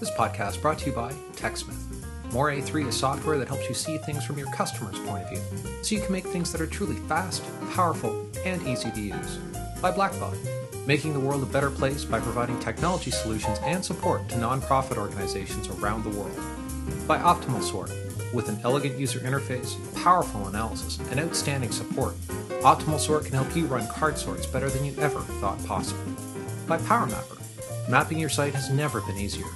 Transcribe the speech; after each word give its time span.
This 0.00 0.10
podcast 0.10 0.60
brought 0.60 0.78
to 0.80 0.86
you 0.86 0.92
by 0.92 1.12
TechSmith. 1.36 2.02
Morae 2.30 2.62
3 2.62 2.88
is 2.88 2.96
software 2.96 3.38
that 3.38 3.48
helps 3.48 3.68
you 3.68 3.74
see 3.74 3.96
things 3.98 4.24
from 4.24 4.36
your 4.36 4.50
customer's 4.50 4.98
point 5.00 5.22
of 5.22 5.30
view, 5.30 5.40
so 5.82 5.94
you 5.94 6.00
can 6.00 6.10
make 6.10 6.26
things 6.26 6.50
that 6.50 6.60
are 6.60 6.66
truly 6.66 6.96
fast, 7.08 7.44
powerful, 7.72 8.26
and 8.44 8.60
easy 8.66 8.90
to 8.90 9.00
use. 9.00 9.38
By 9.80 9.92
Blackbaud, 9.92 10.36
making 10.86 11.12
the 11.12 11.20
world 11.20 11.44
a 11.44 11.46
better 11.46 11.70
place 11.70 12.04
by 12.04 12.18
providing 12.18 12.58
technology 12.58 13.12
solutions 13.12 13.58
and 13.62 13.84
support 13.84 14.28
to 14.30 14.34
nonprofit 14.36 14.96
organizations 14.96 15.68
around 15.68 16.02
the 16.02 16.10
world. 16.10 16.38
By 17.06 17.18
Optimal 17.18 17.62
Sort, 17.62 17.92
with 18.34 18.48
an 18.48 18.58
elegant 18.64 18.98
user 18.98 19.20
interface, 19.20 19.76
powerful 20.02 20.48
analysis, 20.48 20.98
and 21.10 21.20
outstanding 21.20 21.70
support, 21.70 22.14
Optimal 22.62 22.98
Sort 22.98 23.26
can 23.26 23.34
help 23.34 23.54
you 23.54 23.66
run 23.66 23.86
card 23.88 24.18
sorts 24.18 24.44
better 24.44 24.68
than 24.68 24.84
you 24.84 24.94
ever 24.98 25.20
thought 25.40 25.64
possible. 25.66 26.02
By 26.66 26.78
PowerMapper, 26.78 27.88
mapping 27.88 28.18
your 28.18 28.28
site 28.28 28.54
has 28.54 28.70
never 28.70 29.00
been 29.00 29.18
easier. 29.18 29.46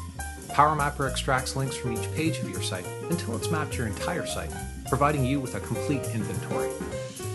PowerMapper 0.58 1.08
extracts 1.08 1.54
links 1.54 1.76
from 1.76 1.92
each 1.92 2.12
page 2.16 2.40
of 2.40 2.50
your 2.50 2.62
site 2.62 2.84
until 3.10 3.36
it's 3.36 3.48
mapped 3.48 3.78
your 3.78 3.86
entire 3.86 4.26
site, 4.26 4.50
providing 4.88 5.24
you 5.24 5.38
with 5.38 5.54
a 5.54 5.60
complete 5.60 6.02
inventory. 6.12 6.68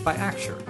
By 0.04 0.14
Axure, 0.16 0.60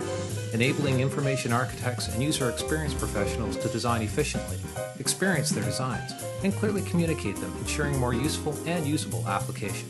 enabling 0.55 1.01
information 1.01 1.53
architects 1.53 2.07
and 2.07 2.23
user 2.23 2.49
experience 2.49 2.95
professionals 2.95 3.57
to 3.57 3.69
design 3.71 4.03
efficiently, 4.03 4.59
experience 5.01 5.51
their 5.51 5.65
designs, 5.65 6.13
and 6.45 6.55
clearly 6.55 6.83
communicate 6.83 7.35
them, 7.39 7.53
ensuring 7.59 7.99
more 7.99 8.15
useful 8.15 8.57
and 8.67 8.87
usable 8.87 9.27
application. 9.27 9.89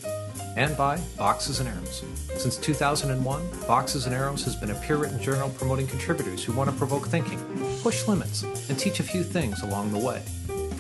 And 0.56 0.74
by 0.74 0.98
Boxes 1.18 1.60
and 1.60 1.68
Arrows. 1.68 2.02
Since 2.38 2.56
2001, 2.56 3.42
Boxes 3.68 4.06
and 4.06 4.15
Arrows 4.15 4.42
has 4.46 4.56
been 4.56 4.70
a 4.70 4.74
peer 4.76 4.96
written 4.96 5.20
journal 5.20 5.51
promoting 5.51 5.87
contributors 5.87 6.42
who 6.42 6.54
want 6.54 6.70
to 6.70 6.76
provoke 6.76 7.09
thinking, 7.09 7.40
push 7.82 8.09
limits, 8.09 8.42
and 8.70 8.78
teach 8.78 9.01
a 9.01 9.02
few 9.02 9.23
things 9.23 9.60
along 9.60 9.92
the 9.92 9.98
way. 9.98 10.23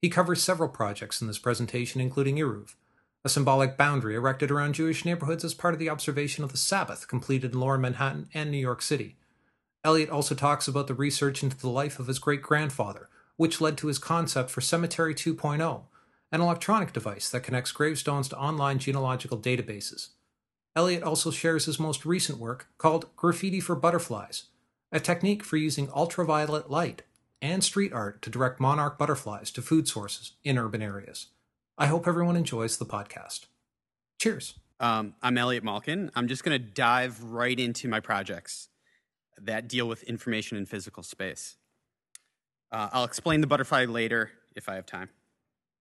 He 0.03 0.09
covers 0.09 0.43
several 0.43 0.69
projects 0.69 1.21
in 1.21 1.29
this 1.29 1.39
presentation, 1.39 2.01
including 2.01 2.39
Eruv, 2.39 2.75
a 3.25 3.29
symbolic 3.29 3.77
boundary 3.77 4.17
erected 4.17 4.51
around 4.51 4.75
Jewish 4.75 5.05
neighborhoods 5.05 5.45
as 5.45 5.55
part 5.55 5.75
of 5.75 5.79
the 5.79 5.89
observation 5.89 6.43
of 6.43 6.51
the 6.51 6.59
Sabbath 6.59 7.07
completed 7.07 7.53
in 7.53 7.61
lower 7.61 7.79
Manhattan 7.79 8.29
and 8.34 8.51
New 8.51 8.59
York 8.59 8.83
City. 8.83 9.15
Elliot 9.84 10.11
also 10.11 10.34
talks 10.34 10.67
about 10.67 10.89
the 10.89 10.95
research 10.95 11.45
into 11.45 11.57
the 11.57 11.69
life 11.69 12.01
of 12.01 12.09
his 12.09 12.19
great 12.19 12.43
grandfather, 12.43 13.09
which 13.37 13.61
led 13.61 13.79
to 13.79 13.87
his 13.87 14.01
concept 14.01 14.51
for 14.51 14.61
Cemetery 14.61 15.15
2.0, 15.15 15.84
an 16.33 16.41
electronic 16.41 16.93
device 16.93 17.29
that 17.31 17.43
connects 17.43 17.73
gravestones 17.73 18.29
to 18.29 18.39
online 18.39 18.79
genealogical 18.79 19.39
databases. 19.39 20.09
Elliot 20.75 21.03
also 21.03 21.31
shares 21.31 21.65
his 21.65 21.81
most 21.81 22.05
recent 22.05 22.39
work 22.39 22.69
called 22.79 23.15
Graffiti 23.17 23.61
for 23.61 23.75
Butterflies, 23.75 24.45
a 24.93 25.01
technique 25.01 25.43
for 25.43 25.57
using 25.57 25.89
ultraviolet 25.95 26.71
light 26.71 27.03
and 27.41 27.63
street 27.63 27.93
art 27.93 28.23
to 28.23 28.31
direct 28.31 28.61
monarch 28.61 28.99
butterflies 28.99 29.51
to 29.53 29.63
food 29.63 29.89
sources 29.89 30.33
in 30.45 30.59
urban 30.59 30.83
areas. 30.83 31.29
I 31.79 31.87
hope 31.87 32.07
everyone 32.07 32.37
enjoys 32.37 32.79
the 32.79 32.87
podcast. 32.87 33.47
Cheers. 34.19 34.55
Um, 34.81 35.15
I'm 35.23 35.39
Elliot 35.39 35.65
Malkin. 35.65 36.11
I'm 36.15 36.29
just 36.29 36.45
going 36.45 36.59
to 36.61 36.67
dive 36.67 37.23
right 37.23 37.59
into 37.59 37.89
my 37.89 38.01
projects 38.01 38.69
that 39.41 39.69
deal 39.69 39.89
with 39.89 40.03
information 40.05 40.59
in 40.59 40.67
physical 40.67 41.03
space. 41.03 41.57
Uh, 42.73 42.89
I'll 42.93 43.05
explain 43.05 43.41
the 43.41 43.47
butterfly 43.47 43.85
later 43.85 44.31
if 44.55 44.69
I 44.69 44.75
have 44.75 44.87
time. 44.87 45.11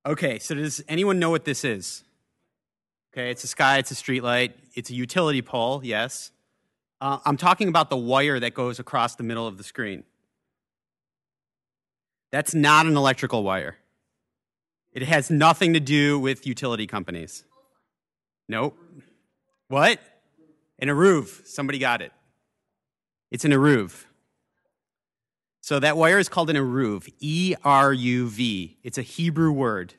Okay, 0.06 0.38
so 0.38 0.54
does 0.54 0.84
anyone 0.88 1.18
know 1.18 1.32
what 1.32 1.46
this 1.46 1.64
is? 1.64 2.04
Okay, 3.12 3.32
it's 3.32 3.44
a 3.44 3.48
sky, 3.48 3.80
it's 3.80 3.90
a 3.92 3.96
street 3.96 4.24
light, 4.24 4.56
it's 4.76 4.90
a 4.90 4.94
utility 4.94 5.42
pole, 5.42 5.82
yes. 5.84 6.32
Uh, 7.02 7.18
I'm 7.26 7.38
talking 7.38 7.68
about 7.68 7.90
the 7.90 7.98
wire 7.98 8.40
that 8.40 8.54
goes 8.54 8.80
across 8.80 9.16
the 9.16 9.24
middle 9.24 9.48
of 9.48 9.58
the 9.58 9.64
screen. 9.64 10.04
That's 12.32 12.54
not 12.54 12.86
an 12.86 12.96
electrical 12.96 13.44
wire. 13.44 13.78
It 14.94 15.04
has 15.04 15.30
nothing 15.30 15.74
to 15.74 15.80
do 15.80 16.20
with 16.20 16.46
utility 16.46 16.88
companies. 16.88 17.44
Nope. 18.48 18.78
What? 19.70 20.00
An 20.80 20.90
eruv. 20.90 21.48
Somebody 21.48 21.80
got 21.80 22.02
it. 22.02 22.12
It's 23.32 23.44
an 23.44 23.52
eruv. 23.52 24.06
So 25.66 25.80
that 25.80 25.98
wire 25.98 26.20
is 26.20 26.30
called 26.30 26.52
an 26.52 26.58
eruv, 26.58 27.12
E 27.20 27.56
R 27.64 27.92
U 27.92 28.30
V. 28.30 28.78
It's 28.84 29.00
a 29.00 29.02
Hebrew 29.02 29.52
word. 29.52 29.96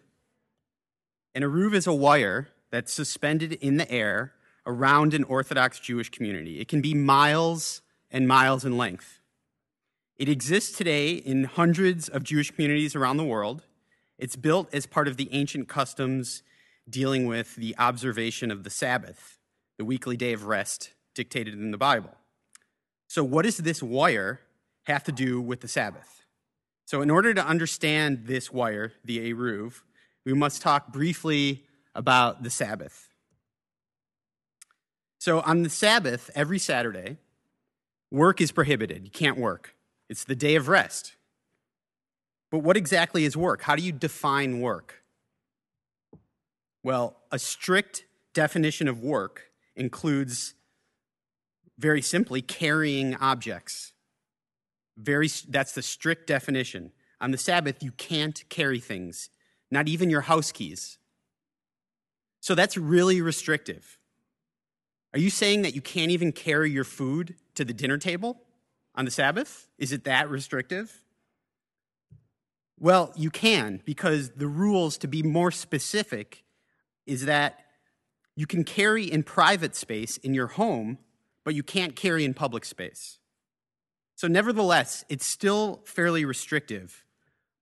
An 1.34 1.42
eruv 1.42 1.74
is 1.74 1.88
a 1.88 1.92
wire 1.92 2.50
that's 2.70 2.92
suspended 2.92 3.54
in 3.54 3.76
the 3.76 3.90
air 3.90 4.34
around 4.64 5.12
an 5.12 5.24
Orthodox 5.24 5.80
Jewish 5.80 6.08
community. 6.08 6.60
It 6.60 6.68
can 6.68 6.80
be 6.80 6.94
miles 6.94 7.82
and 8.12 8.28
miles 8.28 8.64
in 8.64 8.78
length. 8.78 9.18
It 10.16 10.28
exists 10.28 10.78
today 10.78 11.14
in 11.14 11.42
hundreds 11.42 12.08
of 12.08 12.22
Jewish 12.22 12.52
communities 12.52 12.94
around 12.94 13.16
the 13.16 13.24
world. 13.24 13.64
It's 14.18 14.36
built 14.36 14.72
as 14.72 14.86
part 14.86 15.08
of 15.08 15.16
the 15.16 15.28
ancient 15.32 15.66
customs 15.66 16.44
dealing 16.88 17.26
with 17.26 17.56
the 17.56 17.74
observation 17.76 18.52
of 18.52 18.62
the 18.62 18.70
Sabbath, 18.70 19.40
the 19.78 19.84
weekly 19.84 20.16
day 20.16 20.32
of 20.32 20.44
rest 20.44 20.92
dictated 21.12 21.54
in 21.54 21.72
the 21.72 21.76
Bible. 21.76 22.14
So, 23.08 23.24
what 23.24 23.44
is 23.44 23.56
this 23.56 23.82
wire 23.82 24.42
have 24.86 25.04
to 25.04 25.12
do 25.12 25.40
with 25.40 25.60
the 25.60 25.68
Sabbath? 25.68 26.22
So, 26.86 27.02
in 27.02 27.10
order 27.10 27.34
to 27.34 27.44
understand 27.44 28.26
this 28.26 28.52
wire, 28.52 28.92
the 29.04 29.32
Eruv, 29.32 29.82
we 30.24 30.34
must 30.34 30.62
talk 30.62 30.92
briefly 30.92 31.64
about 31.94 32.42
the 32.42 32.50
Sabbath. 32.50 33.08
So, 35.18 35.40
on 35.40 35.62
the 35.62 35.70
Sabbath, 35.70 36.30
every 36.34 36.58
Saturday, 36.58 37.16
work 38.10 38.40
is 38.40 38.52
prohibited. 38.52 39.04
You 39.04 39.10
can't 39.10 39.38
work. 39.38 39.74
It's 40.08 40.24
the 40.24 40.36
day 40.36 40.54
of 40.54 40.68
rest. 40.68 41.14
But 42.50 42.58
what 42.58 42.76
exactly 42.76 43.24
is 43.24 43.36
work? 43.36 43.62
How 43.62 43.74
do 43.74 43.82
you 43.82 43.92
define 43.92 44.60
work? 44.60 45.02
Well, 46.84 47.16
a 47.32 47.38
strict 47.40 48.04
definition 48.32 48.86
of 48.86 49.02
work 49.02 49.50
includes, 49.74 50.54
very 51.76 52.00
simply, 52.00 52.42
carrying 52.42 53.16
objects. 53.16 53.92
Very, 54.96 55.28
that's 55.48 55.72
the 55.72 55.82
strict 55.82 56.26
definition. 56.26 56.92
On 57.20 57.30
the 57.30 57.38
Sabbath, 57.38 57.82
you 57.82 57.92
can't 57.92 58.44
carry 58.48 58.80
things, 58.80 59.30
not 59.70 59.88
even 59.88 60.10
your 60.10 60.22
house 60.22 60.52
keys. 60.52 60.98
So 62.40 62.54
that's 62.54 62.76
really 62.76 63.20
restrictive. 63.20 63.98
Are 65.12 65.18
you 65.18 65.30
saying 65.30 65.62
that 65.62 65.74
you 65.74 65.80
can't 65.80 66.10
even 66.10 66.32
carry 66.32 66.70
your 66.70 66.84
food 66.84 67.34
to 67.54 67.64
the 67.64 67.72
dinner 67.72 67.98
table 67.98 68.40
on 68.94 69.04
the 69.04 69.10
Sabbath? 69.10 69.68
Is 69.78 69.92
it 69.92 70.04
that 70.04 70.30
restrictive? 70.30 71.02
Well, 72.78 73.12
you 73.16 73.30
can, 73.30 73.80
because 73.84 74.30
the 74.30 74.46
rules, 74.46 74.98
to 74.98 75.08
be 75.08 75.22
more 75.22 75.50
specific, 75.50 76.44
is 77.06 77.24
that 77.24 77.60
you 78.34 78.46
can 78.46 78.64
carry 78.64 79.10
in 79.10 79.22
private 79.22 79.74
space 79.74 80.18
in 80.18 80.34
your 80.34 80.48
home, 80.48 80.98
but 81.44 81.54
you 81.54 81.62
can't 81.62 81.96
carry 81.96 82.24
in 82.24 82.34
public 82.34 82.66
space. 82.66 83.18
So, 84.16 84.26
nevertheless, 84.26 85.04
it's 85.08 85.26
still 85.26 85.82
fairly 85.84 86.24
restrictive. 86.24 87.04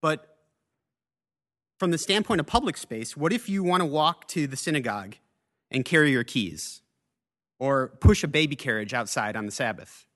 But 0.00 0.38
from 1.78 1.91
the 1.91 1.98
standpoint 1.98 2.41
of 2.41 2.47
public 2.47 2.76
space, 2.76 3.16
what 3.16 3.32
if 3.32 3.48
you 3.48 3.62
want 3.62 3.81
to 3.81 3.87
walk 3.87 4.28
to 4.28 4.47
the 4.47 4.56
synagogue 4.56 5.16
and 5.70 5.84
carry 5.84 6.12
your 6.12 6.25
keys? 6.25 6.81
Or 7.59 7.88
push 8.00 8.22
a 8.25 8.28
baby 8.28 8.56
carriage 8.56 8.94
outside 8.94 9.37
on 9.37 9.47
the 9.47 9.53
Sabbath? 9.53 10.06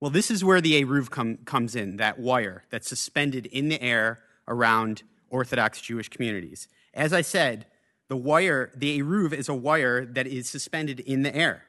Well, 0.00 0.10
this 0.10 0.30
is 0.30 0.44
where 0.44 0.60
the 0.60 0.82
Eruv 0.82 1.10
com- 1.10 1.38
comes 1.44 1.74
in, 1.74 1.96
that 1.96 2.18
wire 2.18 2.64
that's 2.70 2.88
suspended 2.88 3.46
in 3.46 3.68
the 3.68 3.80
air 3.80 4.20
around 4.46 5.02
Orthodox 5.30 5.80
Jewish 5.80 6.08
communities. 6.08 6.68
As 6.92 7.12
I 7.12 7.22
said, 7.22 7.66
the 8.08 8.16
wire, 8.16 8.70
the 8.74 9.00
Eruv 9.00 9.32
is 9.32 9.48
a 9.48 9.54
wire 9.54 10.04
that 10.04 10.26
is 10.26 10.48
suspended 10.48 11.00
in 11.00 11.22
the 11.22 11.34
air. 11.34 11.64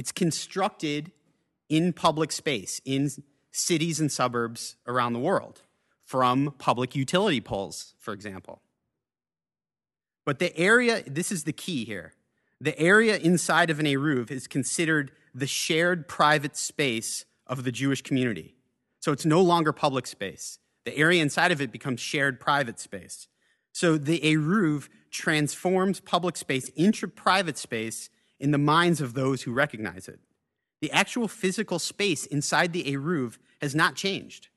It's 0.00 0.12
constructed 0.12 1.12
in 1.68 1.92
public 1.92 2.32
space, 2.32 2.80
in 2.86 3.10
cities 3.50 4.00
and 4.00 4.10
suburbs 4.10 4.76
around 4.86 5.12
the 5.12 5.18
world, 5.18 5.60
from 6.06 6.54
public 6.56 6.96
utility 6.96 7.42
poles, 7.42 7.92
for 7.98 8.14
example. 8.14 8.62
But 10.24 10.38
the 10.38 10.56
area, 10.56 11.02
this 11.06 11.30
is 11.30 11.44
the 11.44 11.52
key 11.52 11.84
here, 11.84 12.14
the 12.62 12.78
area 12.78 13.18
inside 13.18 13.68
of 13.68 13.78
an 13.78 13.84
Eruv 13.84 14.30
is 14.30 14.46
considered 14.46 15.12
the 15.34 15.46
shared 15.46 16.08
private 16.08 16.56
space 16.56 17.26
of 17.46 17.64
the 17.64 17.70
Jewish 17.70 18.00
community. 18.00 18.54
So 19.00 19.12
it's 19.12 19.26
no 19.26 19.42
longer 19.42 19.70
public 19.70 20.06
space. 20.06 20.60
The 20.86 20.96
area 20.96 21.20
inside 21.20 21.52
of 21.52 21.60
it 21.60 21.70
becomes 21.70 22.00
shared 22.00 22.40
private 22.40 22.80
space. 22.80 23.28
So 23.72 23.98
the 23.98 24.20
Eruv 24.20 24.88
transforms 25.10 26.00
public 26.00 26.38
space 26.38 26.70
into 26.70 27.06
private 27.06 27.58
space 27.58 28.08
in 28.40 28.50
the 28.50 28.58
minds 28.58 29.00
of 29.00 29.14
those 29.14 29.42
who 29.42 29.52
recognize 29.52 30.08
it. 30.08 30.18
The 30.80 30.90
actual 30.90 31.28
physical 31.28 31.78
space 31.78 32.24
inside 32.26 32.72
the 32.72 32.84
Eruv 32.84 33.36
has 33.60 33.74
not 33.74 33.94
changed, 33.94 34.48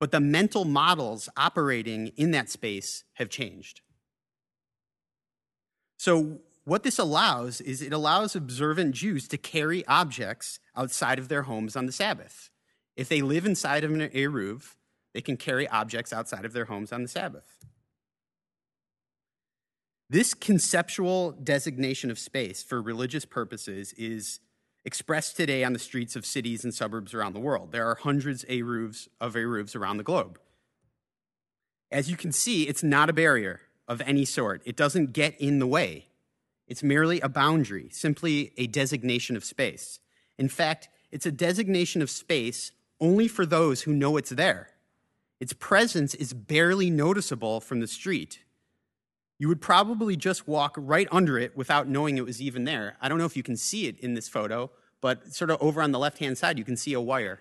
but 0.00 0.10
the 0.10 0.20
mental 0.20 0.64
models 0.64 1.28
operating 1.36 2.08
in 2.16 2.30
that 2.30 2.48
space 2.48 3.04
have 3.14 3.28
changed. 3.28 3.82
So, 5.98 6.40
what 6.64 6.82
this 6.82 6.98
allows 6.98 7.60
is 7.60 7.82
it 7.82 7.92
allows 7.92 8.34
observant 8.34 8.94
Jews 8.94 9.28
to 9.28 9.36
carry 9.36 9.86
objects 9.86 10.60
outside 10.74 11.18
of 11.18 11.28
their 11.28 11.42
homes 11.42 11.76
on 11.76 11.84
the 11.84 11.92
Sabbath. 11.92 12.48
If 12.96 13.10
they 13.10 13.20
live 13.20 13.44
inside 13.44 13.84
of 13.84 13.92
an 13.92 14.08
Eruv, 14.08 14.74
they 15.12 15.20
can 15.20 15.36
carry 15.36 15.68
objects 15.68 16.10
outside 16.10 16.46
of 16.46 16.54
their 16.54 16.64
homes 16.64 16.90
on 16.90 17.02
the 17.02 17.08
Sabbath. 17.08 17.64
This 20.10 20.34
conceptual 20.34 21.32
designation 21.32 22.10
of 22.10 22.18
space 22.18 22.62
for 22.62 22.82
religious 22.82 23.24
purposes 23.24 23.92
is 23.94 24.40
expressed 24.84 25.36
today 25.36 25.64
on 25.64 25.72
the 25.72 25.78
streets 25.78 26.14
of 26.14 26.26
cities 26.26 26.62
and 26.62 26.74
suburbs 26.74 27.14
around 27.14 27.32
the 27.32 27.40
world. 27.40 27.72
There 27.72 27.86
are 27.86 27.94
hundreds 27.94 28.44
Eruvs 28.44 29.08
of 29.20 29.34
Eruvs 29.34 29.74
around 29.74 29.96
the 29.96 30.02
globe. 30.02 30.38
As 31.90 32.10
you 32.10 32.16
can 32.16 32.32
see, 32.32 32.64
it's 32.64 32.82
not 32.82 33.08
a 33.08 33.14
barrier 33.14 33.62
of 33.88 34.02
any 34.02 34.26
sort. 34.26 34.62
It 34.66 34.76
doesn't 34.76 35.12
get 35.12 35.40
in 35.40 35.58
the 35.58 35.66
way. 35.66 36.08
It's 36.66 36.82
merely 36.82 37.20
a 37.20 37.28
boundary, 37.28 37.88
simply 37.90 38.52
a 38.58 38.66
designation 38.66 39.36
of 39.36 39.44
space. 39.44 40.00
In 40.38 40.48
fact, 40.48 40.88
it's 41.10 41.26
a 41.26 41.32
designation 41.32 42.02
of 42.02 42.10
space 42.10 42.72
only 43.00 43.28
for 43.28 43.46
those 43.46 43.82
who 43.82 43.92
know 43.92 44.16
it's 44.16 44.30
there. 44.30 44.70
Its 45.40 45.52
presence 45.52 46.14
is 46.14 46.32
barely 46.32 46.90
noticeable 46.90 47.60
from 47.60 47.80
the 47.80 47.86
street. 47.86 48.40
You 49.44 49.48
would 49.48 49.60
probably 49.60 50.16
just 50.16 50.48
walk 50.48 50.74
right 50.78 51.06
under 51.12 51.38
it 51.38 51.54
without 51.54 51.86
knowing 51.86 52.16
it 52.16 52.24
was 52.24 52.40
even 52.40 52.64
there. 52.64 52.96
I 53.02 53.10
don't 53.10 53.18
know 53.18 53.26
if 53.26 53.36
you 53.36 53.42
can 53.42 53.58
see 53.58 53.86
it 53.86 54.00
in 54.00 54.14
this 54.14 54.26
photo, 54.26 54.70
but 55.02 55.34
sort 55.34 55.50
of 55.50 55.60
over 55.60 55.82
on 55.82 55.92
the 55.92 55.98
left 55.98 56.16
hand 56.16 56.38
side, 56.38 56.58
you 56.58 56.64
can 56.64 56.78
see 56.78 56.94
a 56.94 57.00
wire 57.02 57.40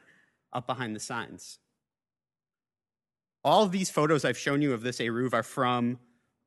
up 0.51 0.67
behind 0.67 0.97
the 0.97 0.99
signs. 0.99 1.59
All 3.41 3.63
of 3.63 3.71
these 3.71 3.89
photos 3.89 4.25
I've 4.25 4.37
shown 4.37 4.61
you 4.61 4.73
of 4.73 4.81
this 4.81 4.99
Eruv 4.99 5.33
are 5.33 5.43
from 5.43 5.97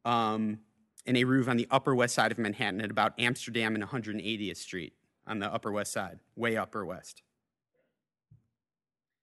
um, 0.05 0.59
an 1.07 1.15
Eruv 1.15 1.49
on 1.49 1.57
the 1.57 1.67
Upper 1.71 1.95
West 1.95 2.15
Side 2.15 2.33
of 2.33 2.37
Manhattan 2.37 2.83
at 2.83 2.91
about 2.91 3.15
Amsterdam 3.19 3.75
and 3.75 3.83
180th 3.83 4.59
Street 4.59 4.93
on 5.27 5.39
the 5.39 5.51
Upper 5.51 5.73
West 5.73 5.91
Side, 5.91 6.19
way 6.37 6.59
Upper 6.59 6.85
West. 6.85 7.23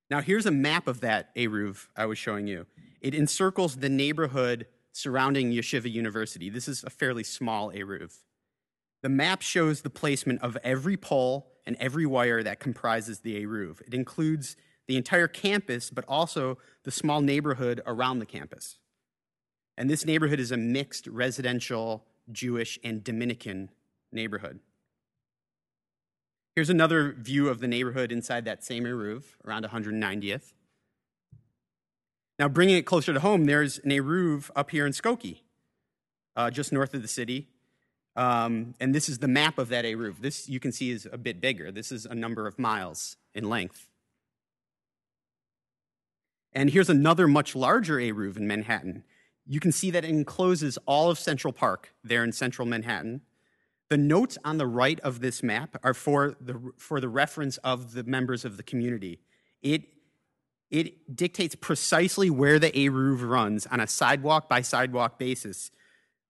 Now, 0.10 0.22
here's 0.22 0.48
a 0.48 0.52
map 0.52 0.88
of 0.88 1.02
that 1.02 1.36
Eruv 1.36 1.90
I 1.96 2.08
was 2.08 2.18
showing 2.18 2.48
you. 2.48 2.66
It 3.02 3.14
encircles 3.14 3.76
the 3.76 3.90
neighborhood 3.90 4.66
surrounding 4.94 5.52
Yeshiva 5.52 5.92
University. 5.92 6.50
This 6.50 6.68
is 6.68 6.84
a 6.84 6.90
fairly 6.90 7.24
small 7.24 7.72
Eruv. 7.72 8.14
The 9.02 9.10
map 9.10 9.42
shows 9.42 9.82
the 9.82 9.90
placement 9.90 10.42
of 10.42 10.58
every 10.64 10.96
pole 10.96 11.52
and 11.66 11.76
every 11.80 12.06
wire 12.06 12.42
that 12.44 12.62
comprises 12.62 13.20
the 13.20 13.44
Eruv. 13.44 13.82
It 13.82 13.94
includes 13.94 14.56
the 14.88 14.96
entire 14.96 15.28
campus, 15.28 15.90
but 15.90 16.06
also 16.08 16.58
the 16.84 16.92
small 16.92 17.22
neighborhood 17.22 17.82
around 17.86 18.20
the 18.20 18.26
campus. 18.26 18.78
And 19.78 19.90
this 19.90 20.06
neighborhood 20.06 20.40
is 20.40 20.52
a 20.52 20.58
mixed 20.58 21.08
residential, 21.08 22.06
Jewish, 22.32 22.78
and 22.84 23.04
Dominican 23.04 23.72
neighborhood. 24.12 24.60
Here's 26.56 26.70
another 26.70 27.14
view 27.14 27.50
of 27.50 27.60
the 27.60 27.68
neighborhood 27.68 28.12
inside 28.12 28.46
that 28.46 28.64
same 28.64 28.84
Eruv, 28.84 29.24
around 29.46 29.66
190th. 29.66 30.54
Now, 32.40 32.48
bringing 32.48 32.78
it 32.78 32.84
closer 32.86 33.14
to 33.14 33.20
home, 33.20 33.46
there's 33.46 33.78
an 33.80 33.92
Eruv 33.92 34.50
up 34.56 34.72
here 34.72 34.86
in 34.86 34.92
Skokie, 34.92 35.42
uh, 36.36 36.50
just 36.50 36.74
north 36.74 36.94
of 36.94 37.02
the 37.02 37.08
city. 37.08 37.48
Um, 38.16 38.76
and 38.80 38.94
this 38.94 39.10
is 39.10 39.20
the 39.20 39.28
map 39.28 39.58
of 39.58 39.70
that 39.70 39.86
Eruv. 39.86 40.20
This, 40.20 40.50
you 40.50 40.60
can 40.60 40.72
see, 40.72 40.92
is 40.92 41.08
a 41.12 41.18
bit 41.18 41.40
bigger. 41.40 41.72
This 41.72 41.92
is 41.92 42.06
a 42.06 42.16
number 42.16 42.48
of 42.48 42.58
miles 42.58 43.18
in 43.34 43.50
length. 43.50 43.88
And 46.54 46.70
here's 46.70 46.90
another 46.90 47.28
much 47.28 47.56
larger 47.56 47.98
Eruv 47.98 48.38
in 48.38 48.48
Manhattan. 48.48 49.04
You 49.46 49.60
can 49.60 49.72
see 49.72 49.92
that 49.92 50.06
it 50.06 50.10
encloses 50.10 50.78
all 50.86 51.10
of 51.10 51.20
Central 51.20 51.52
Park 51.52 51.94
there 52.04 52.24
in 52.24 52.32
central 52.32 52.68
Manhattan. 52.68 53.22
The 53.90 53.98
notes 53.98 54.38
on 54.46 54.58
the 54.58 54.68
right 54.68 55.00
of 55.02 55.20
this 55.20 55.44
map 55.44 55.78
are 55.84 55.94
for 55.94 56.36
the, 56.40 56.72
for 56.78 57.00
the 57.00 57.10
reference 57.10 57.58
of 57.58 57.94
the 57.94 58.04
members 58.04 58.46
of 58.46 58.58
the 58.58 58.64
community. 58.64 59.20
It, 59.62 59.84
it 60.74 61.16
dictates 61.16 61.54
precisely 61.54 62.32
where 62.32 62.58
the 62.58 62.72
Eruv 62.72 63.22
runs 63.22 63.68
on 63.68 63.80
a 63.80 63.86
sidewalk 63.86 64.50
by 64.50 64.62
sidewalk 64.62 65.20
basis. 65.20 65.70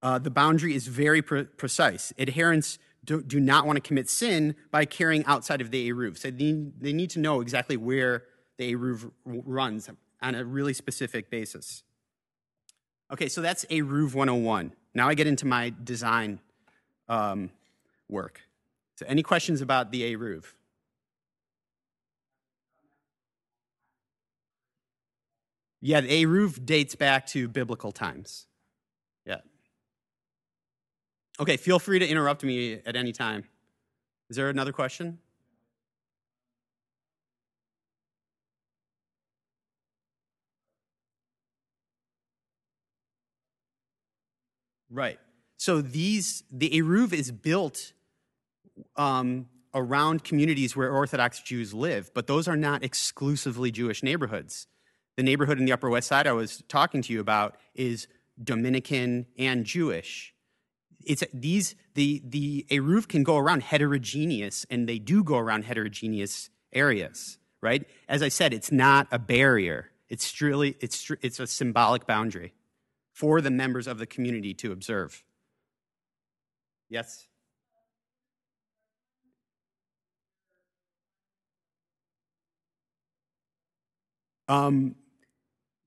Uh, 0.02 0.20
the 0.20 0.30
boundary 0.30 0.76
is 0.76 0.88
very 0.88 1.22
pre- 1.22 1.46
precise. 1.46 2.12
Adherents 2.20 2.78
do, 3.06 3.24
do, 3.24 3.40
not 3.40 3.66
want 3.66 3.78
to 3.78 3.82
commit 3.82 4.10
sin 4.10 4.56
by 4.70 4.84
carrying 4.84 5.24
outside 5.26 5.62
of 5.62 5.72
the 5.72 5.90
Eruv. 5.90 6.18
So 6.18 6.30
they, 6.30 6.52
they 6.78 6.92
need 6.92 7.10
to 7.12 7.20
know 7.20 7.40
exactly 7.40 7.78
where 7.78 8.24
the 8.58 8.76
Eruv 8.76 9.12
runs 9.24 9.90
on 10.22 10.36
a 10.36 10.44
really 10.44 10.74
specific 10.74 11.30
basis. 11.30 11.84
Okay, 13.14 13.30
so 13.30 13.42
that's 13.42 13.64
Eruv 13.66 14.14
101. 14.14 14.74
Now 14.94 15.08
I 15.08 15.14
get 15.14 15.26
into 15.26 15.46
my 15.46 15.74
design 15.86 16.42
um, 17.08 17.50
work. 18.10 18.42
So, 18.98 19.06
any 19.08 19.24
questions 19.24 19.62
about 19.62 19.92
the 19.92 20.14
Eruv? 20.14 20.46
Yeah, 25.86 26.00
the 26.00 26.24
Eruv 26.24 26.66
dates 26.66 26.96
back 26.96 27.28
to 27.28 27.50
biblical 27.50 27.92
times. 27.92 28.48
Yeah. 29.26 29.42
Okay, 31.42 31.58
feel 31.58 31.78
free 31.78 32.00
to 32.00 32.08
interrupt 32.08 32.42
me 32.42 32.80
at 32.86 32.96
any 32.96 33.12
time. 33.12 33.44
Is 34.30 34.38
there 34.38 34.48
another 34.48 34.72
question? 34.72 35.18
Right. 44.90 45.20
So 45.58 45.82
these 45.82 46.44
the 46.50 46.70
Eruv 46.70 47.12
is 47.12 47.30
built 47.30 47.92
um, 48.96 49.48
around 49.74 50.24
communities 50.24 50.78
where 50.78 50.94
Orthodox 50.94 51.42
Jews 51.42 51.74
live, 51.74 52.10
but 52.14 52.28
those 52.28 52.48
are 52.48 52.56
not 52.56 52.86
exclusively 52.86 53.70
Jewish 53.70 54.02
neighborhoods. 54.02 54.68
The 55.16 55.24
neighborhood 55.24 55.60
in 55.60 55.66
the 55.66 55.72
Upper 55.72 55.90
West 55.90 56.08
Side 56.08 56.26
I 56.26 56.34
was 56.34 56.64
talking 56.68 57.02
to 57.04 57.14
you 57.14 57.20
about 57.20 57.58
is 57.76 58.08
Dominican 58.42 59.28
and 59.38 59.66
Jewish. 59.66 60.34
It's 61.06 61.24
these 61.34 61.76
the 61.94 62.22
the 62.26 62.66
Eruv 62.72 63.08
can 63.08 63.24
go 63.24 63.38
around 63.38 63.64
heterogeneous, 63.64 64.66
and 64.70 64.88
they 64.88 65.00
do 65.00 65.24
go 65.24 65.38
around 65.38 65.66
heterogeneous 65.66 66.50
areas, 66.72 67.38
right? 67.62 67.86
As 68.08 68.24
I 68.24 68.30
said, 68.30 68.54
it's 68.54 68.72
not 68.72 69.08
a 69.12 69.20
barrier. 69.20 69.92
It's 70.10 70.32
truly 70.32 70.78
it's 70.80 71.12
it's 71.22 71.40
a 71.40 71.48
symbolic 71.48 72.08
boundary 72.08 72.54
for 73.12 73.42
the 73.42 73.52
members 73.52 73.86
of 73.86 74.00
the 74.00 74.08
community 74.08 74.54
to 74.56 74.72
observe. 74.72 75.24
Yes? 76.90 77.28
Um, 84.48 84.96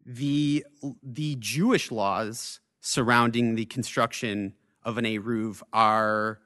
the, 0.06 0.64
the 1.02 1.36
Jewish 1.40 1.90
laws 1.90 2.60
surrounding 2.80 3.56
the 3.56 3.64
construction 3.66 4.54
of 4.84 4.96
an 4.96 5.04
Eruv 5.04 5.62
are 5.72 6.38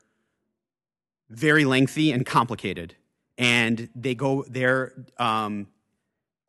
very 1.29 1.67
lengthy 1.67 2.11
and 2.11 2.25
complicated. 2.25 2.97
And 3.37 3.91
they 3.95 4.15
go 4.15 4.45
there, 4.49 4.93
um, 5.19 5.69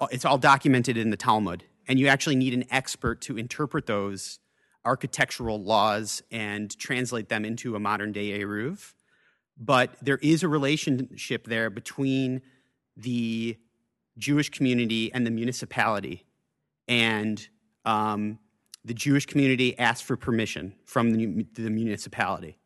it's 0.09 0.23
all 0.23 0.37
documented 0.37 0.97
in 0.97 1.09
the 1.09 1.17
Talmud. 1.17 1.65
And 1.87 1.99
you 1.99 2.07
actually 2.07 2.37
need 2.37 2.53
an 2.53 2.63
expert 2.71 3.21
to 3.21 3.37
interpret 3.37 3.85
those 3.85 4.39
architectural 4.85 5.61
laws 5.61 6.23
and 6.31 6.75
translate 6.79 7.27
them 7.27 7.43
into 7.43 7.75
a 7.75 7.79
modern 7.79 8.13
day 8.13 8.39
Eruv. 8.39 8.93
But 9.57 9.95
there 10.01 10.17
is 10.17 10.43
a 10.43 10.47
relationship 10.47 11.45
there 11.45 11.69
between 11.69 12.41
the 12.95 13.57
Jewish 14.17 14.49
community 14.49 15.11
and 15.13 15.27
the 15.27 15.31
municipality. 15.31 16.25
And 16.87 17.47
um, 17.85 18.39
the 18.83 18.93
Jewish 18.93 19.25
community 19.25 19.77
asks 19.77 20.01
for 20.01 20.17
permission 20.17 20.75
from 20.85 21.11
the, 21.11 21.45
the 21.53 21.69
municipality. 21.69 22.57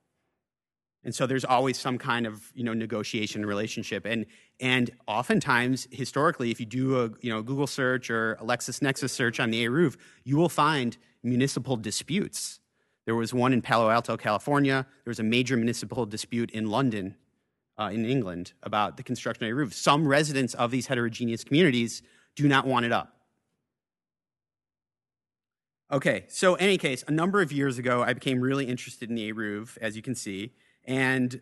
And 1.06 1.14
so 1.14 1.28
there's 1.28 1.46
always 1.46 1.80
some 1.80 2.00
kind 2.00 2.26
of 2.26 2.52
you 2.56 2.64
know 2.64 2.74
negotiation 2.74 3.46
relationship. 3.46 4.06
And 4.06 4.26
and 4.60 4.90
oftentimes, 5.08 5.88
historically, 5.92 6.50
if 6.50 6.60
you 6.60 6.66
do 6.66 7.00
a 7.00 7.12
you 7.22 7.30
know 7.30 7.44
Google 7.44 7.68
search 7.68 8.10
or 8.10 8.34
a 8.34 8.44
LexisNexis 8.44 9.12
search 9.12 9.40
on 9.40 9.52
the 9.52 9.64
Eruv, 9.66 9.98
you 10.24 10.36
will 10.36 10.50
find 10.50 10.98
municipal 11.24 11.78
disputes. 11.78 12.60
There 13.06 13.16
was 13.16 13.36
one 13.36 13.54
in 13.54 13.62
Palo 13.62 13.92
Alto, 13.92 14.18
California. 14.18 14.88
There 15.04 15.12
was 15.12 15.20
a 15.20 15.24
major 15.24 15.56
municipal 15.56 16.08
dispute 16.08 16.50
in 16.50 16.72
London, 16.72 17.16
uh, 17.78 17.92
in 17.94 18.04
England, 18.04 18.54
about 18.64 18.98
the 18.98 19.04
construction 19.04 19.46
of 19.46 19.52
an 19.52 19.58
Eruv. 19.58 19.74
Some 19.74 20.08
residents 20.08 20.56
of 20.56 20.72
these 20.72 20.88
heterogeneous 20.88 21.44
communities 21.44 22.02
do 22.36 22.48
not 22.48 22.66
want 22.66 22.84
it 22.84 22.92
up. 22.92 23.15
Okay, 25.92 26.26
so 26.30 26.56
in 26.56 26.62
any 26.62 26.78
case, 26.78 27.04
a 27.08 27.12
number 27.12 27.42
of 27.42 27.52
years 27.52 27.78
ago, 27.78 28.02
I 28.02 28.14
became 28.14 28.42
really 28.42 28.66
interested 28.66 29.10
in 29.10 29.16
the 29.16 29.32
Eruv, 29.32 29.78
as 29.80 29.96
you 29.96 30.02
can 30.02 30.16
see. 30.16 30.54
And 30.84 31.42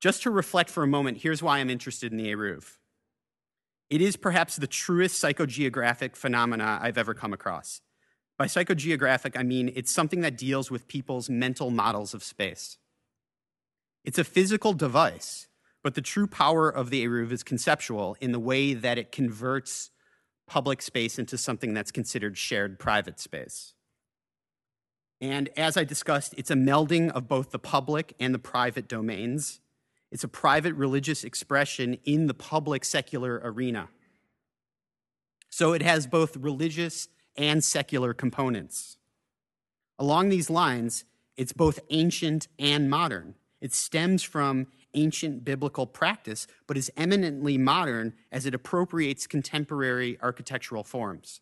just 0.00 0.22
to 0.22 0.30
reflect 0.30 0.68
for 0.68 0.82
a 0.82 0.86
moment, 0.86 1.18
here's 1.18 1.42
why 1.42 1.58
I'm 1.58 1.70
interested 1.70 2.12
in 2.12 2.18
the 2.18 2.30
Eruv. 2.32 2.76
It 3.88 4.02
is 4.02 4.16
perhaps 4.16 4.56
the 4.56 4.66
truest 4.66 5.22
psychogeographic 5.22 6.16
phenomena 6.16 6.80
I've 6.82 6.98
ever 6.98 7.14
come 7.14 7.32
across. 7.32 7.80
By 8.36 8.46
psychogeographic, 8.46 9.36
I 9.36 9.42
mean 9.42 9.72
it's 9.74 9.92
something 9.92 10.20
that 10.20 10.36
deals 10.36 10.70
with 10.70 10.88
people's 10.88 11.30
mental 11.30 11.70
models 11.70 12.12
of 12.12 12.24
space. 12.24 12.78
It's 14.04 14.18
a 14.18 14.24
physical 14.24 14.72
device, 14.72 15.46
but 15.82 15.94
the 15.94 16.02
true 16.02 16.26
power 16.26 16.68
of 16.68 16.90
the 16.90 17.06
Eruv 17.06 17.32
is 17.32 17.42
conceptual 17.42 18.16
in 18.20 18.32
the 18.32 18.40
way 18.40 18.74
that 18.74 18.98
it 18.98 19.12
converts 19.12 19.91
public 20.46 20.82
space 20.82 21.18
into 21.18 21.38
something 21.38 21.74
that's 21.74 21.90
considered 21.90 22.36
shared 22.36 22.78
private 22.78 23.18
space. 23.18 23.74
And 25.20 25.48
as 25.56 25.76
I 25.76 25.84
discussed, 25.84 26.34
it's 26.36 26.50
a 26.50 26.54
melding 26.54 27.10
of 27.12 27.28
both 27.28 27.52
the 27.52 27.58
public 27.58 28.14
and 28.18 28.34
the 28.34 28.40
private 28.40 28.88
domains. 28.88 29.60
It's 30.10 30.24
a 30.24 30.28
private 30.28 30.74
religious 30.74 31.22
expression 31.22 31.96
in 32.04 32.26
the 32.26 32.34
public 32.34 32.84
secular 32.84 33.40
arena. 33.44 33.88
So 35.48 35.72
it 35.74 35.82
has 35.82 36.06
both 36.06 36.36
religious 36.36 37.08
and 37.36 37.62
secular 37.62 38.12
components. 38.12 38.98
Along 39.98 40.28
these 40.28 40.50
lines, 40.50 41.04
it's 41.36 41.52
both 41.52 41.78
ancient 41.90 42.48
and 42.58 42.90
modern. 42.90 43.36
It 43.60 43.72
stems 43.72 44.22
from 44.22 44.66
ancient 44.94 45.44
biblical 45.44 45.86
practice, 45.86 46.46
but 46.66 46.76
is 46.76 46.90
eminently 46.96 47.58
modern 47.58 48.14
as 48.30 48.46
it 48.46 48.54
appropriates 48.54 49.26
contemporary 49.26 50.18
architectural 50.22 50.84
forms. 50.84 51.40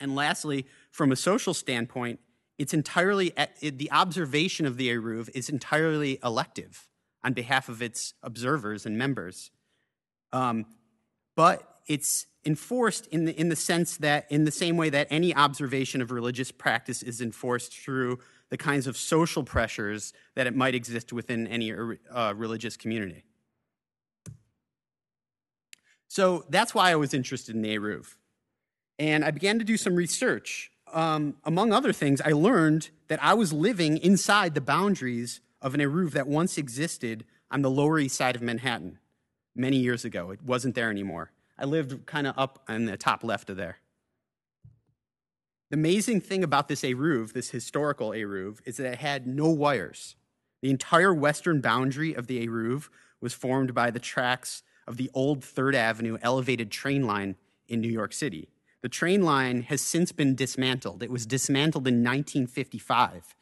And 0.00 0.14
lastly, 0.14 0.66
from 0.90 1.12
a 1.12 1.16
social 1.16 1.54
standpoint, 1.54 2.20
it's 2.58 2.74
entirely 2.74 3.32
the 3.60 3.90
observation 3.90 4.66
of 4.66 4.76
the 4.76 4.88
Eruv 4.88 5.30
is 5.34 5.48
entirely 5.48 6.18
elective 6.22 6.88
on 7.24 7.32
behalf 7.32 7.68
of 7.68 7.80
its 7.80 8.14
observers 8.22 8.84
and 8.84 8.98
members. 8.98 9.50
Um, 10.32 10.66
but 11.36 11.80
it's 11.86 12.26
enforced 12.44 13.06
in 13.08 13.24
the, 13.26 13.40
in 13.40 13.48
the 13.48 13.56
sense 13.56 13.96
that, 13.98 14.26
in 14.30 14.44
the 14.44 14.50
same 14.50 14.76
way 14.76 14.90
that 14.90 15.06
any 15.10 15.34
observation 15.34 16.02
of 16.02 16.10
religious 16.10 16.50
practice 16.50 17.02
is 17.02 17.20
enforced 17.20 17.76
through 17.76 18.18
the 18.52 18.58
kinds 18.58 18.86
of 18.86 18.98
social 18.98 19.42
pressures 19.42 20.12
that 20.34 20.46
it 20.46 20.54
might 20.54 20.74
exist 20.74 21.10
within 21.10 21.46
any 21.46 21.72
uh, 21.72 22.34
religious 22.36 22.76
community. 22.76 23.24
So 26.06 26.44
that's 26.50 26.74
why 26.74 26.90
I 26.90 26.96
was 26.96 27.14
interested 27.14 27.56
in 27.56 27.62
Eruv. 27.62 28.14
And 28.98 29.24
I 29.24 29.30
began 29.30 29.58
to 29.58 29.64
do 29.64 29.78
some 29.78 29.94
research. 29.94 30.70
Um, 30.92 31.36
among 31.44 31.72
other 31.72 31.94
things, 31.94 32.20
I 32.20 32.32
learned 32.32 32.90
that 33.08 33.24
I 33.24 33.32
was 33.32 33.54
living 33.54 33.96
inside 33.96 34.54
the 34.54 34.60
boundaries 34.60 35.40
of 35.62 35.72
an 35.72 35.80
Eruv 35.80 36.10
that 36.10 36.26
once 36.26 36.58
existed 36.58 37.24
on 37.50 37.62
the 37.62 37.70
Lower 37.70 37.98
East 37.98 38.16
Side 38.16 38.36
of 38.36 38.42
Manhattan 38.42 38.98
many 39.56 39.78
years 39.78 40.04
ago. 40.04 40.30
It 40.30 40.42
wasn't 40.42 40.74
there 40.74 40.90
anymore. 40.90 41.32
I 41.56 41.64
lived 41.64 42.04
kind 42.04 42.26
of 42.26 42.34
up 42.36 42.62
on 42.68 42.84
the 42.84 42.98
top 42.98 43.24
left 43.24 43.48
of 43.48 43.56
there. 43.56 43.78
The 45.72 45.78
amazing 45.78 46.20
thing 46.20 46.44
about 46.44 46.68
this 46.68 46.82
Eruv, 46.82 47.32
this 47.32 47.48
historical 47.48 48.10
Eruv, 48.10 48.58
is 48.66 48.76
that 48.76 48.92
it 48.92 48.98
had 48.98 49.26
no 49.26 49.48
wires. 49.48 50.16
The 50.60 50.68
entire 50.68 51.14
western 51.14 51.62
boundary 51.62 52.12
of 52.12 52.26
the 52.26 52.46
Eruv 52.46 52.90
was 53.22 53.32
formed 53.32 53.72
by 53.72 53.90
the 53.90 53.98
tracks 53.98 54.62
of 54.86 54.98
the 54.98 55.10
old 55.14 55.42
Third 55.42 55.74
Avenue 55.74 56.18
elevated 56.20 56.70
train 56.70 57.06
line 57.06 57.36
in 57.68 57.80
New 57.80 57.88
York 57.88 58.12
City. 58.12 58.50
The 58.82 58.90
train 58.90 59.22
line 59.22 59.62
has 59.62 59.80
since 59.80 60.12
been 60.12 60.34
dismantled. 60.34 61.02
It 61.02 61.10
was 61.10 61.24
dismantled 61.24 61.88
in 61.88 62.04
1955, 62.04 63.34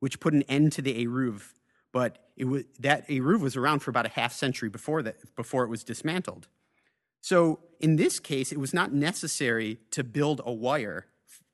which 0.00 0.20
put 0.20 0.34
an 0.34 0.42
end 0.42 0.72
to 0.72 0.82
the 0.82 1.06
Eruv. 1.06 1.54
But 1.90 2.18
was, 2.36 2.64
that 2.80 3.08
Eruv 3.08 3.40
was 3.40 3.56
around 3.56 3.78
for 3.78 3.88
about 3.88 4.04
a 4.04 4.10
half 4.10 4.34
century 4.34 4.68
before, 4.68 5.02
that, 5.04 5.34
before 5.36 5.64
it 5.64 5.70
was 5.70 5.84
dismantled. 5.84 6.48
So 7.22 7.60
in 7.80 7.96
this 7.96 8.20
case, 8.20 8.52
it 8.52 8.60
was 8.60 8.74
not 8.74 8.92
necessary 8.92 9.78
to 9.92 10.04
build 10.04 10.42
a 10.44 10.52
wire 10.52 11.06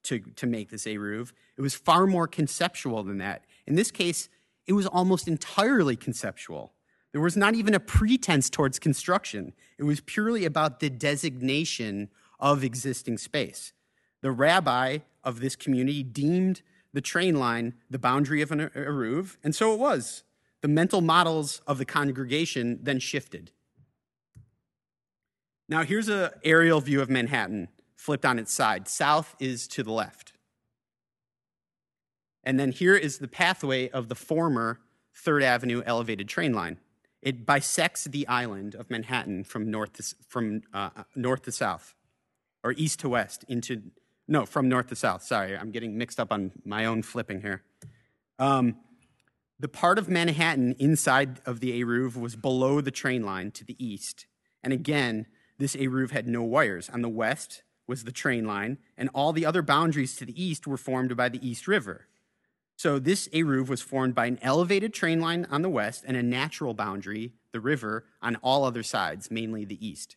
to, 0.05 0.21
to 0.21 0.47
make 0.47 0.71
this 0.71 0.85
Eruv. 0.85 1.33
It 1.57 1.63
was 1.63 1.75
far 1.75 2.07
more 2.07 2.27
conceptual 2.27 3.03
than 3.03 3.19
that. 3.19 3.45
In 3.67 3.75
this 3.75 3.91
case, 3.91 4.29
it 4.67 4.73
was 4.73 4.87
almost 4.87 5.29
entirely 5.29 5.97
conceptual. 5.97 6.73
There 7.13 7.21
was 7.21 7.37
not 7.37 7.55
even 7.55 7.75
a 7.75 7.81
pretense 7.81 8.51
towards 8.51 8.79
construction. 8.79 9.53
It 9.79 9.85
was 9.85 10.01
purely 10.01 10.45
about 10.45 10.81
the 10.81 10.91
designation 10.91 12.09
of 12.41 12.65
existing 12.65 13.19
space. 13.19 13.73
The 14.21 14.33
rabbi 14.33 14.99
of 15.23 15.41
this 15.41 15.55
community 15.55 16.03
deemed 16.03 16.63
the 16.93 17.01
train 17.01 17.37
line 17.37 17.75
the 17.91 17.99
boundary 17.99 18.43
of 18.43 18.51
an 18.51 18.71
Eruv, 18.71 19.37
and 19.45 19.55
so 19.55 19.73
it 19.73 19.79
was. 19.79 20.25
The 20.61 20.69
mental 20.69 21.01
models 21.01 21.61
of 21.67 21.79
the 21.79 21.85
congregation 21.85 22.79
then 22.83 22.99
shifted. 22.99 23.51
Now, 25.69 25.83
here's 25.83 26.09
an 26.09 26.31
aerial 26.43 26.81
view 26.81 27.01
of 27.01 27.09
Manhattan 27.09 27.69
flipped 28.05 28.27
on 28.27 28.39
its 28.39 28.53
side. 28.53 28.87
South 28.87 29.35
is 29.41 29.67
to 29.67 29.83
the 29.83 29.91
left. 29.91 30.35
And 32.43 32.61
then 32.61 32.71
here 32.71 32.95
is 32.95 33.17
the 33.17 33.29
pathway 33.29 33.89
of 33.89 34.11
the 34.11 34.15
former 34.15 34.81
Third 35.17 35.43
Avenue 35.43 35.83
elevated 35.87 36.29
train 36.29 36.53
line. 36.53 36.77
It 37.23 37.47
bisects 37.47 38.05
the 38.05 38.29
island 38.29 38.75
of 38.75 38.91
Manhattan 38.91 39.45
from 39.45 39.71
north 39.71 39.95
to, 39.95 40.15
from, 40.29 40.61
uh, 40.75 40.91
north 41.17 41.45
to 41.45 41.53
south, 41.53 41.95
or 42.63 42.75
east 42.77 43.01
to 43.01 43.09
west, 43.09 43.43
into, 43.49 43.81
no, 44.29 44.45
from 44.45 44.69
north 44.69 44.89
to 44.89 44.97
south. 44.97 45.23
Sorry, 45.23 45.57
I'm 45.57 45.71
getting 45.71 45.97
mixed 45.97 46.21
up 46.21 46.31
on 46.31 46.53
my 46.63 46.85
own 46.85 47.03
flipping 47.03 47.41
here. 47.41 47.63
Um, 48.39 48.77
the 49.59 49.69
part 49.69 49.99
of 49.99 50.11
Manhattan 50.11 50.75
inside 50.79 51.41
of 51.47 51.61
the 51.61 51.83
Eruv 51.83 52.17
was 52.21 52.37
below 52.37 52.83
the 52.83 52.91
train 52.91 53.25
line 53.25 53.51
to 53.53 53.65
the 53.65 53.83
east. 53.83 54.27
And 54.63 54.75
again, 54.75 55.25
this 55.57 55.75
Eruv 55.75 56.11
had 56.11 56.29
no 56.29 56.43
wires. 56.43 56.91
On 56.91 57.01
the 57.01 57.09
west 57.09 57.63
was 57.87 58.05
the 58.05 58.13
train 58.13 58.47
line, 58.47 58.79
and 58.97 59.11
all 59.15 59.33
the 59.33 59.47
other 59.47 59.63
boundaries 59.63 60.17
to 60.17 60.25
the 60.25 60.43
east 60.43 60.67
were 60.67 60.77
formed 60.77 61.17
by 61.17 61.29
the 61.29 61.47
East 61.47 61.69
River. 61.69 62.07
So 62.77 62.99
this 62.99 63.29
Eruv 63.29 63.69
was 63.69 63.83
formed 63.83 64.15
by 64.15 64.27
an 64.27 64.39
elevated 64.43 64.93
train 64.93 65.21
line 65.21 65.47
on 65.51 65.63
the 65.63 65.69
west 65.69 66.05
and 66.07 66.17
a 66.17 66.23
natural 66.23 66.75
boundary, 66.75 67.33
the 67.53 67.61
river, 67.61 68.05
on 68.21 68.37
all 68.37 68.65
other 68.65 68.83
sides, 68.83 69.31
mainly 69.31 69.65
the 69.65 69.87
east. 69.87 70.17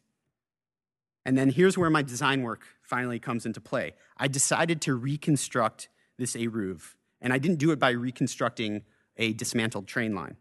And 1.25 1.37
then 1.37 1.49
here's 1.49 1.77
where 1.77 1.89
my 1.89 2.01
design 2.01 2.41
work 2.41 2.65
finally 2.81 3.19
comes 3.19 3.45
into 3.45 3.61
play. 3.61 3.93
I 4.17 4.27
decided 4.27 4.81
to 4.81 4.95
reconstruct 4.95 5.89
this 6.17 6.35
Eruv, 6.35 6.95
and 7.21 7.33
I 7.33 7.37
didn't 7.37 7.59
do 7.59 7.71
it 7.71 7.79
by 7.79 7.91
reconstructing 7.91 8.83
a 9.17 9.33
dismantled 9.33 9.87
train 9.87 10.15
line. 10.15 10.37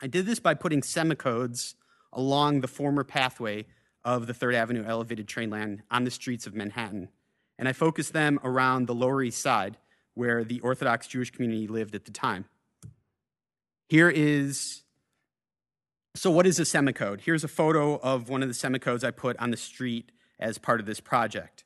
I 0.00 0.06
did 0.06 0.26
this 0.26 0.38
by 0.38 0.54
putting 0.54 0.82
semacodes 0.82 1.74
along 2.12 2.60
the 2.60 2.68
former 2.68 3.04
pathway 3.04 3.64
of 4.04 4.26
the 4.26 4.34
Third 4.34 4.54
Avenue 4.54 4.84
elevated 4.84 5.28
train 5.28 5.50
line 5.50 5.82
on 5.90 6.04
the 6.04 6.10
streets 6.10 6.46
of 6.46 6.54
Manhattan. 6.54 7.08
And 7.58 7.68
I 7.68 7.72
focused 7.72 8.12
them 8.12 8.38
around 8.42 8.86
the 8.86 8.94
Lower 8.94 9.22
East 9.22 9.40
Side, 9.40 9.78
where 10.14 10.44
the 10.44 10.60
Orthodox 10.60 11.06
Jewish 11.06 11.30
community 11.30 11.66
lived 11.66 11.94
at 11.94 12.04
the 12.04 12.10
time. 12.10 12.46
Here 13.88 14.10
is 14.10 14.84
so, 16.16 16.30
what 16.30 16.46
is 16.46 16.60
a 16.60 16.62
semacode? 16.62 17.22
Here's 17.22 17.42
a 17.42 17.48
photo 17.48 17.96
of 17.98 18.28
one 18.28 18.40
of 18.40 18.48
the 18.48 18.54
semacodes 18.54 19.02
I 19.02 19.10
put 19.10 19.36
on 19.38 19.50
the 19.50 19.56
street 19.56 20.12
as 20.38 20.58
part 20.58 20.78
of 20.78 20.86
this 20.86 21.00
project. 21.00 21.64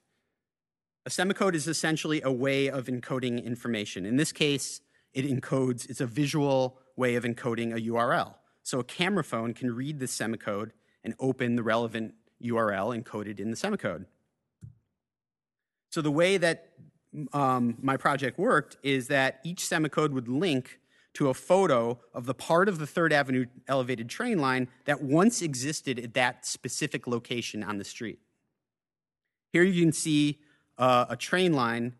A 1.05 1.11
semacode 1.11 1.55
is 1.55 1.69
essentially 1.69 2.23
a 2.23 2.33
way 2.33 2.69
of 2.69 2.87
encoding 2.87 3.45
information. 3.45 4.07
In 4.07 4.17
this 4.17 4.33
case, 4.33 4.81
it 5.13 5.27
encodes, 5.27 5.89
it's 5.91 6.01
a 6.01 6.07
visual 6.07 6.79
way 6.97 7.15
of 7.15 7.25
encoding 7.25 7.77
a 7.77 7.91
URL. 7.91 8.37
So 8.63 8.81
a 8.81 8.85
camera 8.85 9.23
phone 9.23 9.53
can 9.53 9.75
read 9.75 10.01
the 10.01 10.07
semacode 10.07 10.71
and 11.05 11.15
open 11.21 11.57
the 11.57 11.63
relevant 11.63 12.15
URL 12.43 13.01
encoded 13.01 13.41
in 13.41 13.51
the 13.51 13.57
semacode. 13.57 14.07
So 15.91 16.03
the 16.03 16.11
way 16.11 16.37
that 16.37 16.71
um, 17.33 17.77
my 17.81 17.97
project 17.97 18.39
worked 18.39 18.77
is 18.83 19.09
that 19.09 19.41
each 19.45 19.63
semacode 19.63 20.13
would 20.13 20.29
link 20.29 20.81
to 21.15 21.29
a 21.31 21.35
photo 21.35 21.99
of 22.15 22.27
the 22.27 22.35
part 22.35 22.69
of 22.69 22.79
the 22.79 22.87
Third 22.87 23.13
Avenue 23.13 23.47
elevated 23.67 24.09
train 24.09 24.39
line 24.39 24.69
that 24.85 25.03
once 25.03 25.43
existed 25.43 25.99
at 25.99 26.15
that 26.15 26.47
specific 26.47 27.07
location 27.07 27.65
on 27.65 27.79
the 27.79 27.85
street. 27.85 28.19
Here 29.53 29.63
you 29.63 29.83
can 29.83 29.93
see 29.93 30.39
uh, 30.77 31.07
a 31.09 31.17
train 31.17 31.55
line 31.55 31.95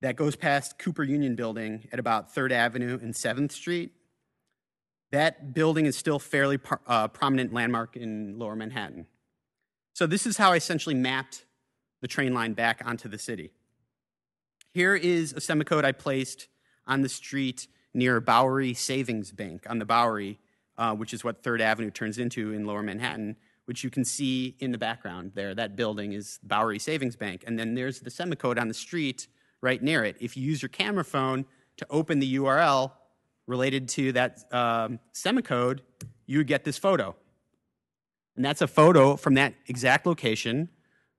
that 0.00 0.16
goes 0.16 0.36
past 0.36 0.78
Cooper 0.78 1.04
Union 1.04 1.36
Building 1.36 1.88
at 1.92 1.98
about 1.98 2.34
3rd 2.34 2.52
Avenue 2.52 2.98
and 3.00 3.14
7th 3.14 3.52
Street. 3.52 3.92
That 5.12 5.54
building 5.54 5.86
is 5.86 5.96
still 5.96 6.18
fairly 6.18 6.58
uh, 6.86 7.08
prominent 7.08 7.52
landmark 7.52 7.96
in 7.96 8.38
lower 8.38 8.56
Manhattan. 8.56 9.06
So 9.98 10.06
this 10.06 10.28
is 10.28 10.36
how 10.36 10.52
I 10.52 10.56
essentially 10.58 10.94
mapped 10.94 11.44
the 12.02 12.06
train 12.06 12.32
line 12.32 12.52
back 12.52 12.82
onto 12.84 13.08
the 13.08 13.18
city. 13.18 13.50
Here 14.72 14.94
is 14.94 15.32
a 15.32 15.40
semacode 15.40 15.84
I 15.84 15.90
placed 15.90 16.46
on 16.86 17.02
the 17.02 17.08
street 17.08 17.66
near 17.92 18.20
Bowery 18.20 18.74
Savings 18.74 19.32
Bank 19.32 19.66
on 19.68 19.80
the 19.80 19.84
Bowery, 19.84 20.38
uh, 20.76 20.94
which 20.94 21.12
is 21.12 21.24
what 21.24 21.42
Third 21.42 21.60
Avenue 21.60 21.90
turns 21.90 22.16
into 22.16 22.52
in 22.52 22.64
lower 22.64 22.80
Manhattan, 22.80 23.34
which 23.64 23.82
you 23.82 23.90
can 23.90 24.04
see 24.04 24.54
in 24.60 24.70
the 24.70 24.78
background 24.78 25.32
there. 25.34 25.52
That 25.52 25.74
building 25.74 26.12
is 26.12 26.38
Bowery 26.44 26.78
Savings 26.78 27.16
Bank. 27.16 27.42
And 27.44 27.58
then 27.58 27.74
there's 27.74 27.98
the 27.98 28.10
semacode 28.10 28.60
on 28.60 28.68
the 28.68 28.74
street 28.74 29.26
right 29.62 29.82
near 29.82 30.04
it. 30.04 30.14
If 30.20 30.36
you 30.36 30.44
use 30.44 30.62
your 30.62 30.68
camera 30.68 31.04
phone 31.04 31.44
to 31.76 31.86
open 31.90 32.20
the 32.20 32.36
URL, 32.36 32.92
related 33.48 33.88
to 33.88 34.12
that 34.12 34.44
um, 34.52 35.00
semacode, 35.12 35.80
you 36.26 36.38
would 36.38 36.46
get 36.46 36.62
this 36.62 36.78
photo. 36.78 37.16
And 38.38 38.44
that's 38.44 38.62
a 38.62 38.68
photo 38.68 39.16
from 39.16 39.34
that 39.34 39.54
exact 39.66 40.06
location 40.06 40.68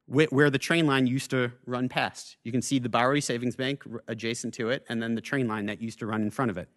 where 0.06 0.50
the 0.50 0.58
train 0.58 0.88
line 0.88 1.06
used 1.06 1.32
to 1.32 1.52
run 1.66 1.90
past. 1.90 2.38
You 2.46 2.52
can 2.54 2.62
see 2.62 2.80
the 2.80 2.88
Bowery 2.88 3.20
Savings 3.20 3.58
Bank 3.58 3.84
adjacent 4.08 4.54
to 4.54 4.70
it, 4.70 4.86
and 4.88 5.04
then 5.04 5.16
the 5.16 5.22
train 5.22 5.46
line 5.46 5.66
that 5.66 5.82
used 5.82 6.00
to 6.00 6.06
run 6.06 6.22
in 6.22 6.32
front 6.32 6.50
of 6.50 6.58
it. 6.58 6.70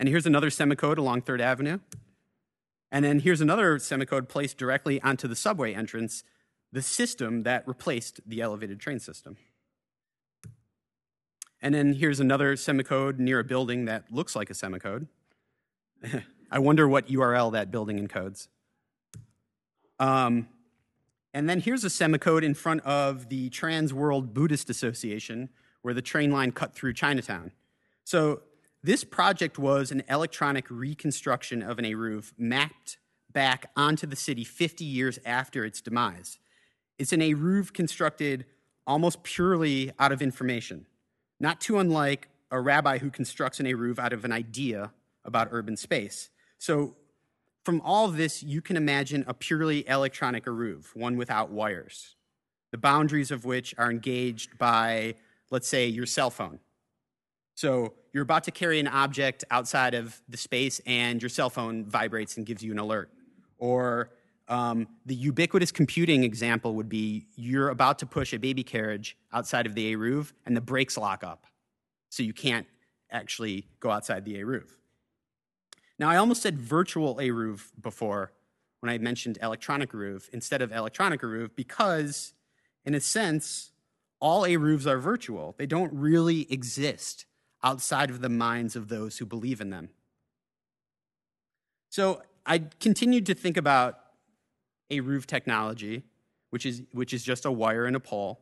And 0.00 0.08
here's 0.08 0.24
another 0.24 0.48
semacode 0.48 0.96
along 0.96 1.20
Third 1.20 1.42
Avenue. 1.42 1.80
And 2.90 3.04
then 3.04 3.20
here's 3.20 3.42
another 3.42 3.76
semacode 3.76 4.30
placed 4.30 4.56
directly 4.56 4.98
onto 5.02 5.28
the 5.28 5.36
subway 5.36 5.74
entrance, 5.74 6.24
the 6.72 6.80
system 6.80 7.42
that 7.42 7.68
replaced 7.68 8.20
the 8.26 8.40
elevated 8.40 8.80
train 8.80 8.98
system. 8.98 9.36
And 11.60 11.74
then 11.74 11.92
here's 11.92 12.18
another 12.18 12.54
semacode 12.54 13.18
near 13.18 13.40
a 13.40 13.44
building 13.44 13.84
that 13.84 14.10
looks 14.10 14.34
like 14.34 14.48
a 14.48 14.54
semacode. 14.54 15.06
I 16.50 16.58
wonder 16.58 16.88
what 16.88 17.08
URL 17.08 17.52
that 17.52 17.70
building 17.70 18.06
encodes. 18.06 18.48
Um, 19.98 20.48
and 21.34 21.48
then 21.48 21.60
here's 21.60 21.84
a 21.84 21.88
semacode 21.88 22.42
in 22.42 22.54
front 22.54 22.80
of 22.82 23.28
the 23.28 23.50
Trans 23.50 23.92
World 23.92 24.32
Buddhist 24.32 24.70
Association, 24.70 25.50
where 25.82 25.94
the 25.94 26.02
train 26.02 26.30
line 26.30 26.52
cut 26.52 26.74
through 26.74 26.94
Chinatown. 26.94 27.52
So 28.04 28.42
this 28.82 29.04
project 29.04 29.58
was 29.58 29.90
an 29.90 30.02
electronic 30.08 30.66
reconstruction 30.70 31.62
of 31.62 31.78
an 31.78 31.84
Eruv 31.84 32.32
mapped 32.38 32.98
back 33.30 33.70
onto 33.76 34.06
the 34.06 34.16
city 34.16 34.44
50 34.44 34.84
years 34.84 35.18
after 35.26 35.64
its 35.64 35.80
demise. 35.80 36.38
It's 36.98 37.12
an 37.12 37.20
Eruv 37.20 37.72
constructed 37.72 38.46
almost 38.86 39.22
purely 39.22 39.92
out 39.98 40.12
of 40.12 40.22
information, 40.22 40.86
not 41.38 41.60
too 41.60 41.78
unlike 41.78 42.28
a 42.50 42.58
rabbi 42.58 42.98
who 42.98 43.10
constructs 43.10 43.60
an 43.60 43.66
Eruv 43.66 43.98
out 43.98 44.14
of 44.14 44.24
an 44.24 44.32
idea 44.32 44.92
about 45.24 45.48
urban 45.50 45.76
space. 45.76 46.30
So 46.58 46.96
from 47.64 47.80
all 47.82 48.08
this, 48.08 48.42
you 48.42 48.60
can 48.60 48.76
imagine 48.76 49.24
a 49.26 49.34
purely 49.34 49.86
electronic 49.88 50.44
Eruv, 50.44 50.94
one 50.94 51.16
without 51.16 51.50
wires, 51.50 52.16
the 52.70 52.78
boundaries 52.78 53.30
of 53.30 53.44
which 53.44 53.74
are 53.78 53.90
engaged 53.90 54.58
by, 54.58 55.14
let's 55.50 55.68
say, 55.68 55.86
your 55.86 56.06
cell 56.06 56.30
phone. 56.30 56.60
So 57.54 57.94
you're 58.12 58.22
about 58.22 58.44
to 58.44 58.50
carry 58.50 58.80
an 58.80 58.88
object 58.88 59.44
outside 59.50 59.94
of 59.94 60.20
the 60.28 60.36
space, 60.36 60.80
and 60.86 61.20
your 61.20 61.28
cell 61.28 61.50
phone 61.50 61.84
vibrates 61.84 62.36
and 62.36 62.46
gives 62.46 62.62
you 62.62 62.72
an 62.72 62.78
alert. 62.78 63.10
Or 63.58 64.10
um, 64.48 64.86
the 65.04 65.14
ubiquitous 65.14 65.72
computing 65.72 66.24
example 66.24 66.74
would 66.76 66.88
be 66.88 67.26
you're 67.36 67.68
about 67.68 67.98
to 67.98 68.06
push 68.06 68.32
a 68.32 68.38
baby 68.38 68.62
carriage 68.62 69.16
outside 69.32 69.66
of 69.66 69.74
the 69.74 69.94
Eruv, 69.94 70.32
and 70.46 70.56
the 70.56 70.60
brakes 70.60 70.96
lock 70.96 71.22
up. 71.22 71.46
So 72.08 72.22
you 72.22 72.32
can't 72.32 72.66
actually 73.10 73.66
go 73.80 73.90
outside 73.90 74.24
the 74.24 74.36
Eruv. 74.36 74.70
Now, 75.98 76.08
I 76.08 76.16
almost 76.16 76.42
said 76.42 76.58
virtual 76.58 77.16
Eruv 77.16 77.70
before 77.80 78.32
when 78.80 78.90
I 78.90 78.98
mentioned 78.98 79.38
electronic 79.42 79.92
Eruv 79.92 80.28
instead 80.30 80.62
of 80.62 80.72
electronic 80.72 81.20
Eruv 81.22 81.50
because, 81.56 82.34
in 82.84 82.94
a 82.94 83.00
sense, 83.00 83.72
all 84.20 84.42
Eruvs 84.42 84.86
are 84.86 84.98
virtual. 84.98 85.54
They 85.58 85.66
don't 85.66 85.92
really 85.92 86.50
exist 86.52 87.26
outside 87.62 88.10
of 88.10 88.20
the 88.20 88.28
minds 88.28 88.76
of 88.76 88.88
those 88.88 89.18
who 89.18 89.26
believe 89.26 89.60
in 89.60 89.70
them. 89.70 89.90
So 91.90 92.22
I 92.46 92.58
continued 92.80 93.26
to 93.26 93.34
think 93.34 93.56
about 93.56 93.98
Eruv 94.90 95.26
technology, 95.26 96.04
which 96.50 96.64
is, 96.64 96.82
which 96.92 97.12
is 97.12 97.24
just 97.24 97.44
a 97.44 97.50
wire 97.52 97.86
and 97.86 97.96
a 97.96 98.00
pole. 98.00 98.40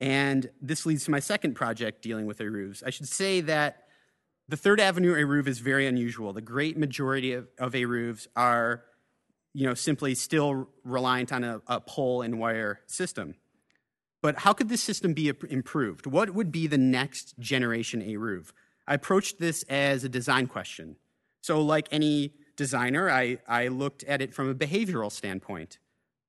And 0.00 0.48
this 0.62 0.86
leads 0.86 1.04
to 1.04 1.10
my 1.10 1.20
second 1.20 1.54
project 1.54 2.02
dealing 2.02 2.26
with 2.26 2.38
Eruvs. 2.38 2.82
I 2.86 2.90
should 2.90 3.08
say 3.08 3.40
that 3.42 3.88
the 4.50 4.56
Third 4.56 4.80
Avenue 4.80 5.14
Eruv 5.14 5.46
is 5.46 5.60
very 5.60 5.86
unusual. 5.86 6.32
The 6.32 6.40
great 6.40 6.76
majority 6.76 7.32
of, 7.32 7.46
of 7.58 7.72
Eruvs 7.72 8.26
are 8.34 8.82
you 9.52 9.64
know, 9.66 9.74
simply 9.74 10.14
still 10.14 10.68
reliant 10.84 11.32
on 11.32 11.44
a, 11.44 11.62
a 11.68 11.80
pole 11.80 12.22
and 12.22 12.38
wire 12.38 12.80
system. 12.86 13.36
But 14.22 14.38
how 14.38 14.52
could 14.52 14.68
this 14.68 14.82
system 14.82 15.14
be 15.14 15.32
improved? 15.48 16.06
What 16.06 16.34
would 16.34 16.50
be 16.50 16.66
the 16.66 16.78
next 16.78 17.38
generation 17.38 18.02
Eruv? 18.02 18.52
I 18.86 18.94
approached 18.94 19.38
this 19.38 19.62
as 19.64 20.02
a 20.02 20.08
design 20.08 20.48
question. 20.48 20.96
So, 21.42 21.60
like 21.62 21.88
any 21.92 22.34
designer, 22.56 23.08
I, 23.08 23.38
I 23.48 23.68
looked 23.68 24.02
at 24.04 24.20
it 24.20 24.34
from 24.34 24.48
a 24.50 24.54
behavioral 24.54 25.10
standpoint, 25.10 25.78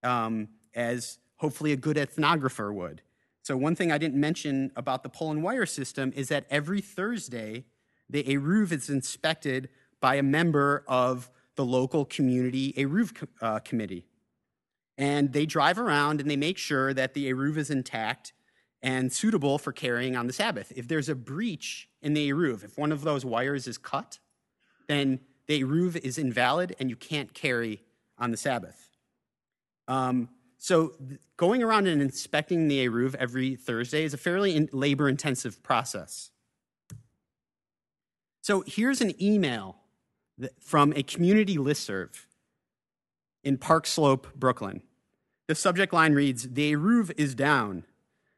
um, 0.03 0.47
as 0.73 1.17
hopefully 1.37 1.73
a 1.73 1.75
good 1.75 1.97
ethnographer 1.97 2.73
would. 2.73 3.01
So, 3.43 3.57
one 3.57 3.75
thing 3.75 3.91
I 3.91 3.97
didn't 3.97 4.19
mention 4.19 4.71
about 4.75 5.03
the 5.03 5.09
pole 5.09 5.31
and 5.31 5.43
wire 5.43 5.65
system 5.65 6.13
is 6.15 6.29
that 6.29 6.45
every 6.49 6.81
Thursday, 6.81 7.65
the 8.11 8.23
Eruv 8.23 8.71
is 8.71 8.89
inspected 8.89 9.69
by 9.99 10.15
a 10.15 10.23
member 10.23 10.83
of 10.87 11.31
the 11.55 11.65
local 11.65 12.05
community 12.05 12.73
Eruv 12.73 13.27
uh, 13.41 13.59
committee 13.59 14.05
and 14.97 15.33
they 15.33 15.47
drive 15.47 15.79
around 15.79 16.21
and 16.21 16.29
they 16.29 16.35
make 16.35 16.59
sure 16.59 16.93
that 16.93 17.15
the 17.15 17.31
Eruv 17.31 17.57
is 17.57 17.71
intact 17.71 18.33
and 18.83 19.11
suitable 19.11 19.57
for 19.57 19.71
carrying 19.71 20.15
on 20.15 20.27
the 20.27 20.33
Sabbath. 20.33 20.71
If 20.75 20.87
there's 20.87 21.09
a 21.09 21.15
breach 21.15 21.89
in 22.03 22.13
the 22.13 22.29
Eruv, 22.31 22.63
if 22.63 22.77
one 22.77 22.91
of 22.91 23.01
those 23.01 23.25
wires 23.25 23.67
is 23.67 23.79
cut, 23.79 24.19
then 24.87 25.19
the 25.47 25.63
Eruv 25.63 25.97
is 25.97 26.19
invalid 26.19 26.75
and 26.79 26.89
you 26.89 26.95
can't 26.95 27.33
carry 27.33 27.81
on 28.19 28.29
the 28.29 28.37
Sabbath. 28.37 28.89
Um, 29.87 30.29
so 30.57 30.93
going 31.37 31.63
around 31.63 31.87
and 31.87 32.01
inspecting 32.01 32.67
the 32.67 32.87
Eruv 32.87 33.15
every 33.15 33.55
Thursday 33.55 34.03
is 34.03 34.13
a 34.13 34.17
fairly 34.17 34.67
labor 34.71 35.09
intensive 35.09 35.63
process. 35.63 36.29
So 38.41 38.63
here's 38.65 39.01
an 39.01 39.13
email 39.21 39.77
from 40.59 40.93
a 40.95 41.03
community 41.03 41.57
listserv 41.57 42.25
in 43.43 43.57
Park 43.57 43.85
Slope, 43.85 44.33
Brooklyn. 44.35 44.81
The 45.47 45.53
subject 45.53 45.93
line 45.93 46.13
reads 46.13 46.49
The 46.49 46.73
Eruv 46.73 47.11
is 47.17 47.35
down. 47.35 47.83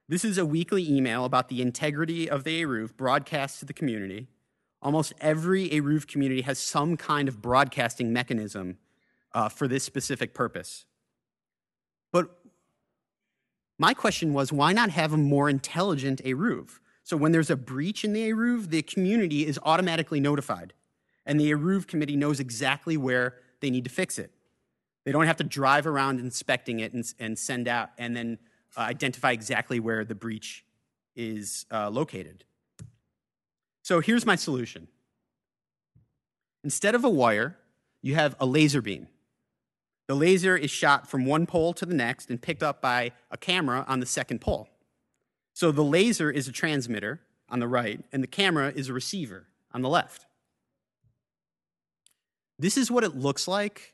This 0.10 0.26
is 0.26 0.38
a 0.38 0.46
weekly 0.46 0.89
email 0.89 1.24
about 1.24 1.48
the 1.48 1.62
integrity 1.62 2.30
of 2.30 2.44
the 2.44 2.62
Eruv 2.62 2.98
broadcast 2.98 3.60
to 3.60 3.66
the 3.66 3.74
community. 3.74 4.28
Almost 4.82 5.13
every 5.22 5.70
Eruv 5.70 6.06
community 6.08 6.42
has 6.42 6.60
some 6.60 6.98
kind 6.98 7.30
of 7.30 7.42
broadcasting 7.42 8.12
mechanism 8.12 8.80
uh, 9.34 9.48
for 9.48 9.70
this 9.70 9.86
specific 9.86 10.34
purpose. 10.34 10.86
But 12.12 12.30
my 13.80 13.94
question 13.94 14.34
was 14.34 14.52
why 14.52 14.74
not 14.74 14.89
have 14.89 15.13
a 15.13 15.18
more 15.18 15.50
intelligent 15.50 16.22
Eruv? 16.26 16.80
So 17.04 17.18
when 17.18 17.32
there's 17.32 17.50
a 17.50 17.56
breach 17.56 18.04
in 18.04 18.13
the 18.13 18.30
Eruv, 18.30 18.70
the 18.70 18.82
community 18.82 19.46
is 19.46 19.60
automatically 19.63 20.20
notified, 20.20 20.74
and 21.26 21.39
the 21.39 21.52
Eruv 21.52 21.86
committee 21.86 22.16
knows 22.16 22.39
exactly 22.39 22.98
where 22.98 23.36
they 23.60 23.70
need 23.70 23.84
to 23.84 23.89
fix 23.89 24.18
it. 24.18 24.32
They 25.06 25.12
don't 25.12 25.26
have 25.26 25.38
to 25.38 25.44
drive 25.44 25.86
around 25.86 26.20
inspecting 26.20 26.80
it 26.80 26.94
and, 26.94 27.04
and 27.20 27.38
send 27.38 27.68
out 27.68 27.89
and 27.98 28.16
then 28.16 28.39
uh, 28.78 28.82
identify 28.82 29.32
exactly 29.32 29.80
where 29.80 30.06
the 30.06 30.16
breach 30.16 30.66
is 31.16 31.66
uh, 31.72 31.89
located. 31.89 32.46
So 33.84 34.00
here's 34.00 34.26
my 34.26 34.36
solution. 34.36 34.88
Instead 36.63 36.96
of 36.96 37.04
a 37.04 37.10
wire, 37.10 37.58
you 38.02 38.16
have 38.16 38.36
a 38.39 38.46
laser 38.46 38.82
beam. 38.82 39.08
The 40.08 40.16
laser 40.16 40.56
is 40.56 40.72
shot 40.72 41.10
from 41.10 41.26
one 41.26 41.46
pole 41.46 41.74
to 41.74 41.86
the 41.86 41.94
next 41.94 42.30
and 42.30 42.42
picked 42.42 42.63
up 42.63 42.82
by 42.82 43.12
a 43.30 43.38
camera 43.38 43.84
on 43.88 44.00
the 44.00 44.06
second 44.06 44.39
pole. 44.39 44.70
So 45.54 45.72
the 45.72 45.84
laser 45.84 46.32
is 46.32 46.48
a 46.48 46.52
transmitter 46.52 47.22
on 47.48 47.60
the 47.60 47.68
right, 47.68 48.04
and 48.12 48.24
the 48.24 48.28
camera 48.28 48.72
is 48.76 48.89
a 48.89 48.94
receiver 48.94 49.48
on 49.72 49.82
the 49.82 49.89
left. 49.89 50.26
This 52.58 52.78
is 52.78 52.89
what 52.89 53.04
it 53.04 53.16
looks 53.16 53.48
like 53.48 53.94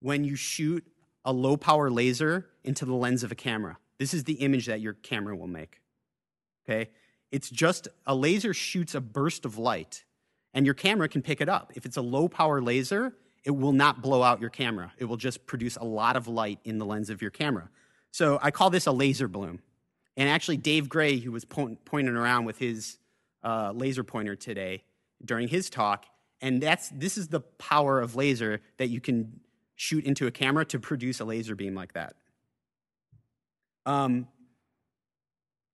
when 0.00 0.24
you 0.24 0.36
shoot 0.36 0.84
a 1.24 1.32
low 1.32 1.56
power 1.56 1.90
laser 1.90 2.46
into 2.64 2.84
the 2.84 2.94
lens 2.94 3.22
of 3.22 3.32
a 3.32 3.34
camera. 3.34 3.78
This 3.98 4.14
is 4.14 4.24
the 4.24 4.34
image 4.34 4.66
that 4.66 4.80
your 4.80 4.94
camera 4.94 5.36
will 5.36 5.46
make. 5.46 5.80
Okay? 6.68 6.90
It's 7.30 7.50
just 7.50 7.88
a 8.06 8.14
laser 8.14 8.54
shoots 8.54 8.94
a 8.94 9.00
burst 9.00 9.44
of 9.44 9.58
light, 9.58 10.04
and 10.54 10.64
your 10.64 10.74
camera 10.74 11.08
can 11.08 11.22
pick 11.22 11.40
it 11.40 11.48
up. 11.48 11.72
If 11.74 11.86
it's 11.86 11.96
a 11.96 12.02
low 12.02 12.28
power 12.28 12.60
laser, 12.60 13.14
it 13.44 13.50
will 13.50 13.72
not 13.72 14.02
blow 14.02 14.22
out 14.22 14.40
your 14.40 14.50
camera. 14.50 14.92
It 14.98 15.04
will 15.04 15.16
just 15.16 15.46
produce 15.46 15.76
a 15.76 15.84
lot 15.84 16.16
of 16.16 16.26
light 16.26 16.58
in 16.64 16.78
the 16.78 16.86
lens 16.86 17.10
of 17.10 17.22
your 17.22 17.30
camera. 17.30 17.68
So 18.10 18.38
I 18.42 18.50
call 18.50 18.70
this 18.70 18.86
a 18.86 18.92
laser 18.92 19.28
bloom. 19.28 19.60
And 20.16 20.28
actually, 20.28 20.56
Dave 20.56 20.88
Gray, 20.88 21.18
who 21.18 21.32
was 21.32 21.44
po- 21.44 21.76
pointing 21.84 22.16
around 22.16 22.46
with 22.46 22.58
his 22.58 22.98
uh, 23.42 23.72
laser 23.74 24.02
pointer 24.02 24.34
today 24.34 24.84
during 25.24 25.48
his 25.48 25.68
talk, 25.68 26.06
and 26.40 26.62
that's 26.62 26.88
this 26.90 27.16
is 27.18 27.28
the 27.28 27.40
power 27.40 28.00
of 28.00 28.16
laser 28.16 28.60
that 28.78 28.88
you 28.88 29.00
can 29.00 29.40
shoot 29.76 30.04
into 30.04 30.26
a 30.26 30.30
camera 30.30 30.64
to 30.64 30.78
produce 30.78 31.20
a 31.20 31.24
laser 31.24 31.54
beam 31.54 31.74
like 31.74 31.92
that. 31.92 32.14
Um, 33.84 34.28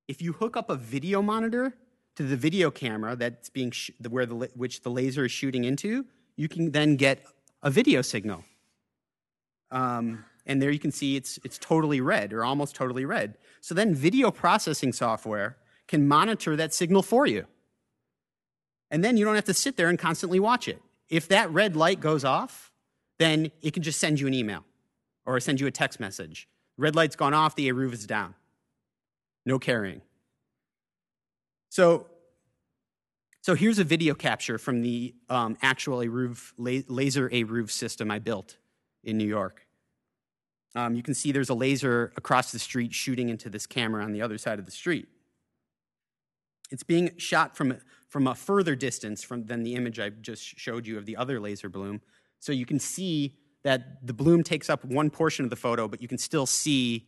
if 0.08 0.20
you 0.20 0.32
hook 0.32 0.56
up 0.56 0.70
a 0.70 0.76
video 0.76 1.22
monitor 1.22 1.74
to 2.16 2.24
the 2.24 2.36
video 2.36 2.70
camera 2.70 3.16
that's 3.16 3.48
being 3.48 3.70
sh- 3.70 3.90
where 4.08 4.26
the 4.26 4.50
which 4.54 4.82
the 4.82 4.90
laser 4.90 5.24
is 5.24 5.32
shooting 5.32 5.64
into, 5.64 6.04
you 6.36 6.48
can 6.48 6.72
then 6.72 6.96
get 6.96 7.24
a 7.62 7.70
video 7.70 8.02
signal. 8.02 8.44
Um, 9.70 10.24
and 10.46 10.60
there 10.60 10.70
you 10.70 10.78
can 10.78 10.90
see 10.90 11.16
it's 11.16 11.38
it's 11.44 11.58
totally 11.58 12.00
red 12.00 12.32
or 12.32 12.44
almost 12.44 12.74
totally 12.74 13.04
red. 13.04 13.36
So 13.60 13.74
then 13.74 13.94
video 13.94 14.30
processing 14.30 14.92
software 14.92 15.56
can 15.88 16.08
monitor 16.08 16.56
that 16.56 16.74
signal 16.74 17.02
for 17.02 17.26
you. 17.26 17.46
And 18.90 19.02
then 19.04 19.16
you 19.16 19.24
don't 19.24 19.34
have 19.34 19.44
to 19.46 19.54
sit 19.54 19.76
there 19.76 19.88
and 19.88 19.98
constantly 19.98 20.40
watch 20.40 20.68
it. 20.68 20.82
If 21.08 21.28
that 21.28 21.50
red 21.50 21.76
light 21.76 22.00
goes 22.00 22.24
off, 22.24 22.72
then 23.18 23.50
it 23.62 23.72
can 23.72 23.82
just 23.82 24.00
send 24.00 24.20
you 24.20 24.26
an 24.26 24.34
email 24.34 24.64
or 25.24 25.38
send 25.40 25.60
you 25.60 25.66
a 25.66 25.70
text 25.70 26.00
message. 26.00 26.48
Red 26.76 26.96
light's 26.96 27.16
gone 27.16 27.34
off, 27.34 27.54
the 27.54 27.68
Eruv 27.68 27.92
is 27.92 28.06
down. 28.06 28.34
No 29.44 29.58
carrying. 29.58 30.02
So 31.68 32.06
So 33.42 33.54
here's 33.54 33.78
a 33.78 33.84
video 33.84 34.14
capture 34.14 34.58
from 34.58 34.82
the 34.82 35.14
um, 35.28 35.56
actual 35.62 35.98
Eruv, 35.98 36.52
laser 36.56 37.28
Eruv 37.28 37.70
system 37.70 38.10
I 38.10 38.18
built 38.18 38.56
in 39.02 39.18
New 39.18 39.26
York. 39.26 39.66
Um, 40.74 40.94
you 40.94 41.02
can 41.02 41.14
see 41.14 41.32
there's 41.32 41.50
a 41.50 41.54
laser 41.54 42.12
across 42.16 42.52
the 42.52 42.58
street 42.58 42.94
shooting 42.94 43.28
into 43.28 43.50
this 43.50 43.66
camera 43.66 44.04
on 44.04 44.12
the 44.12 44.22
other 44.22 44.38
side 44.38 44.58
of 44.58 44.64
the 44.64 44.72
street. 44.72 45.06
It's 46.70 46.82
being 46.82 47.10
shot 47.18 47.56
from, 47.56 47.78
from 48.08 48.26
a 48.26 48.34
further 48.34 48.74
distance 48.74 49.22
from, 49.22 49.44
than 49.44 49.62
the 49.62 49.74
image 49.74 50.00
I 50.00 50.08
just 50.08 50.42
showed 50.58 50.86
you 50.86 50.96
of 50.96 51.04
the 51.04 51.16
other 51.16 51.38
laser 51.38 51.68
bloom. 51.68 52.00
So 52.40 52.52
you 52.52 52.64
can 52.64 52.78
see 52.78 53.36
that 53.62 54.06
the 54.06 54.14
bloom 54.14 54.42
takes 54.42 54.70
up 54.70 54.84
one 54.84 55.10
portion 55.10 55.44
of 55.44 55.50
the 55.50 55.56
photo, 55.56 55.86
but 55.86 56.00
you 56.00 56.08
can 56.08 56.18
still 56.18 56.46
see 56.46 57.06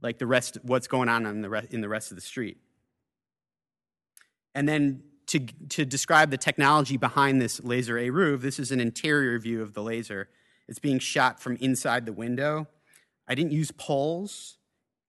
like 0.00 0.18
the 0.18 0.26
rest, 0.26 0.56
what's 0.62 0.88
going 0.88 1.08
on 1.08 1.26
in 1.26 1.42
the, 1.42 1.50
re- 1.50 1.68
in 1.70 1.82
the 1.82 1.88
rest 1.88 2.10
of 2.10 2.16
the 2.16 2.22
street. 2.22 2.56
And 4.54 4.66
then 4.66 5.02
to, 5.26 5.40
to 5.40 5.84
describe 5.84 6.30
the 6.30 6.38
technology 6.38 6.96
behind 6.96 7.40
this 7.40 7.62
laser 7.62 7.96
Eruv, 7.96 8.40
this 8.40 8.58
is 8.58 8.72
an 8.72 8.80
interior 8.80 9.38
view 9.38 9.60
of 9.60 9.74
the 9.74 9.82
laser. 9.82 10.30
It's 10.66 10.78
being 10.78 10.98
shot 10.98 11.40
from 11.40 11.56
inside 11.56 12.06
the 12.06 12.12
window. 12.12 12.66
I 13.28 13.34
didn't 13.34 13.52
use 13.52 13.70
poles. 13.70 14.58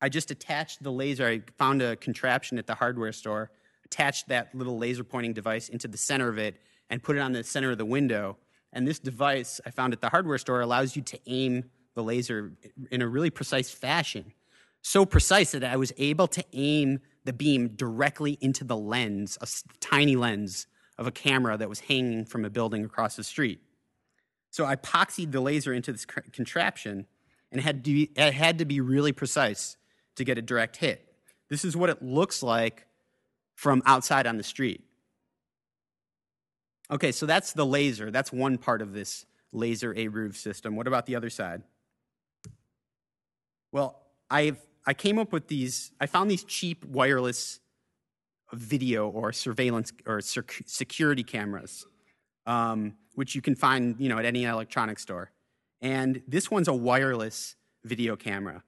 I 0.01 0.09
just 0.09 0.29
attached 0.31 0.83
the 0.83 0.91
laser. 0.91 1.25
I 1.25 1.41
found 1.57 1.81
a 1.81 1.95
contraption 1.95 2.57
at 2.57 2.67
the 2.67 2.75
hardware 2.75 3.11
store, 3.11 3.51
attached 3.85 4.27
that 4.27 4.53
little 4.53 4.77
laser 4.77 5.03
pointing 5.03 5.33
device 5.33 5.69
into 5.69 5.87
the 5.87 5.97
center 5.97 6.29
of 6.29 6.37
it, 6.37 6.57
and 6.89 7.01
put 7.01 7.15
it 7.15 7.19
on 7.19 7.31
the 7.31 7.43
center 7.43 7.71
of 7.71 7.77
the 7.77 7.85
window. 7.85 8.37
And 8.73 8.87
this 8.87 8.99
device 8.99 9.59
I 9.65 9.71
found 9.71 9.93
at 9.93 10.01
the 10.01 10.09
hardware 10.09 10.37
store 10.37 10.61
allows 10.61 10.95
you 10.95 11.01
to 11.03 11.19
aim 11.27 11.65
the 11.95 12.03
laser 12.03 12.51
in 12.91 13.01
a 13.01 13.07
really 13.07 13.29
precise 13.29 13.71
fashion. 13.71 14.33
So 14.81 15.05
precise 15.05 15.51
that 15.51 15.63
I 15.63 15.75
was 15.75 15.91
able 15.97 16.27
to 16.27 16.43
aim 16.53 16.99
the 17.25 17.33
beam 17.33 17.69
directly 17.69 18.37
into 18.41 18.63
the 18.63 18.77
lens, 18.77 19.37
a 19.41 19.47
tiny 19.79 20.15
lens 20.15 20.67
of 20.97 21.07
a 21.07 21.11
camera 21.11 21.57
that 21.57 21.69
was 21.69 21.81
hanging 21.81 22.25
from 22.25 22.45
a 22.45 22.49
building 22.49 22.85
across 22.85 23.15
the 23.15 23.23
street. 23.23 23.59
So 24.51 24.65
I 24.65 24.75
epoxied 24.75 25.31
the 25.31 25.41
laser 25.41 25.73
into 25.73 25.91
this 25.91 26.05
contraption, 26.05 27.07
and 27.51 27.61
had, 27.61 27.83
to 27.83 27.93
be, 27.93 28.11
it 28.15 28.33
had 28.33 28.59
to 28.59 28.65
be 28.65 28.81
really 28.81 29.11
precise 29.11 29.77
to 30.15 30.23
get 30.23 30.37
a 30.37 30.41
direct 30.41 30.77
hit. 30.77 31.05
This 31.49 31.65
is 31.65 31.75
what 31.75 31.89
it 31.89 32.01
looks 32.01 32.43
like 32.43 32.85
from 33.55 33.81
outside 33.85 34.27
on 34.27 34.37
the 34.37 34.43
street. 34.43 34.83
Okay, 36.91 37.11
so 37.11 37.25
that's 37.25 37.53
the 37.53 37.65
laser. 37.65 38.11
That's 38.11 38.31
one 38.31 38.57
part 38.57 38.81
of 38.81 38.93
this 38.93 39.25
laser 39.51 39.93
Eruv 39.93 40.35
system. 40.35 40.75
What 40.75 40.87
about 40.87 41.05
the 41.05 41.15
other 41.15 41.29
side? 41.29 41.63
Well, 43.71 43.99
I've 44.29 44.57
I 44.89 44.93
came 44.93 45.19
up 45.19 45.31
with 45.31 45.47
these, 45.47 45.91
I 46.01 46.07
found 46.07 46.31
these 46.31 46.43
cheap 46.43 46.83
wireless 46.83 47.59
video 48.53 49.07
or 49.07 49.31
surveillance 49.31 49.93
or 50.07 50.19
security 50.21 51.23
cameras, 51.23 51.85
um, 52.47 52.95
which 53.13 53.35
you 53.35 53.41
can 53.43 53.53
find 53.53 53.95
you 53.99 54.09
know, 54.09 54.17
at 54.17 54.25
any 54.25 54.45
electronics 54.45 55.03
store. 55.03 55.31
And 55.81 56.21
this 56.27 56.51
one's 56.51 56.67
a 56.67 56.73
wireless 56.73 57.55
video 57.83 58.15
camera. 58.15 58.63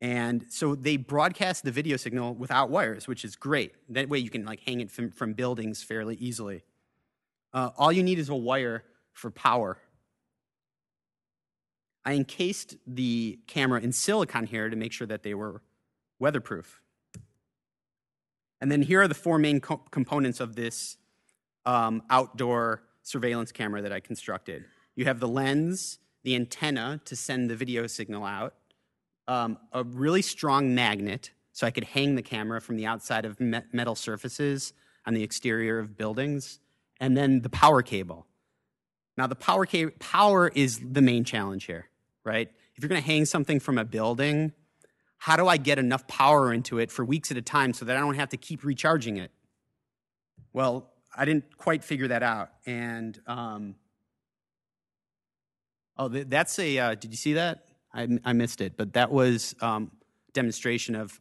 And 0.00 0.44
so 0.50 0.74
they 0.74 0.96
broadcast 0.96 1.64
the 1.64 1.70
video 1.70 1.96
signal 1.96 2.34
without 2.34 2.70
wires, 2.70 3.08
which 3.08 3.24
is 3.24 3.36
great. 3.36 3.72
That 3.88 4.08
way 4.08 4.18
you 4.18 4.30
can 4.30 4.44
like 4.44 4.60
hang 4.60 4.80
it 4.80 4.90
from, 4.90 5.10
from 5.10 5.32
buildings 5.32 5.82
fairly 5.82 6.16
easily. 6.16 6.62
Uh, 7.52 7.70
all 7.76 7.92
you 7.92 8.02
need 8.02 8.18
is 8.18 8.28
a 8.28 8.34
wire 8.34 8.84
for 9.12 9.30
power. 9.30 9.78
I 12.04 12.14
encased 12.14 12.76
the 12.86 13.38
camera 13.46 13.80
in 13.80 13.92
silicon 13.92 14.46
here 14.46 14.68
to 14.68 14.76
make 14.76 14.92
sure 14.92 15.06
that 15.06 15.22
they 15.22 15.32
were 15.34 15.62
weatherproof. 16.18 16.82
And 18.60 18.70
then 18.70 18.82
here 18.82 19.02
are 19.02 19.08
the 19.08 19.14
four 19.14 19.38
main 19.38 19.60
co- 19.60 19.82
components 19.90 20.40
of 20.40 20.56
this 20.56 20.96
um, 21.64 22.02
outdoor 22.10 22.82
surveillance 23.02 23.52
camera 23.52 23.82
that 23.82 23.92
I 23.92 24.00
constructed. 24.00 24.64
You 24.96 25.06
have 25.06 25.20
the 25.20 25.28
lens, 25.28 25.98
the 26.24 26.34
antenna 26.34 27.00
to 27.04 27.14
send 27.14 27.48
the 27.48 27.56
video 27.56 27.86
signal 27.86 28.24
out, 28.24 28.54
um, 29.28 29.58
a 29.72 29.84
really 29.84 30.22
strong 30.22 30.74
magnet 30.74 31.30
so 31.52 31.66
I 31.66 31.70
could 31.70 31.84
hang 31.84 32.16
the 32.16 32.22
camera 32.22 32.60
from 32.60 32.76
the 32.76 32.86
outside 32.86 33.24
of 33.24 33.38
me- 33.40 33.60
metal 33.72 33.94
surfaces 33.94 34.72
on 35.06 35.14
the 35.14 35.22
exterior 35.22 35.78
of 35.78 35.96
buildings, 35.96 36.58
and 36.98 37.16
then 37.16 37.42
the 37.42 37.48
power 37.48 37.82
cable. 37.82 38.26
Now, 39.16 39.28
the 39.28 39.36
power, 39.36 39.64
ca- 39.64 39.90
power 40.00 40.48
is 40.48 40.80
the 40.82 41.02
main 41.02 41.24
challenge 41.24 41.64
here 41.64 41.88
right? 42.24 42.50
If 42.74 42.82
you're 42.82 42.88
going 42.88 43.00
to 43.00 43.06
hang 43.06 43.24
something 43.24 43.60
from 43.60 43.78
a 43.78 43.84
building, 43.84 44.52
how 45.18 45.36
do 45.36 45.46
I 45.46 45.56
get 45.56 45.78
enough 45.78 46.06
power 46.08 46.52
into 46.52 46.78
it 46.78 46.90
for 46.90 47.04
weeks 47.04 47.30
at 47.30 47.36
a 47.36 47.42
time 47.42 47.72
so 47.72 47.84
that 47.84 47.96
I 47.96 48.00
don't 48.00 48.16
have 48.16 48.30
to 48.30 48.36
keep 48.36 48.64
recharging 48.64 49.18
it? 49.18 49.30
Well, 50.52 50.90
I 51.16 51.24
didn't 51.24 51.56
quite 51.56 51.84
figure 51.84 52.08
that 52.08 52.22
out. 52.22 52.50
And, 52.66 53.20
um, 53.26 53.76
oh, 55.96 56.08
that's 56.08 56.58
a, 56.58 56.78
uh, 56.78 56.94
did 56.94 57.10
you 57.10 57.16
see 57.16 57.34
that? 57.34 57.66
I, 57.92 58.08
I 58.24 58.32
missed 58.32 58.60
it, 58.60 58.76
but 58.76 58.92
that 58.94 59.10
was 59.10 59.54
um, 59.60 59.90
demonstration 60.32 60.94
of 60.94 61.20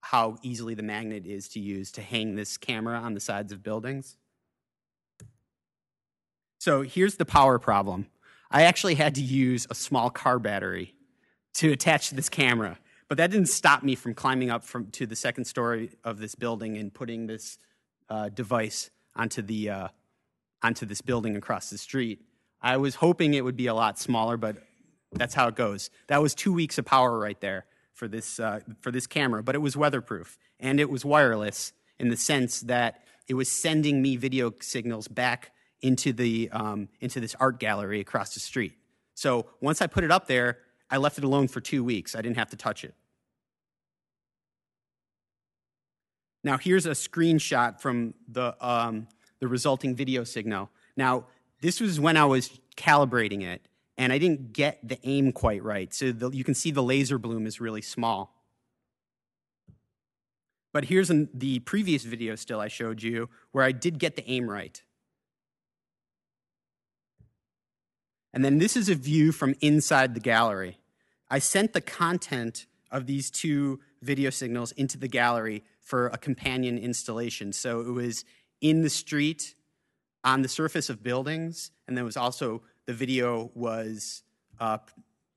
how 0.00 0.36
easily 0.42 0.74
the 0.74 0.82
magnet 0.82 1.26
is 1.26 1.48
to 1.48 1.60
use 1.60 1.92
to 1.92 2.02
hang 2.02 2.34
this 2.34 2.56
camera 2.56 2.98
on 2.98 3.14
the 3.14 3.20
sides 3.20 3.52
of 3.52 3.62
buildings. 3.62 4.16
So 6.58 6.82
here's 6.82 7.16
the 7.16 7.24
power 7.24 7.58
problem. 7.58 8.06
I 8.50 8.62
actually 8.62 8.94
had 8.94 9.14
to 9.16 9.22
use 9.22 9.66
a 9.70 9.74
small 9.74 10.10
car 10.10 10.38
battery 10.38 10.94
to 11.54 11.72
attach 11.72 12.10
this 12.10 12.28
camera. 12.28 12.78
But 13.08 13.18
that 13.18 13.30
didn't 13.30 13.48
stop 13.48 13.82
me 13.82 13.94
from 13.94 14.14
climbing 14.14 14.50
up 14.50 14.64
from, 14.64 14.86
to 14.92 15.06
the 15.06 15.16
second 15.16 15.44
story 15.44 15.90
of 16.04 16.18
this 16.18 16.34
building 16.34 16.78
and 16.78 16.92
putting 16.92 17.26
this 17.26 17.58
uh, 18.08 18.28
device 18.28 18.90
onto, 19.14 19.42
the, 19.42 19.70
uh, 19.70 19.88
onto 20.62 20.86
this 20.86 21.00
building 21.00 21.36
across 21.36 21.68
the 21.68 21.78
street. 21.78 22.22
I 22.62 22.76
was 22.76 22.94
hoping 22.94 23.34
it 23.34 23.44
would 23.44 23.56
be 23.56 23.66
a 23.66 23.74
lot 23.74 23.98
smaller, 23.98 24.36
but 24.36 24.56
that's 25.12 25.34
how 25.34 25.48
it 25.48 25.56
goes. 25.56 25.90
That 26.06 26.22
was 26.22 26.34
two 26.34 26.52
weeks 26.52 26.78
of 26.78 26.84
power 26.84 27.18
right 27.18 27.40
there 27.40 27.66
for 27.92 28.08
this, 28.08 28.38
uh, 28.38 28.60
for 28.80 28.90
this 28.90 29.06
camera, 29.06 29.42
but 29.42 29.54
it 29.54 29.58
was 29.58 29.76
weatherproof 29.76 30.38
and 30.60 30.80
it 30.80 30.88
was 30.88 31.04
wireless 31.04 31.72
in 31.98 32.08
the 32.08 32.16
sense 32.16 32.60
that 32.62 33.02
it 33.28 33.34
was 33.34 33.50
sending 33.50 34.00
me 34.00 34.16
video 34.16 34.52
signals 34.60 35.08
back 35.08 35.52
into, 35.80 36.12
the, 36.12 36.48
um, 36.52 36.88
into 37.00 37.20
this 37.20 37.34
art 37.40 37.58
gallery 37.58 38.00
across 38.00 38.34
the 38.34 38.40
street. 38.40 38.74
So 39.14 39.46
once 39.60 39.82
I 39.82 39.86
put 39.86 40.04
it 40.04 40.10
up 40.10 40.26
there, 40.26 40.58
I 40.88 40.98
left 40.98 41.18
it 41.18 41.24
alone 41.24 41.48
for 41.48 41.60
two 41.60 41.82
weeks. 41.82 42.14
I 42.14 42.22
didn't 42.22 42.36
have 42.36 42.50
to 42.50 42.56
touch 42.56 42.84
it. 42.84 42.94
Now, 46.44 46.58
here's 46.58 46.86
a 46.86 46.90
screenshot 46.90 47.80
from 47.80 48.14
the, 48.28 48.56
um, 48.60 49.06
the 49.38 49.48
resulting 49.48 49.94
video 49.94 50.24
signal. 50.24 50.70
Now, 50.96 51.26
this 51.62 51.80
was 51.80 51.98
when 51.98 52.16
I 52.16 52.24
was 52.24 52.60
calibrating 52.76 53.42
it, 53.42 53.66
and 53.96 54.12
I 54.12 54.18
didn't 54.18 54.52
get 54.52 54.86
the 54.86 54.98
aim 55.04 55.32
quite 55.32 55.62
right. 55.62 55.94
So 55.94 56.10
the, 56.10 56.30
you 56.30 56.44
can 56.44 56.54
see 56.54 56.72
the 56.72 56.82
laser 56.82 57.18
bloom 57.18 57.46
is 57.46 57.60
really 57.60 57.82
small. 57.82 58.34
But 60.72 60.86
here's 60.86 61.08
an, 61.08 61.28
the 61.32 61.60
previous 61.60 62.02
video 62.02 62.34
still 62.34 62.58
I 62.58 62.68
showed 62.68 63.02
you 63.02 63.28
where 63.52 63.64
I 63.64 63.72
did 63.72 63.98
get 63.98 64.16
the 64.16 64.28
aim 64.28 64.50
right. 64.50 64.82
And 68.34 68.44
then 68.44 68.58
this 68.58 68.76
is 68.76 68.88
a 68.88 68.94
view 68.94 69.30
from 69.30 69.54
inside 69.60 70.14
the 70.14 70.20
gallery. 70.20 70.78
I 71.30 71.38
sent 71.38 71.74
the 71.74 71.80
content 71.80 72.66
of 72.90 73.06
these 73.06 73.30
two 73.30 73.78
video 74.00 74.30
signals 74.30 74.72
into 74.72 74.98
the 74.98 75.08
gallery 75.08 75.62
for 75.80 76.08
a 76.08 76.18
companion 76.18 76.76
installation. 76.76 77.52
So 77.52 77.80
it 77.80 77.92
was 77.92 78.24
in 78.60 78.82
the 78.82 78.90
street, 78.90 79.54
on 80.24 80.42
the 80.42 80.48
surface 80.48 80.88
of 80.88 81.02
buildings, 81.02 81.70
and 81.86 81.96
then 81.96 82.04
was 82.04 82.16
also 82.16 82.62
the 82.86 82.92
video 82.92 83.50
was 83.54 84.22
uh, 84.60 84.78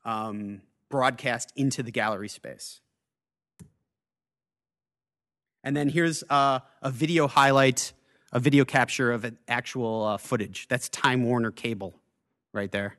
um, 0.03 0.61
broadcast 0.89 1.51
into 1.55 1.83
the 1.83 1.91
gallery 1.91 2.29
space. 2.29 2.81
And 5.63 5.75
then 5.75 5.89
here's 5.89 6.23
uh, 6.29 6.59
a 6.81 6.91
video 6.91 7.27
highlight, 7.27 7.93
a 8.31 8.39
video 8.39 8.65
capture 8.65 9.11
of 9.11 9.25
an 9.25 9.39
actual 9.47 10.03
uh, 10.03 10.17
footage. 10.17 10.67
That's 10.67 10.89
Time 10.89 11.23
Warner 11.23 11.51
cable 11.51 11.99
right 12.53 12.71
there. 12.71 12.97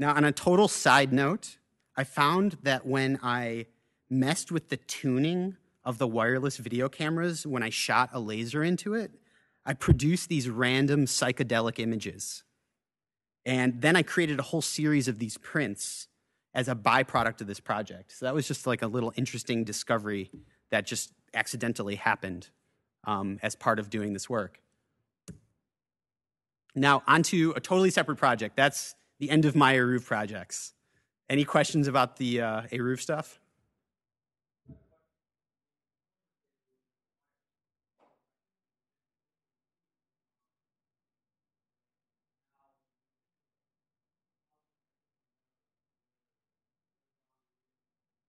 Now, 0.00 0.14
on 0.14 0.24
a 0.24 0.32
total 0.32 0.66
side 0.66 1.12
note, 1.12 1.58
I 1.94 2.04
found 2.04 2.56
that 2.62 2.86
when 2.86 3.18
I 3.22 3.66
messed 4.08 4.50
with 4.50 4.70
the 4.70 4.78
tuning 4.78 5.58
of 5.84 5.98
the 5.98 6.06
wireless 6.08 6.56
video 6.56 6.88
cameras 6.88 7.46
when 7.46 7.62
I 7.62 7.68
shot 7.68 8.08
a 8.14 8.18
laser 8.18 8.64
into 8.64 8.94
it, 8.94 9.10
I 9.66 9.74
produced 9.74 10.30
these 10.30 10.48
random 10.48 11.04
psychedelic 11.04 11.78
images. 11.78 12.44
And 13.44 13.82
then 13.82 13.94
I 13.94 14.02
created 14.02 14.38
a 14.38 14.42
whole 14.42 14.62
series 14.62 15.06
of 15.06 15.18
these 15.18 15.36
prints 15.36 16.08
as 16.54 16.66
a 16.66 16.74
byproduct 16.74 17.42
of 17.42 17.46
this 17.46 17.60
project. 17.60 18.12
So 18.12 18.24
that 18.24 18.34
was 18.34 18.48
just 18.48 18.66
like 18.66 18.80
a 18.80 18.86
little 18.86 19.12
interesting 19.16 19.64
discovery 19.64 20.30
that 20.70 20.86
just 20.86 21.12
accidentally 21.34 21.96
happened 21.96 22.48
um, 23.04 23.38
as 23.42 23.54
part 23.54 23.78
of 23.78 23.90
doing 23.90 24.14
this 24.14 24.30
work. 24.30 24.62
Now, 26.74 27.02
onto 27.06 27.52
a 27.54 27.60
totally 27.60 27.90
separate 27.90 28.16
project. 28.16 28.56
That's 28.56 28.94
the 29.20 29.30
end 29.30 29.44
of 29.44 29.54
my 29.54 29.74
Eruv 29.74 30.04
projects. 30.04 30.72
Any 31.28 31.44
questions 31.44 31.86
about 31.86 32.16
the 32.16 32.40
uh, 32.40 32.62
Eruv 32.72 33.00
stuff? 33.00 33.38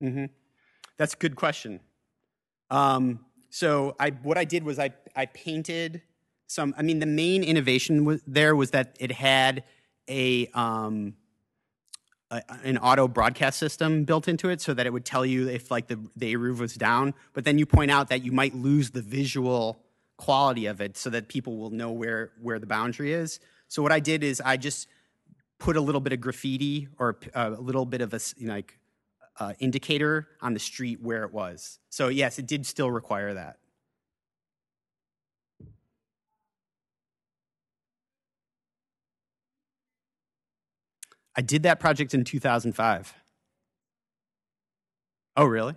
Mm-hmm. 0.04 0.26
That's 0.98 1.14
a 1.14 1.18
good 1.18 1.36
question. 1.36 1.80
Um, 2.70 3.20
so 3.50 3.96
I, 4.00 4.10
what 4.10 4.38
I 4.38 4.46
did 4.46 4.64
was 4.64 4.80
I, 4.80 4.92
I 5.16 5.28
painted 5.28 6.02
some. 6.48 6.74
I 6.78 6.82
mean, 6.82 7.00
the 7.00 7.06
main 7.06 7.44
innovation 7.44 8.20
there 8.28 8.56
was 8.56 8.72
that 8.72 8.98
it 9.00 9.12
had 9.12 9.64
a, 10.12 10.48
um, 10.54 11.16
an 12.64 12.78
auto 12.78 13.08
broadcast 13.08 13.58
system 13.58 14.04
built 14.04 14.28
into 14.28 14.50
it, 14.50 14.62
so 14.62 14.74
that 14.74 14.86
it 14.86 14.94
would 14.94 15.06
tell 15.06 15.26
you 15.26 15.50
if 15.50 15.72
like 15.72 15.88
the 15.88 16.00
the 16.16 16.34
Eruv 16.34 16.60
was 16.60 16.76
down. 16.76 17.14
But 17.34 17.44
then 17.46 17.58
you 17.58 17.66
point 17.66 17.92
out 17.92 18.10
that 18.10 18.24
you 18.24 18.32
might 18.32 18.56
lose 18.56 18.92
the 18.92 19.02
visual 19.02 19.80
quality 20.18 20.66
of 20.68 20.82
it, 20.82 20.98
so 20.98 21.10
that 21.10 21.28
people 21.28 21.58
will 21.58 21.72
know 21.72 21.92
where 21.92 22.32
where 22.42 22.60
the 22.60 22.68
boundary 22.68 23.14
is. 23.14 23.40
So 23.68 23.82
what 23.82 23.92
I 23.92 24.00
did 24.00 24.24
is 24.24 24.42
I 24.42 24.58
just 24.58 24.88
put 25.60 25.78
a 25.78 25.82
little 25.82 26.02
bit 26.02 26.14
of 26.14 26.22
graffiti 26.22 26.88
or 26.98 27.18
uh, 27.34 27.52
a 27.58 27.62
little 27.62 27.86
bit 27.86 28.02
of 28.02 28.14
a 28.14 28.20
you 28.38 28.48
know, 28.48 28.54
like 28.54 28.78
uh, 29.40 29.54
indicator 29.60 30.28
on 30.42 30.54
the 30.54 30.60
street 30.60 31.02
where 31.02 31.24
it 31.24 31.34
was. 31.34 31.80
So, 31.90 32.10
yes, 32.10 32.38
it 32.38 32.48
did 32.48 32.66
still 32.66 32.92
require 32.92 33.34
that. 33.34 33.58
I 41.36 41.42
did 41.42 41.64
that 41.64 41.80
project 41.80 42.14
in 42.14 42.24
2005. 42.24 43.14
Oh, 45.38 45.46
really? 45.46 45.76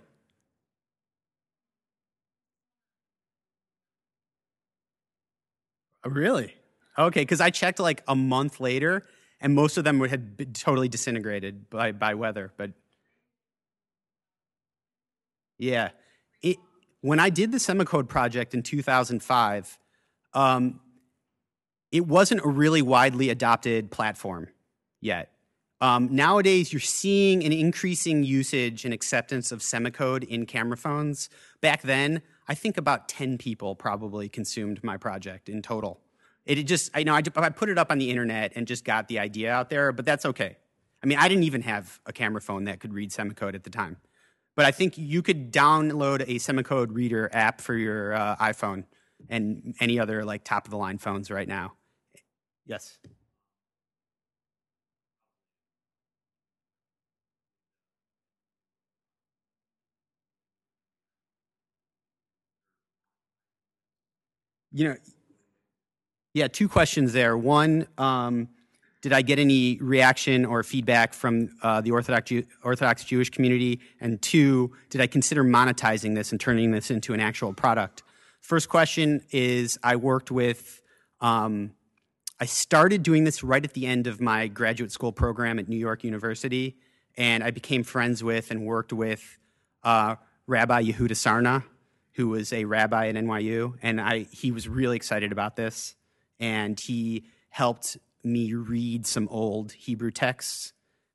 Oh, 6.03 6.09
really? 6.09 6.53
Okay, 6.97 7.21
because 7.21 7.41
I 7.41 7.49
checked 7.49 7.79
like 7.79 8.03
a 8.07 8.15
month 8.15 8.59
later, 8.59 9.05
and 9.41 9.53
most 9.53 9.77
of 9.77 9.83
them 9.83 9.99
had 10.01 10.37
been 10.37 10.53
totally 10.53 10.87
disintegrated 10.87 11.69
by, 11.69 11.91
by 11.91 12.13
weather. 12.13 12.51
But 12.57 12.71
yeah. 15.57 15.89
It, 16.41 16.57
when 17.01 17.19
I 17.19 17.29
did 17.29 17.51
the 17.51 17.57
Semacode 17.57 18.07
project 18.07 18.53
in 18.53 18.63
2005, 18.63 19.79
um, 20.33 20.79
it 21.91 22.05
wasn't 22.05 22.41
a 22.43 22.49
really 22.49 22.81
widely 22.81 23.29
adopted 23.29 23.89
platform 23.89 24.49
yet. 25.01 25.31
Um, 25.81 26.15
nowadays, 26.15 26.71
you're 26.71 26.79
seeing 26.79 27.43
an 27.43 27.51
increasing 27.51 28.23
usage 28.23 28.85
and 28.85 28.93
acceptance 28.93 29.51
of 29.51 29.59
Semacode 29.59 30.23
in 30.23 30.45
camera 30.45 30.77
phones. 30.77 31.29
Back 31.61 31.81
then, 31.81 32.21
I 32.47 32.55
think 32.55 32.77
about 32.77 33.09
10 33.09 33.37
people 33.37 33.75
probably 33.75 34.29
consumed 34.29 34.83
my 34.83 34.97
project 34.97 35.49
in 35.49 35.61
total. 35.61 35.99
It 36.45 36.63
just, 36.63 36.91
I 36.93 37.03
know, 37.03 37.13
I, 37.13 37.23
I 37.35 37.49
put 37.49 37.69
it 37.69 37.77
up 37.77 37.91
on 37.91 37.97
the 37.97 38.09
internet 38.09 38.53
and 38.55 38.67
just 38.67 38.85
got 38.85 39.07
the 39.07 39.19
idea 39.19 39.51
out 39.51 39.69
there, 39.69 39.91
but 39.91 40.05
that's 40.05 40.25
okay. 40.25 40.57
I 41.03 41.07
mean, 41.07 41.17
I 41.17 41.27
didn't 41.27 41.43
even 41.43 41.61
have 41.63 41.99
a 42.05 42.13
camera 42.13 42.41
phone 42.41 42.65
that 42.65 42.79
could 42.79 42.93
read 42.93 43.11
Semacode 43.11 43.55
at 43.55 43.63
the 43.63 43.69
time. 43.69 43.97
But 44.55 44.65
I 44.65 44.71
think 44.71 44.97
you 44.97 45.21
could 45.21 45.51
download 45.51 46.21
a 46.21 46.35
Semacode 46.35 46.87
reader 46.91 47.29
app 47.33 47.59
for 47.59 47.75
your 47.75 48.13
uh, 48.13 48.35
iPhone 48.37 48.85
and 49.29 49.75
any 49.79 49.99
other 49.99 50.23
like 50.23 50.43
top 50.43 50.65
of 50.65 50.71
the 50.71 50.77
line 50.77 50.97
phones 50.97 51.29
right 51.29 51.47
now. 51.47 51.73
Yes. 52.65 52.97
You 64.75 64.89
know, 64.89 64.95
yeah, 66.33 66.49
two 66.49 66.67
questions 66.67 67.13
there. 67.13 67.37
One, 67.37 67.87
um, 67.97 68.49
did 69.01 69.13
I 69.13 69.21
get 69.21 69.39
any 69.39 69.77
reaction 69.79 70.43
or 70.43 70.63
feedback 70.63 71.13
from 71.13 71.49
uh, 71.63 71.79
the 71.79 71.91
Orthodox, 71.91 72.27
Jew- 72.27 72.43
Orthodox 72.61 73.05
Jewish 73.05 73.29
community? 73.29 73.79
And 74.01 74.21
two, 74.21 74.73
did 74.89 74.99
I 74.99 75.07
consider 75.07 75.45
monetizing 75.45 76.13
this 76.13 76.33
and 76.33 76.41
turning 76.41 76.71
this 76.71 76.91
into 76.91 77.13
an 77.13 77.21
actual 77.21 77.53
product? 77.53 78.03
First 78.41 78.67
question 78.67 79.21
is 79.31 79.79
I 79.81 79.95
worked 79.95 80.29
with, 80.29 80.81
um, 81.21 81.71
I 82.41 82.45
started 82.45 83.01
doing 83.01 83.23
this 83.23 83.45
right 83.45 83.63
at 83.63 83.71
the 83.71 83.87
end 83.87 84.05
of 84.05 84.19
my 84.19 84.47
graduate 84.47 84.91
school 84.91 85.13
program 85.13 85.57
at 85.57 85.69
New 85.69 85.77
York 85.77 86.03
University, 86.03 86.75
and 87.15 87.45
I 87.45 87.51
became 87.51 87.83
friends 87.83 88.25
with 88.25 88.51
and 88.51 88.65
worked 88.65 88.91
with 88.91 89.39
uh, 89.83 90.15
Rabbi 90.47 90.83
Yehuda 90.83 91.11
Sarna, 91.11 91.63
who 92.15 92.29
was 92.29 92.53
a 92.53 92.65
rabbi 92.65 93.07
at 93.07 93.15
NYU, 93.15 93.75
and 93.81 93.99
I, 93.99 94.25
he 94.31 94.51
was 94.51 94.67
really 94.67 94.95
excited 94.95 95.31
about 95.31 95.55
this, 95.55 95.95
and 96.39 96.79
he 96.79 97.25
helped 97.49 97.97
me 98.23 98.53
read 98.53 99.05
some 99.05 99.27
old 99.29 99.73
Hebrew 99.73 100.11
texts 100.11 100.73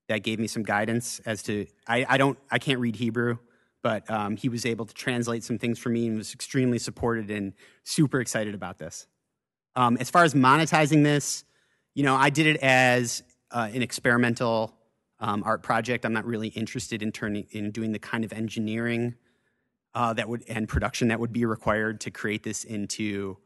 that 0.08 0.22
gave 0.22 0.38
me 0.38 0.46
some 0.46 0.62
guidance 0.62 1.20
as 1.24 1.42
to 1.44 1.66
I, 1.86 2.04
I 2.08 2.18
don't 2.18 2.38
I 2.50 2.58
can't 2.58 2.80
read 2.80 2.96
Hebrew, 2.96 3.38
but 3.82 4.08
um, 4.10 4.36
he 4.36 4.48
was 4.48 4.66
able 4.66 4.84
to 4.84 4.94
translate 4.94 5.42
some 5.42 5.58
things 5.58 5.78
for 5.78 5.88
me 5.88 6.06
and 6.06 6.18
was 6.18 6.34
extremely 6.34 6.78
supported 6.78 7.30
and 7.30 7.54
super 7.84 8.20
excited 8.20 8.54
about 8.54 8.78
this. 8.78 9.06
Um, 9.76 9.96
as 9.98 10.10
far 10.10 10.24
as 10.24 10.34
monetizing 10.34 11.02
this, 11.02 11.44
you 11.94 12.02
know, 12.02 12.14
I 12.14 12.30
did 12.30 12.46
it 12.46 12.56
as 12.56 13.22
uh, 13.50 13.68
an 13.72 13.82
experimental 13.82 14.74
um, 15.20 15.42
art 15.44 15.62
project. 15.62 16.04
I'm 16.04 16.12
not 16.12 16.26
really 16.26 16.48
interested 16.48 17.02
in 17.02 17.12
turning 17.12 17.46
in 17.52 17.70
doing 17.70 17.92
the 17.92 17.98
kind 17.98 18.24
of 18.24 18.32
engineering 18.32 19.14
uh, 19.94 20.12
that 20.14 20.28
would 20.28 20.44
and 20.48 20.68
production 20.68 21.08
that 21.08 21.20
would 21.20 21.32
be 21.32 21.44
required 21.44 22.00
to 22.00 22.10
create 22.10 22.42
this 22.42 22.64
into 22.64 23.36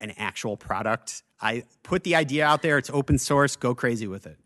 an 0.00 0.12
actual 0.16 0.56
product. 0.56 1.22
I 1.40 1.64
put 1.82 2.04
the 2.04 2.14
idea 2.14 2.44
out 2.44 2.62
there, 2.62 2.78
it's 2.78 2.90
open 2.90 3.18
source, 3.18 3.56
go 3.56 3.74
crazy 3.74 4.06
with 4.06 4.26
it. 4.26 4.38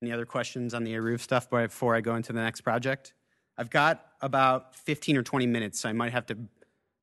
Any 0.00 0.12
other 0.12 0.26
questions 0.26 0.74
on 0.74 0.84
the 0.84 0.94
Eruv 0.94 1.20
stuff 1.20 1.50
before 1.50 1.94
I 1.94 2.00
go 2.00 2.14
into 2.14 2.32
the 2.32 2.40
next 2.40 2.60
project? 2.60 3.14
I've 3.56 3.70
got 3.70 4.06
about 4.20 4.76
15 4.76 5.16
or 5.16 5.22
20 5.22 5.46
minutes, 5.46 5.80
so 5.80 5.88
I 5.88 5.92
might 5.92 6.12
have 6.12 6.26
to 6.26 6.38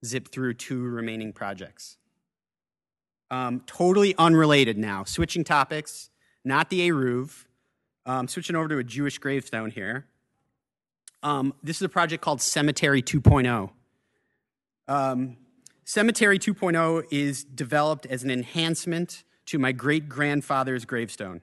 zip 0.06 0.30
through 0.30 0.54
two 0.54 0.82
remaining 0.82 1.34
projects. 1.34 1.98
Um, 3.30 3.62
totally 3.66 4.16
unrelated 4.18 4.78
now, 4.78 5.04
switching 5.04 5.44
topics, 5.44 6.10
not 6.46 6.70
the 6.70 6.88
Eruv. 6.88 7.46
Um, 8.08 8.28
switching 8.28 8.56
over 8.56 8.68
to 8.68 8.78
a 8.78 8.84
Jewish 8.84 9.18
gravestone 9.18 9.72
here. 9.72 10.06
Um, 11.26 11.56
this 11.64 11.78
is 11.78 11.82
a 11.82 11.90
project 11.90 12.24
called 12.24 12.40
Cemetery 12.40 13.02
2.0. 13.02 13.72
Um, 14.88 15.38
Cemetery 15.84 16.38
2.0 16.38 17.04
is 17.10 17.44
developed 17.44 18.06
as 18.06 18.24
an 18.24 18.30
enhancement 18.30 19.24
to 19.48 19.58
my 19.58 19.72
great 19.72 20.08
grandfather's 20.08 20.86
gravestone. 20.86 21.42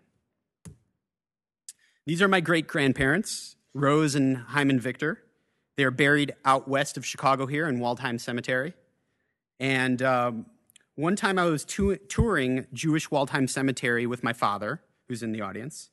These 2.06 2.22
are 2.22 2.28
my 2.28 2.38
great 2.38 2.68
grandparents, 2.68 3.56
Rose 3.74 4.14
and 4.14 4.36
Hyman 4.36 4.78
Victor. 4.78 5.24
They 5.76 5.82
are 5.82 5.90
buried 5.90 6.32
out 6.44 6.68
west 6.68 6.96
of 6.96 7.04
Chicago 7.04 7.46
here 7.46 7.66
in 7.66 7.80
Waldheim 7.80 8.20
Cemetery. 8.20 8.74
And 9.58 10.00
um, 10.00 10.46
one 10.94 11.16
time 11.16 11.40
I 11.40 11.46
was 11.46 11.64
touring 11.64 12.68
Jewish 12.72 13.08
Waldheim 13.08 13.50
Cemetery 13.50 14.06
with 14.06 14.22
my 14.22 14.32
father, 14.32 14.80
who's 15.08 15.24
in 15.24 15.32
the 15.32 15.40
audience. 15.40 15.90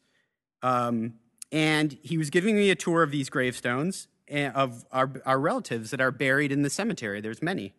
Um, 0.62 1.15
and 1.51 1.97
he 2.01 2.17
was 2.17 2.29
giving 2.29 2.55
me 2.55 2.69
a 2.69 2.75
tour 2.75 3.03
of 3.03 3.12
these 3.12 3.29
gravestones 3.29 4.07
eh, 4.27 4.49
of 4.49 4.85
our, 4.91 5.12
our 5.25 5.39
relatives 5.39 5.91
that 5.91 6.01
are 6.01 6.12
buried 6.12 6.51
in 6.51 6.62
the 6.62 6.69
cemetery. 6.69 7.21
There's 7.21 7.41
many. 7.41 7.73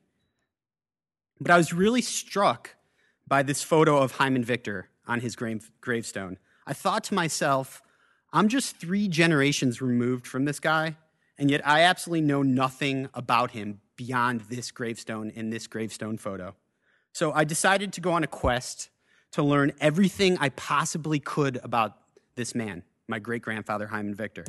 But 1.40 1.50
I 1.50 1.56
was 1.56 1.72
really 1.72 2.02
struck 2.02 2.76
by 3.26 3.42
this 3.42 3.62
photo 3.62 3.98
of 3.98 4.12
Hyman 4.12 4.44
Victor 4.44 4.88
on 5.06 5.20
his 5.20 5.36
grave, 5.36 5.70
gravestone. 5.80 6.38
I 6.66 6.72
thought 6.72 7.04
to 7.04 7.14
myself, 7.14 7.82
I'm 8.32 8.48
just 8.48 8.76
three 8.76 9.08
generations 9.08 9.80
removed 9.80 10.26
from 10.26 10.44
this 10.44 10.60
guy, 10.60 10.96
and 11.38 11.50
yet 11.50 11.66
I 11.66 11.82
absolutely 11.82 12.26
know 12.26 12.42
nothing 12.42 13.08
about 13.14 13.52
him 13.52 13.80
beyond 13.96 14.42
this 14.42 14.70
gravestone 14.70 15.32
and 15.34 15.52
this 15.52 15.66
gravestone 15.66 16.18
photo. 16.18 16.54
So 17.12 17.32
I 17.32 17.44
decided 17.44 17.92
to 17.94 18.00
go 18.00 18.12
on 18.12 18.22
a 18.22 18.28
quest 18.28 18.90
to 19.32 19.42
learn 19.42 19.72
everything 19.80 20.36
I 20.38 20.50
possibly 20.50 21.18
could 21.18 21.58
about 21.62 21.96
this 22.34 22.54
man, 22.54 22.82
my 23.10 23.18
great 23.18 23.42
grandfather, 23.42 23.88
Hyman 23.88 24.14
Victor. 24.14 24.44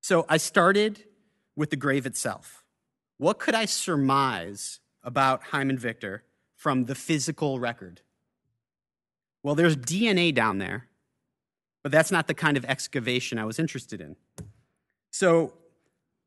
So 0.00 0.26
I 0.28 0.38
started 0.38 1.04
with 1.54 1.70
the 1.70 1.76
grave 1.76 2.06
itself. 2.06 2.64
What 3.18 3.38
could 3.38 3.54
I 3.54 3.64
surmise 3.64 4.80
about 5.02 5.42
Hyman 5.44 5.78
Victor 5.78 6.24
from 6.56 6.86
the 6.86 6.94
physical 6.94 7.60
record? 7.60 8.00
Well, 9.42 9.54
there's 9.54 9.76
DNA 9.76 10.34
down 10.34 10.58
there, 10.58 10.88
but 11.82 11.92
that's 11.92 12.10
not 12.10 12.26
the 12.26 12.34
kind 12.34 12.56
of 12.56 12.64
excavation 12.64 13.38
I 13.38 13.44
was 13.44 13.58
interested 13.58 14.00
in. 14.00 14.16
So 15.12 15.54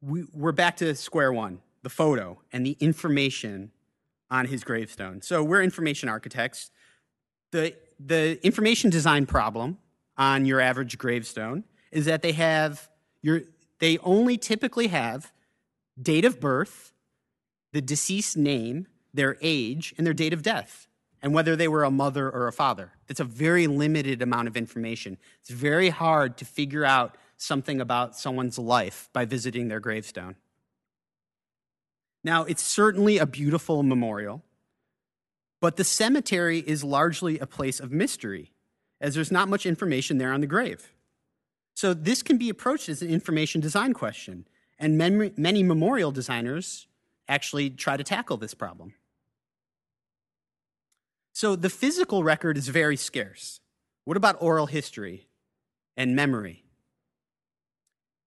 we, 0.01 0.23
are 0.41 0.51
back 0.51 0.77
to 0.77 0.95
square 0.95 1.33
one 1.33 1.59
the 1.81 1.89
photo 1.89 2.41
and 2.51 2.65
the 2.65 2.75
information 2.79 3.71
on 4.29 4.45
his 4.45 4.63
gravestone. 4.63 5.21
So 5.21 5.43
we're 5.43 5.63
information 5.63 6.09
architects. 6.09 6.71
The, 7.51 7.73
the 7.99 8.43
information 8.45 8.89
design 8.89 9.25
problem 9.25 9.77
on 10.19 10.45
your 10.45 10.59
average 10.59 10.97
gravestone 10.97 11.63
is 11.91 12.05
that 12.05 12.21
they 12.21 12.33
have 12.33 12.89
your, 13.21 13.41
they 13.79 13.97
only 13.99 14.37
typically 14.37 14.87
have 14.87 15.31
date 15.99 16.25
of 16.25 16.39
birth, 16.39 16.93
the 17.71 17.81
deceased 17.81 18.37
name, 18.37 18.85
their 19.13 19.37
age, 19.41 19.95
and 19.97 20.05
their 20.05 20.13
date 20.13 20.33
of 20.33 20.43
death, 20.43 20.87
and 21.21 21.33
whether 21.33 21.55
they 21.55 21.67
were 21.67 21.83
a 21.83 21.91
mother 21.91 22.29
or 22.29 22.47
a 22.47 22.51
father. 22.51 22.91
It's 23.07 23.19
a 23.19 23.25
very 23.25 23.65
limited 23.65 24.21
amount 24.21 24.47
of 24.49 24.57
information. 24.57 25.17
It's 25.41 25.49
very 25.49 25.89
hard 25.89 26.37
to 26.37 26.45
figure 26.45 26.85
out 26.85 27.15
something 27.37 27.79
about 27.79 28.17
someone's 28.17 28.59
life 28.59 29.09
by 29.13 29.25
visiting 29.25 29.69
their 29.69 29.79
gravestone. 29.79 30.35
Now, 32.23 32.43
it's 32.43 32.61
certainly 32.61 33.17
a 33.17 33.25
beautiful 33.25 33.81
memorial, 33.81 34.43
but 35.61 35.77
the 35.77 35.85
cemetery 35.85 36.59
is 36.59 36.83
largely 36.83 37.39
a 37.39 37.47
place 37.47 37.79
of 37.79 37.91
mystery, 37.93 38.51
as 39.01 39.15
there's 39.15 39.31
not 39.31 39.49
much 39.49 39.65
information 39.65 40.17
there 40.17 40.33
on 40.33 40.41
the 40.41 40.47
grave. 40.47 40.93
So, 41.75 41.93
this 41.93 42.21
can 42.21 42.37
be 42.37 42.49
approached 42.49 42.89
as 42.89 43.01
an 43.01 43.09
information 43.09 43.61
design 43.61 43.93
question, 43.93 44.47
and 44.77 44.97
many 44.97 45.63
memorial 45.63 46.11
designers 46.11 46.87
actually 47.27 47.69
try 47.69 47.95
to 47.95 48.03
tackle 48.03 48.37
this 48.37 48.53
problem. 48.53 48.93
So, 51.31 51.55
the 51.55 51.69
physical 51.69 52.23
record 52.23 52.57
is 52.57 52.67
very 52.67 52.97
scarce. 52.97 53.61
What 54.03 54.17
about 54.17 54.41
oral 54.41 54.65
history 54.65 55.29
and 55.95 56.15
memory? 56.15 56.65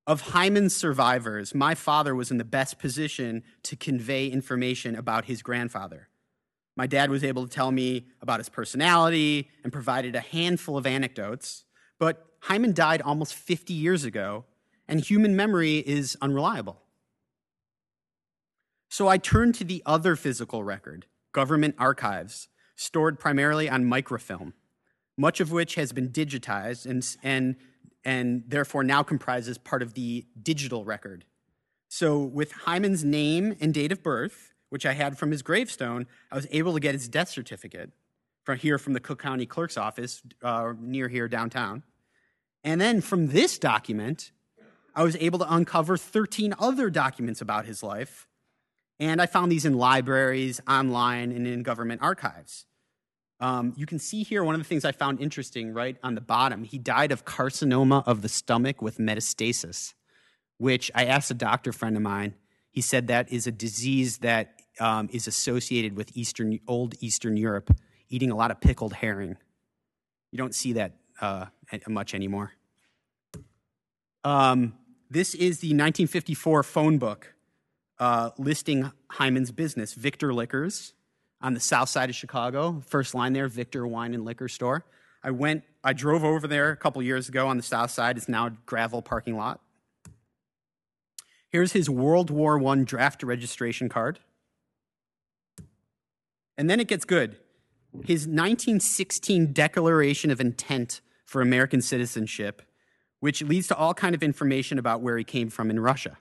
Of 0.06 0.32
Hyman's 0.32 0.74
survivors, 0.74 1.54
my 1.54 1.74
father 1.74 2.14
was 2.14 2.30
in 2.30 2.38
the 2.38 2.44
best 2.44 2.78
position 2.78 3.44
to 3.64 3.76
convey 3.76 4.28
information 4.28 4.96
about 4.96 5.26
his 5.26 5.42
grandfather. 5.42 6.08
My 6.76 6.86
dad 6.86 7.10
was 7.10 7.22
able 7.22 7.46
to 7.46 7.50
tell 7.50 7.70
me 7.70 8.06
about 8.20 8.40
his 8.40 8.48
personality 8.48 9.50
and 9.62 9.72
provided 9.72 10.16
a 10.16 10.20
handful 10.20 10.76
of 10.76 10.86
anecdotes, 10.86 11.64
but 11.98 12.26
Hyman 12.40 12.72
died 12.72 13.02
almost 13.02 13.34
50 13.34 13.72
years 13.72 14.04
ago, 14.04 14.44
and 14.88 15.00
human 15.00 15.36
memory 15.36 15.78
is 15.78 16.16
unreliable. 16.20 16.82
So 18.88 19.08
I 19.08 19.18
turned 19.18 19.54
to 19.56 19.64
the 19.64 19.82
other 19.86 20.16
physical 20.16 20.64
record, 20.64 21.06
government 21.32 21.76
archives, 21.78 22.48
stored 22.74 23.20
primarily 23.20 23.68
on 23.68 23.84
microfilm, 23.84 24.54
much 25.16 25.40
of 25.40 25.52
which 25.52 25.76
has 25.76 25.92
been 25.92 26.08
digitized 26.08 26.86
and, 26.86 27.16
and 27.22 27.56
and 28.04 28.44
therefore 28.48 28.82
now 28.82 29.02
comprises 29.02 29.58
part 29.58 29.82
of 29.82 29.94
the 29.94 30.26
digital 30.42 30.84
record. 30.84 31.24
So, 31.88 32.18
with 32.18 32.52
Hyman's 32.52 33.04
name 33.04 33.56
and 33.60 33.74
date 33.74 33.92
of 33.92 34.02
birth, 34.02 34.51
which 34.72 34.86
I 34.86 34.94
had 34.94 35.18
from 35.18 35.30
his 35.30 35.42
gravestone, 35.42 36.06
I 36.30 36.34
was 36.34 36.46
able 36.50 36.72
to 36.72 36.80
get 36.80 36.94
his 36.94 37.06
death 37.06 37.28
certificate 37.28 37.90
from 38.42 38.56
here 38.56 38.78
from 38.78 38.94
the 38.94 39.00
Cook 39.00 39.20
County 39.20 39.44
Clerk's 39.44 39.76
office 39.76 40.22
uh, 40.42 40.72
near 40.80 41.08
here 41.08 41.28
downtown. 41.28 41.82
And 42.64 42.80
then 42.80 43.02
from 43.02 43.26
this 43.26 43.58
document, 43.58 44.32
I 44.94 45.04
was 45.04 45.14
able 45.16 45.38
to 45.40 45.54
uncover 45.54 45.98
13 45.98 46.54
other 46.58 46.88
documents 46.88 47.42
about 47.42 47.66
his 47.66 47.82
life. 47.82 48.26
And 48.98 49.20
I 49.20 49.26
found 49.26 49.52
these 49.52 49.66
in 49.66 49.74
libraries, 49.74 50.58
online, 50.66 51.32
and 51.32 51.46
in 51.46 51.62
government 51.62 52.00
archives. 52.00 52.64
Um, 53.40 53.74
you 53.76 53.84
can 53.84 53.98
see 53.98 54.22
here 54.22 54.42
one 54.42 54.54
of 54.54 54.60
the 54.62 54.66
things 54.66 54.86
I 54.86 54.92
found 54.92 55.20
interesting 55.20 55.74
right 55.74 55.98
on 56.02 56.14
the 56.14 56.22
bottom. 56.22 56.64
He 56.64 56.78
died 56.78 57.12
of 57.12 57.26
carcinoma 57.26 58.04
of 58.06 58.22
the 58.22 58.28
stomach 58.30 58.80
with 58.80 58.96
metastasis, 58.96 59.92
which 60.56 60.90
I 60.94 61.04
asked 61.04 61.30
a 61.30 61.34
doctor 61.34 61.74
friend 61.74 61.94
of 61.94 62.02
mine. 62.02 62.36
He 62.70 62.80
said 62.80 63.08
that 63.08 63.30
is 63.30 63.46
a 63.46 63.52
disease 63.52 64.18
that 64.18 64.61
um, 64.80 65.08
is 65.12 65.26
associated 65.26 65.96
with 65.96 66.16
Eastern, 66.16 66.58
old 66.66 66.94
Eastern 67.00 67.36
Europe, 67.36 67.74
eating 68.08 68.30
a 68.30 68.36
lot 68.36 68.50
of 68.50 68.60
pickled 68.60 68.94
herring. 68.94 69.36
You 70.30 70.38
don't 70.38 70.54
see 70.54 70.74
that 70.74 70.92
uh, 71.20 71.46
much 71.88 72.14
anymore. 72.14 72.52
Um, 74.24 74.74
this 75.10 75.34
is 75.34 75.58
the 75.58 75.68
1954 75.68 76.62
phone 76.62 76.98
book 76.98 77.34
uh, 77.98 78.30
listing 78.38 78.90
Hyman's 79.10 79.52
business, 79.52 79.94
Victor 79.94 80.32
Liquors 80.32 80.94
on 81.40 81.54
the 81.54 81.60
south 81.60 81.88
side 81.88 82.08
of 82.08 82.16
Chicago. 82.16 82.82
First 82.86 83.14
line 83.14 83.32
there, 83.32 83.48
Victor 83.48 83.86
Wine 83.86 84.14
and 84.14 84.24
Liquor 84.24 84.48
Store. 84.48 84.84
I 85.22 85.30
went, 85.30 85.64
I 85.84 85.92
drove 85.92 86.24
over 86.24 86.48
there 86.48 86.70
a 86.70 86.76
couple 86.76 87.02
years 87.02 87.28
ago 87.28 87.46
on 87.46 87.56
the 87.56 87.62
south 87.62 87.90
side. 87.90 88.16
It's 88.16 88.28
now 88.28 88.46
a 88.46 88.50
gravel 88.66 89.02
parking 89.02 89.36
lot. 89.36 89.60
Here's 91.48 91.72
his 91.72 91.90
World 91.90 92.30
War 92.30 92.58
I 92.66 92.76
draft 92.82 93.22
registration 93.22 93.88
card. 93.88 94.18
And 96.62 96.70
then 96.70 96.78
it 96.78 96.86
gets 96.86 97.04
good. 97.04 97.38
His 98.04 98.20
1916 98.28 99.52
Declaration 99.52 100.30
of 100.30 100.40
Intent 100.40 101.00
for 101.24 101.42
American 101.42 101.82
Citizenship, 101.82 102.62
which 103.18 103.42
leads 103.42 103.66
to 103.66 103.76
all 103.76 103.94
kind 103.94 104.14
of 104.14 104.22
information 104.22 104.78
about 104.78 105.00
where 105.00 105.18
he 105.18 105.24
came 105.24 105.50
from 105.50 105.70
in 105.70 105.80
Russia. 105.80 106.18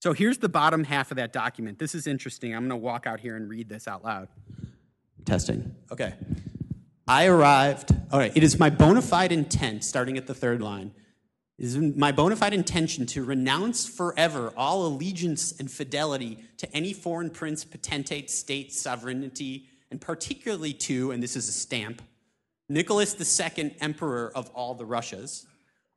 So 0.00 0.14
here's 0.14 0.38
the 0.38 0.48
bottom 0.48 0.84
half 0.84 1.10
of 1.10 1.18
that 1.18 1.34
document. 1.34 1.80
This 1.80 1.94
is 1.94 2.06
interesting. 2.06 2.54
I'm 2.54 2.66
going 2.66 2.70
to 2.70 2.82
walk 2.82 3.06
out 3.06 3.20
here 3.20 3.36
and 3.36 3.46
read 3.46 3.68
this 3.68 3.86
out 3.86 4.02
loud. 4.02 4.28
Testing. 5.26 5.76
Okay. 5.90 6.14
I 7.06 7.26
arrived. 7.26 7.94
All 8.10 8.18
right. 8.18 8.34
It 8.34 8.42
is 8.42 8.58
my 8.58 8.70
bona 8.70 9.02
fide 9.02 9.32
intent, 9.32 9.84
starting 9.84 10.16
at 10.16 10.26
the 10.26 10.34
third 10.34 10.62
line, 10.62 10.94
it 11.62 11.66
is 11.66 11.78
my 11.78 12.10
bona 12.10 12.34
fide 12.34 12.54
intention 12.54 13.06
to 13.06 13.22
renounce 13.22 13.86
forever 13.86 14.52
all 14.56 14.84
allegiance 14.84 15.54
and 15.60 15.70
fidelity 15.70 16.38
to 16.56 16.76
any 16.76 16.92
foreign 16.92 17.30
prince, 17.30 17.64
potentate, 17.64 18.30
state, 18.30 18.72
sovereignty, 18.72 19.68
and 19.88 20.00
particularly 20.00 20.72
to, 20.72 21.12
and 21.12 21.22
this 21.22 21.36
is 21.36 21.48
a 21.48 21.52
stamp, 21.52 22.02
Nicholas 22.68 23.14
II, 23.40 23.76
Emperor 23.80 24.32
of 24.34 24.48
all 24.50 24.74
the 24.74 24.84
Russias, 24.84 25.46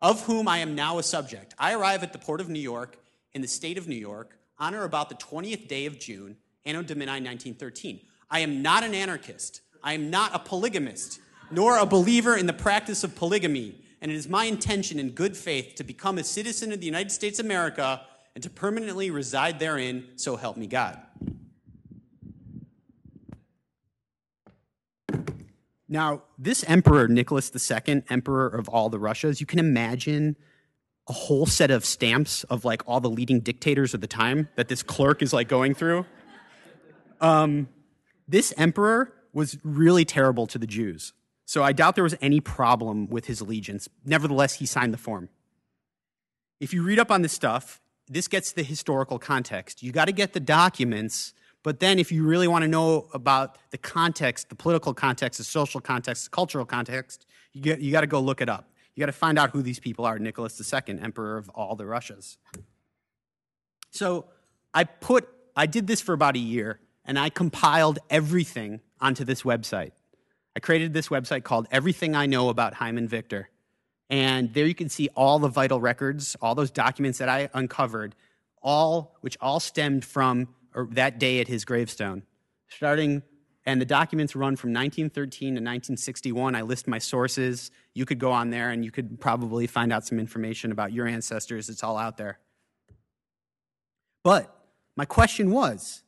of 0.03 0.21
whom 0.25 0.47
I 0.47 0.59
am 0.59 0.75
now 0.75 0.99
a 0.99 1.03
subject. 1.03 1.55
I 1.57 1.73
arrive 1.73 2.03
at 2.03 2.13
the 2.13 2.19
port 2.19 2.41
of 2.41 2.49
New 2.49 2.59
York 2.59 2.97
in 3.33 3.41
the 3.41 3.47
state 3.47 3.79
of 3.79 3.87
New 3.87 3.95
York 3.95 4.37
on 4.59 4.75
or 4.75 4.83
about 4.83 5.09
the 5.09 5.15
20th 5.15 5.67
day 5.67 5.87
of 5.87 5.97
June, 5.97 6.37
Anno 6.63 6.83
Domini 6.83 7.11
1913. 7.13 8.01
I 8.29 8.41
am 8.41 8.61
not 8.61 8.83
an 8.83 8.93
anarchist. 8.93 9.61
I 9.83 9.93
am 9.93 10.11
not 10.11 10.35
a 10.35 10.39
polygamist, 10.39 11.19
nor 11.49 11.79
a 11.79 11.87
believer 11.87 12.37
in 12.37 12.45
the 12.45 12.53
practice 12.53 13.03
of 13.03 13.15
polygamy. 13.15 13.81
And 14.01 14.11
it 14.11 14.15
is 14.15 14.27
my 14.27 14.45
intention 14.45 14.99
in 14.99 15.11
good 15.11 15.35
faith 15.35 15.75
to 15.75 15.83
become 15.83 16.17
a 16.17 16.23
citizen 16.23 16.71
of 16.71 16.79
the 16.79 16.85
United 16.85 17.11
States 17.11 17.39
of 17.39 17.45
America 17.45 18.01
and 18.35 18.43
to 18.43 18.49
permanently 18.49 19.09
reside 19.09 19.59
therein, 19.59 20.05
so 20.15 20.35
help 20.35 20.57
me 20.57 20.67
God. 20.67 20.99
Now, 25.87 26.23
this 26.37 26.63
emperor, 26.67 27.07
Nicholas 27.07 27.51
II, 27.71 28.03
emperor 28.09 28.47
of 28.47 28.67
all 28.67 28.89
the 28.89 28.99
Russias, 28.99 29.39
you 29.39 29.45
can 29.45 29.59
imagine 29.59 30.35
a 31.07 31.13
whole 31.13 31.45
set 31.45 31.69
of 31.69 31.85
stamps 31.85 32.43
of 32.45 32.65
like 32.65 32.81
all 32.87 32.99
the 32.99 33.09
leading 33.09 33.39
dictators 33.39 33.93
of 33.93 34.01
the 34.01 34.07
time 34.07 34.49
that 34.55 34.67
this 34.67 34.81
clerk 34.81 35.21
is 35.21 35.31
like 35.31 35.47
going 35.47 35.75
through. 35.75 36.05
Um, 37.21 37.69
this 38.27 38.53
emperor 38.57 39.13
was 39.31 39.57
really 39.63 40.03
terrible 40.03 40.47
to 40.47 40.57
the 40.57 40.65
Jews. 40.65 41.13
So 41.45 41.63
I 41.63 41.73
doubt 41.73 41.95
there 41.95 42.03
was 42.03 42.15
any 42.21 42.39
problem 42.39 43.07
with 43.07 43.25
his 43.25 43.39
allegiance. 43.39 43.87
Nevertheless, 44.03 44.55
he 44.55 44.65
signed 44.65 44.93
the 44.93 44.97
form. 44.97 45.29
If 46.59 46.73
you 46.73 46.83
read 46.83 46.99
up 46.99 47.11
on 47.11 47.21
this 47.21 47.33
stuff, 47.33 47.81
this 48.07 48.27
gets 48.27 48.51
the 48.51 48.63
historical 48.63 49.19
context. 49.19 49.83
You 49.83 49.91
got 49.91 50.05
to 50.05 50.11
get 50.11 50.33
the 50.33 50.39
documents, 50.39 51.33
but 51.63 51.79
then 51.79 51.99
if 51.99 52.11
you 52.11 52.25
really 52.25 52.47
want 52.47 52.63
to 52.63 52.67
know 52.67 53.07
about 53.13 53.57
the 53.71 53.77
context, 53.77 54.49
the 54.49 54.55
political 54.55 54.93
context, 54.93 55.37
the 55.37 55.43
social 55.43 55.81
context, 55.81 56.25
the 56.25 56.29
cultural 56.29 56.65
context, 56.65 57.25
you, 57.53 57.75
you 57.75 57.91
got 57.91 58.01
to 58.01 58.07
go 58.07 58.19
look 58.19 58.41
it 58.41 58.49
up. 58.49 58.69
You 58.95 59.01
got 59.01 59.07
to 59.07 59.11
find 59.11 59.37
out 59.37 59.51
who 59.51 59.61
these 59.61 59.79
people 59.79 60.05
are 60.05 60.17
Nicholas 60.17 60.59
II, 60.73 60.99
emperor 60.99 61.37
of 61.37 61.49
all 61.49 61.75
the 61.75 61.85
Russias. 61.85 62.37
So 63.91 64.25
I 64.73 64.85
put, 64.85 65.27
I 65.55 65.65
did 65.65 65.87
this 65.87 66.01
for 66.01 66.13
about 66.13 66.35
a 66.35 66.39
year, 66.39 66.79
and 67.03 67.19
I 67.19 67.29
compiled 67.29 67.99
everything 68.09 68.81
onto 69.01 69.25
this 69.25 69.43
website. 69.43 69.91
I 70.55 70.59
created 70.59 70.93
this 70.93 71.09
website 71.09 71.43
called 71.43 71.67
Everything 71.71 72.15
I 72.15 72.25
Know 72.25 72.49
About 72.49 72.75
Hyman 72.75 73.07
Victor. 73.07 73.49
And 74.09 74.53
there 74.53 74.65
you 74.65 74.75
can 74.75 74.89
see 74.89 75.09
all 75.15 75.39
the 75.39 75.49
vital 75.49 75.81
records, 75.81 76.35
all 76.41 76.55
those 76.55 76.71
documents 76.71 77.17
that 77.17 77.27
I 77.27 77.49
uncovered, 77.53 78.15
all 78.61 79.17
which 79.21 79.37
all 79.41 79.59
stemmed 79.59 80.05
from 80.05 80.49
that 80.91 81.19
day 81.19 81.39
at 81.39 81.47
his 81.47 81.65
gravestone, 81.65 82.23
starting 82.67 83.23
and 83.65 83.81
the 83.81 83.85
documents 83.85 84.35
run 84.35 84.55
from 84.55 84.69
1913 84.69 85.47
to 85.47 85.51
1961. 85.53 86.53
I 86.53 86.61
list 86.61 86.87
my 86.87 86.99
sources. 86.99 87.71
You 87.95 88.05
could 88.05 88.19
go 88.19 88.31
on 88.31 88.51
there 88.51 88.69
and 88.69 88.85
you 88.85 88.91
could 88.91 89.19
probably 89.19 89.65
find 89.65 89.91
out 89.91 90.05
some 90.05 90.19
information 90.19 90.71
about 90.71 90.93
your 90.93 91.07
ancestors. 91.07 91.67
It's 91.67 91.83
all 91.83 91.97
out 91.97 92.17
there. 92.17 92.37
But 94.23 94.55
my 94.95 95.05
question 95.05 95.49
was 95.49 96.03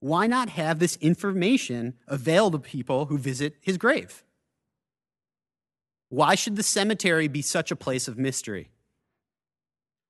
why 0.00 0.26
not 0.26 0.50
have 0.50 0.78
this 0.78 0.96
information 0.96 1.94
available 2.06 2.58
to 2.58 2.68
people 2.68 3.06
who 3.06 3.18
visit 3.18 3.56
his 3.60 3.78
grave? 3.78 4.22
Why 6.08 6.34
should 6.34 6.56
the 6.56 6.62
cemetery 6.62 7.28
be 7.28 7.42
such 7.42 7.70
a 7.70 7.76
place 7.76 8.06
of 8.06 8.18
mystery? 8.18 8.70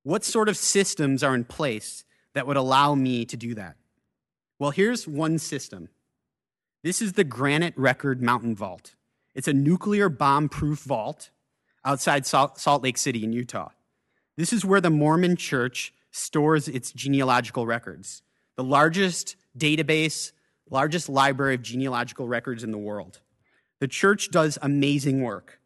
What 0.03 0.24
sort 0.24 0.49
of 0.49 0.57
systems 0.57 1.22
are 1.22 1.34
in 1.34 1.45
place 1.45 2.05
that 2.34 2.47
would 2.47 2.57
allow 2.57 2.95
me 2.95 3.24
to 3.24 3.37
do 3.37 3.55
that? 3.55 3.76
Well, 4.59 4.70
here's 4.70 5.09
one 5.09 5.39
system. 5.39 5.89
This 6.82 7.03
is 7.03 7.14
the 7.14 7.24
Granite 7.24 7.74
Record 7.76 8.22
Mountain 8.22 8.55
Vault. 8.55 8.95
It's 9.34 9.49
a 9.49 9.53
nuclear 9.53 10.09
bomb 10.09 10.49
proof 10.49 10.80
vault 10.80 11.30
outside 11.84 12.26
Salt 12.26 12.82
Lake 12.82 12.99
City 12.99 13.24
in 13.24 13.32
Utah. 13.32 13.70
This 14.37 14.53
is 14.53 14.64
where 14.64 14.80
the 14.80 14.91
Mormon 14.91 15.37
church 15.37 15.93
stores 16.11 16.68
its 16.68 16.93
genealogical 16.93 17.66
records, 17.66 18.22
the 18.57 18.64
largest 18.64 19.37
database, 19.59 20.32
largest 20.70 21.09
library 21.09 21.54
of 21.54 21.62
genealogical 21.62 22.26
records 22.28 22.64
in 22.64 22.70
the 22.70 22.78
world. 22.78 23.20
The 23.80 23.88
church 23.88 24.30
does 24.30 24.59
amazing 24.62 25.22
work. 25.22 25.61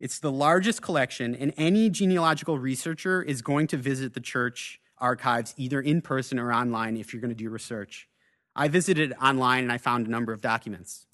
It's 0.00 0.18
the 0.18 0.32
largest 0.32 0.80
collection, 0.80 1.34
and 1.34 1.52
any 1.58 1.90
genealogical 1.90 2.58
researcher 2.58 3.22
is 3.22 3.42
going 3.42 3.66
to 3.68 3.76
visit 3.76 4.14
the 4.14 4.20
church 4.20 4.80
archives 4.98 5.54
either 5.56 5.80
in 5.80 6.00
person 6.00 6.38
or 6.38 6.52
online 6.52 6.96
if 6.96 7.12
you're 7.12 7.20
going 7.20 7.30
to 7.30 7.34
do 7.34 7.50
research. 7.50 8.08
I 8.56 8.68
visited 8.68 9.12
online 9.22 9.64
and 9.64 9.72
I 9.72 9.78
found 9.78 10.06
a 10.06 10.10
number 10.10 10.32
of 10.32 10.40
documents. 10.40 11.06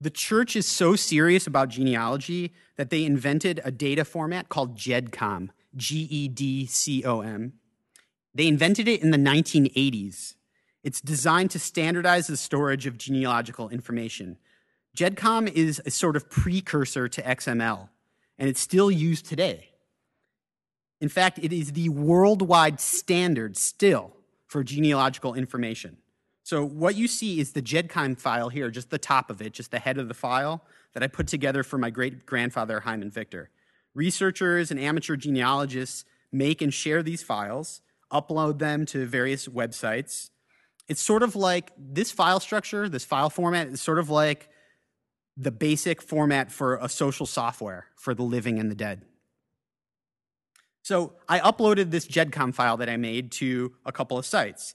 The 0.00 0.10
church 0.10 0.54
is 0.54 0.66
so 0.66 0.94
serious 0.94 1.46
about 1.46 1.70
genealogy 1.70 2.52
that 2.76 2.90
they 2.90 3.04
invented 3.04 3.60
a 3.64 3.72
data 3.72 4.04
format 4.04 4.48
called 4.48 4.76
GEDCOM, 4.76 5.48
G 5.74 6.06
E 6.10 6.28
D 6.28 6.66
C 6.66 7.04
O 7.04 7.20
M. 7.20 7.54
They 8.34 8.46
invented 8.46 8.88
it 8.88 9.02
in 9.02 9.10
the 9.10 9.18
1980s. 9.18 10.34
It's 10.84 11.00
designed 11.00 11.50
to 11.52 11.58
standardize 11.58 12.26
the 12.26 12.36
storage 12.36 12.86
of 12.86 12.98
genealogical 12.98 13.68
information. 13.68 14.38
GEDCOM 14.96 15.52
is 15.52 15.80
a 15.84 15.90
sort 15.90 16.16
of 16.16 16.30
precursor 16.30 17.08
to 17.08 17.22
XML, 17.22 17.88
and 18.38 18.48
it's 18.48 18.60
still 18.60 18.90
used 18.90 19.26
today. 19.26 19.70
In 21.00 21.08
fact, 21.08 21.38
it 21.42 21.52
is 21.52 21.72
the 21.72 21.88
worldwide 21.88 22.80
standard 22.80 23.56
still 23.56 24.16
for 24.46 24.64
genealogical 24.64 25.34
information. 25.34 25.98
So 26.42 26.64
what 26.64 26.96
you 26.96 27.08
see 27.08 27.40
is 27.40 27.52
the 27.52 27.62
GEDCOM 27.62 28.18
file 28.18 28.48
here, 28.48 28.70
just 28.70 28.90
the 28.90 28.98
top 28.98 29.30
of 29.30 29.42
it, 29.42 29.52
just 29.52 29.70
the 29.70 29.78
head 29.78 29.98
of 29.98 30.08
the 30.08 30.14
file 30.14 30.64
that 30.94 31.02
I 31.02 31.06
put 31.06 31.26
together 31.26 31.62
for 31.62 31.76
my 31.76 31.90
great 31.90 32.24
grandfather, 32.24 32.80
Hyman 32.80 33.10
Victor. 33.10 33.50
Researchers 33.94 34.70
and 34.70 34.80
amateur 34.80 35.16
genealogists 35.16 36.04
make 36.32 36.62
and 36.62 36.72
share 36.72 37.02
these 37.02 37.22
files, 37.22 37.82
upload 38.12 38.58
them 38.58 38.86
to 38.86 39.06
various 39.06 39.48
websites. 39.48 40.30
It's 40.88 41.02
sort 41.02 41.22
of 41.22 41.36
like 41.36 41.72
this 41.76 42.10
file 42.10 42.40
structure, 42.40 42.88
this 42.88 43.04
file 43.04 43.30
format 43.30 43.68
is 43.68 43.80
sort 43.80 43.98
of 43.98 44.08
like 44.08 44.48
the 45.36 45.50
basic 45.50 46.02
format 46.02 46.50
for 46.50 46.76
a 46.76 46.88
social 46.88 47.26
software 47.26 47.86
for 47.96 48.14
the 48.14 48.22
living 48.22 48.58
and 48.58 48.70
the 48.70 48.74
dead. 48.74 49.02
So 50.82 51.12
I 51.28 51.38
uploaded 51.40 51.90
this 51.90 52.06
GEDCOM 52.06 52.54
file 52.54 52.78
that 52.78 52.88
I 52.88 52.96
made 52.96 53.30
to 53.32 53.74
a 53.84 53.92
couple 53.92 54.16
of 54.18 54.24
sites. 54.24 54.74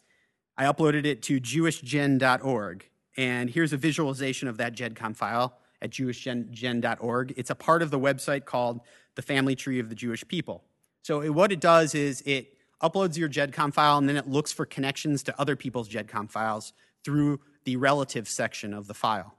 I 0.55 0.65
uploaded 0.65 1.05
it 1.05 1.23
to 1.23 1.41
jewishgen.org, 1.41 2.89
and 3.17 3.49
here's 3.49 3.73
a 3.73 3.77
visualization 3.77 4.47
of 4.47 4.57
that 4.57 4.75
GEDCOM 4.75 5.15
file 5.15 5.57
at 5.81 5.89
jewishgen.org. 5.89 7.33
It's 7.35 7.49
a 7.49 7.55
part 7.55 7.81
of 7.81 7.89
the 7.89 7.99
website 7.99 8.45
called 8.45 8.81
the 9.15 9.21
Family 9.21 9.55
Tree 9.55 9.79
of 9.79 9.89
the 9.89 9.95
Jewish 9.95 10.25
People. 10.27 10.63
So 11.01 11.21
it, 11.21 11.29
what 11.29 11.51
it 11.51 11.59
does 11.59 11.95
is 11.95 12.21
it 12.25 12.52
uploads 12.83 13.17
your 13.17 13.29
GEDCOM 13.29 13.73
file, 13.73 13.97
and 13.97 14.07
then 14.07 14.17
it 14.17 14.27
looks 14.27 14.51
for 14.51 14.65
connections 14.65 15.23
to 15.23 15.39
other 15.39 15.55
people's 15.55 15.89
GEDCOM 15.89 16.29
files 16.29 16.73
through 17.03 17.39
the 17.63 17.77
relative 17.77 18.27
section 18.27 18.73
of 18.73 18.87
the 18.87 18.93
file. 18.93 19.35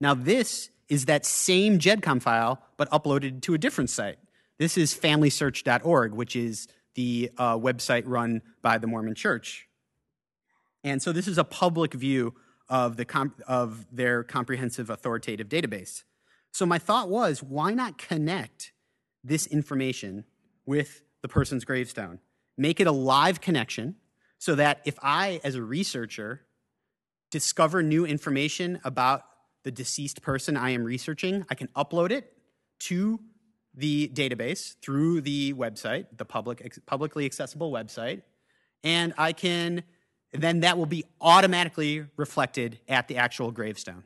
Now, 0.00 0.14
this 0.14 0.70
is 0.88 1.04
that 1.04 1.26
same 1.26 1.78
GEDCOM 1.78 2.22
file, 2.22 2.62
but 2.76 2.90
uploaded 2.90 3.42
to 3.42 3.54
a 3.54 3.58
different 3.58 3.90
site. 3.90 4.18
This 4.58 4.78
is 4.78 4.94
familysearch.org, 4.94 6.14
which 6.14 6.34
is 6.34 6.66
the 6.94 7.30
uh, 7.36 7.56
website 7.56 8.04
run 8.06 8.42
by 8.62 8.78
the 8.78 8.86
Mormon 8.86 9.14
Church. 9.14 9.68
And 10.82 11.02
so 11.02 11.12
this 11.12 11.28
is 11.28 11.38
a 11.38 11.44
public 11.44 11.92
view 11.94 12.34
of, 12.68 12.96
the 12.96 13.30
of 13.46 13.86
their 13.92 14.24
comprehensive 14.24 14.90
authoritative 14.90 15.48
database. 15.48 16.04
So 16.52 16.66
my 16.66 16.78
thought 16.78 17.08
was, 17.08 17.42
why 17.42 17.74
not 17.74 17.98
connect 17.98 18.72
this 19.22 19.46
information 19.46 20.24
with 20.66 21.02
the 21.22 21.28
person's 21.28 21.64
gravestone? 21.64 22.20
Make 22.56 22.80
it 22.80 22.86
a 22.86 22.92
live 22.92 23.40
connection 23.40 23.96
so 24.38 24.54
that 24.54 24.80
if 24.84 24.98
I, 25.02 25.40
as 25.44 25.54
a 25.54 25.62
researcher, 25.62 26.42
discover 27.30 27.82
new 27.82 28.04
information 28.04 28.80
about 28.84 29.22
the 29.64 29.70
deceased 29.70 30.22
person 30.22 30.56
I 30.56 30.70
am 30.70 30.84
researching, 30.84 31.44
I 31.50 31.54
can 31.54 31.68
upload 31.68 32.10
it 32.10 32.32
to 32.80 33.20
the 33.74 34.10
database 34.14 34.76
through 34.80 35.20
the 35.20 35.52
website, 35.54 36.06
the 36.16 36.24
public, 36.24 36.80
publicly 36.86 37.26
accessible 37.26 37.70
website, 37.70 38.22
and 38.82 39.12
I 39.18 39.32
can 39.32 39.82
then 40.32 40.60
that 40.60 40.76
will 40.76 40.86
be 40.86 41.04
automatically 41.20 42.04
reflected 42.16 42.78
at 42.86 43.08
the 43.08 43.16
actual 43.16 43.50
gravestone. 43.50 44.04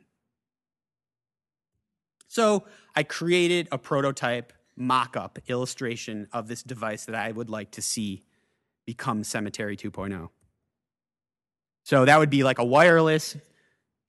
So 2.27 2.63
I 2.95 3.03
created 3.03 3.67
a 3.71 3.77
prototype 3.77 4.53
mock 4.75 5.15
up 5.15 5.39
illustration 5.47 6.27
of 6.31 6.47
this 6.47 6.63
device 6.63 7.05
that 7.05 7.15
I 7.15 7.31
would 7.31 7.49
like 7.49 7.71
to 7.71 7.81
see 7.81 8.23
become 8.85 9.23
Cemetery 9.23 9.77
2.0. 9.77 10.29
So 11.83 12.05
that 12.05 12.17
would 12.17 12.29
be 12.29 12.43
like 12.43 12.59
a 12.59 12.63
wireless 12.63 13.35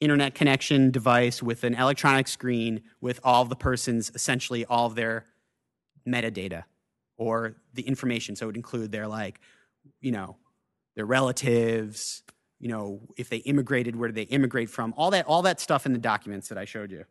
internet 0.00 0.34
connection 0.34 0.90
device 0.90 1.42
with 1.42 1.64
an 1.64 1.74
electronic 1.74 2.28
screen 2.28 2.82
with 3.00 3.20
all 3.24 3.44
the 3.44 3.56
person's 3.56 4.10
essentially 4.14 4.64
all 4.64 4.86
of 4.86 4.94
their 4.94 5.24
metadata 6.06 6.64
or 7.16 7.56
the 7.72 7.82
information. 7.82 8.36
So 8.36 8.44
it 8.44 8.48
would 8.48 8.56
include 8.56 8.92
their 8.92 9.06
like, 9.06 9.40
you 10.00 10.12
know, 10.12 10.36
their 10.96 11.06
relatives, 11.06 12.22
you 12.58 12.68
know, 12.68 13.00
if 13.16 13.28
they 13.28 13.38
immigrated, 13.38 13.96
where 13.96 14.08
did 14.08 14.16
they 14.16 14.32
immigrate 14.32 14.70
from? 14.70 14.94
All 14.96 15.10
that, 15.10 15.26
all 15.26 15.42
that 15.42 15.60
stuff 15.60 15.86
in 15.86 15.92
the 15.92 15.98
documents 15.98 16.48
that 16.48 16.58
I 16.58 16.64
showed 16.64 16.90
you. 16.90 17.04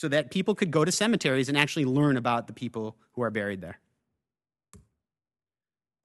So 0.00 0.08
that 0.08 0.30
people 0.30 0.54
could 0.54 0.70
go 0.70 0.82
to 0.82 0.90
cemeteries 0.90 1.50
and 1.50 1.58
actually 1.58 1.84
learn 1.84 2.16
about 2.16 2.46
the 2.46 2.54
people 2.54 2.96
who 3.12 3.20
are 3.20 3.30
buried 3.30 3.60
there. 3.60 3.78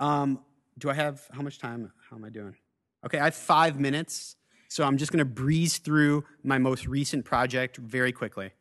Um, 0.01 0.41
do 0.77 0.89
I 0.89 0.93
have 0.93 1.25
how 1.31 1.41
much 1.41 1.59
time? 1.59 1.93
How 2.09 2.17
am 2.17 2.25
I 2.25 2.29
doing? 2.29 2.57
Okay, 3.05 3.19
I 3.19 3.23
have 3.23 3.35
five 3.35 3.79
minutes. 3.79 4.35
So 4.67 4.83
I'm 4.83 4.97
just 4.97 5.13
going 5.13 5.19
to 5.19 5.23
breeze 5.23 5.77
through 5.77 6.25
my 6.43 6.57
most 6.57 6.87
recent 6.87 7.23
project 7.23 7.77
very 7.77 8.11
quickly. 8.11 8.51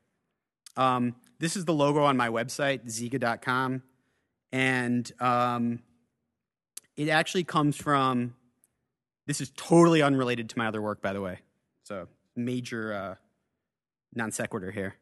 Um, 0.77 1.17
this 1.41 1.57
is 1.57 1.65
the 1.65 1.75
logo 1.75 2.05
on 2.05 2.17
my 2.17 2.29
website, 2.29 2.87
ziga.com. 2.87 3.83
And 4.53 5.11
um, 5.19 5.81
it 6.97 7.09
actually 7.09 7.43
comes 7.43 7.75
from, 7.75 8.37
this 9.27 9.41
is 9.41 9.51
totally 9.57 10.01
unrelated 10.01 10.49
to 10.51 10.59
my 10.59 10.69
other 10.69 10.81
work, 10.81 11.03
by 11.03 11.13
the 11.13 11.21
way. 11.21 11.41
So, 11.83 12.07
major 12.37 12.95
uh, 12.95 13.15
non 14.15 14.31
sequitur 14.31 14.71
here. 14.71 14.95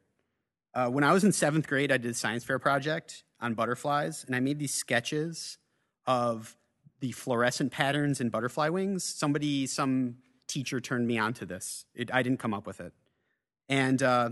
Uh, 0.75 0.89
when 0.89 1.05
I 1.05 1.13
was 1.13 1.25
in 1.25 1.33
seventh 1.33 1.67
grade, 1.67 1.93
I 1.93 1.99
did 1.99 2.11
a 2.11 2.15
science 2.15 2.45
fair 2.45 2.59
project 2.59 3.25
on 3.41 3.55
butterflies, 3.55 4.25
and 4.25 4.35
I 4.35 4.41
made 4.41 4.59
these 4.59 4.73
sketches 4.73 5.59
of 6.07 6.57
the 7.01 7.13
fluorescent 7.13 7.73
patterns 7.73 8.21
in 8.21 8.31
butterfly 8.31 8.69
wings. 8.69 9.05
Somebody, 9.05 9.67
some 9.67 10.17
teacher 10.47 10.81
turned 10.81 11.07
me 11.07 11.19
on 11.19 11.35
to 11.35 11.47
this. 11.47 11.85
It, 11.95 12.13
I 12.15 12.23
didn't 12.23 12.39
come 12.39 12.55
up 12.55 12.67
with 12.67 12.81
it. 12.81 12.93
And, 13.69 14.03
uh, 14.03 14.31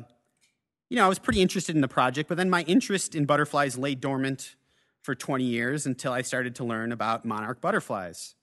you 0.88 0.96
know, 0.96 1.04
I 1.04 1.08
was 1.08 1.18
pretty 1.18 1.42
interested 1.42 1.74
in 1.74 1.82
the 1.82 1.88
project, 1.88 2.28
but 2.28 2.36
then 2.36 2.48
my 2.48 2.62
interest 2.62 3.14
in 3.14 3.26
butterflies 3.26 3.76
lay 3.76 3.94
dormant 3.94 4.56
for 5.02 5.14
20 5.14 5.44
years 5.44 5.86
until 5.86 6.12
I 6.12 6.22
started 6.22 6.54
to 6.56 6.64
learn 6.64 6.92
about 6.92 7.24
monarch 7.24 7.60
butterflies, 7.60 8.34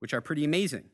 which 0.00 0.12
are 0.12 0.20
pretty 0.20 0.44
amazing. 0.44 0.84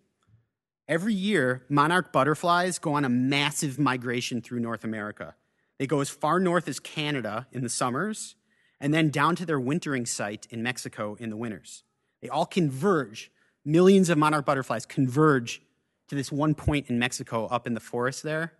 Every 0.86 1.14
year, 1.14 1.64
monarch 1.68 2.12
butterflies 2.12 2.78
go 2.78 2.94
on 2.94 3.04
a 3.04 3.08
massive 3.08 3.78
migration 3.78 4.40
through 4.40 4.60
North 4.60 4.84
America. 4.84 5.34
They 5.78 5.86
go 5.86 6.00
as 6.00 6.10
far 6.10 6.40
north 6.40 6.68
as 6.68 6.80
Canada 6.80 7.46
in 7.52 7.62
the 7.62 7.68
summers, 7.68 8.34
and 8.80 8.92
then 8.92 9.10
down 9.10 9.36
to 9.36 9.46
their 9.46 9.60
wintering 9.60 10.06
site 10.06 10.46
in 10.50 10.62
Mexico 10.62 11.16
in 11.18 11.30
the 11.30 11.36
winters. 11.36 11.84
They 12.20 12.28
all 12.28 12.46
converge. 12.46 13.30
Millions 13.64 14.08
of 14.08 14.18
monarch 14.18 14.46
butterflies 14.46 14.86
converge 14.86 15.62
to 16.08 16.14
this 16.14 16.32
one 16.32 16.54
point 16.54 16.88
in 16.88 16.98
Mexico 16.98 17.46
up 17.46 17.66
in 17.66 17.74
the 17.74 17.80
forest 17.80 18.22
there. 18.22 18.52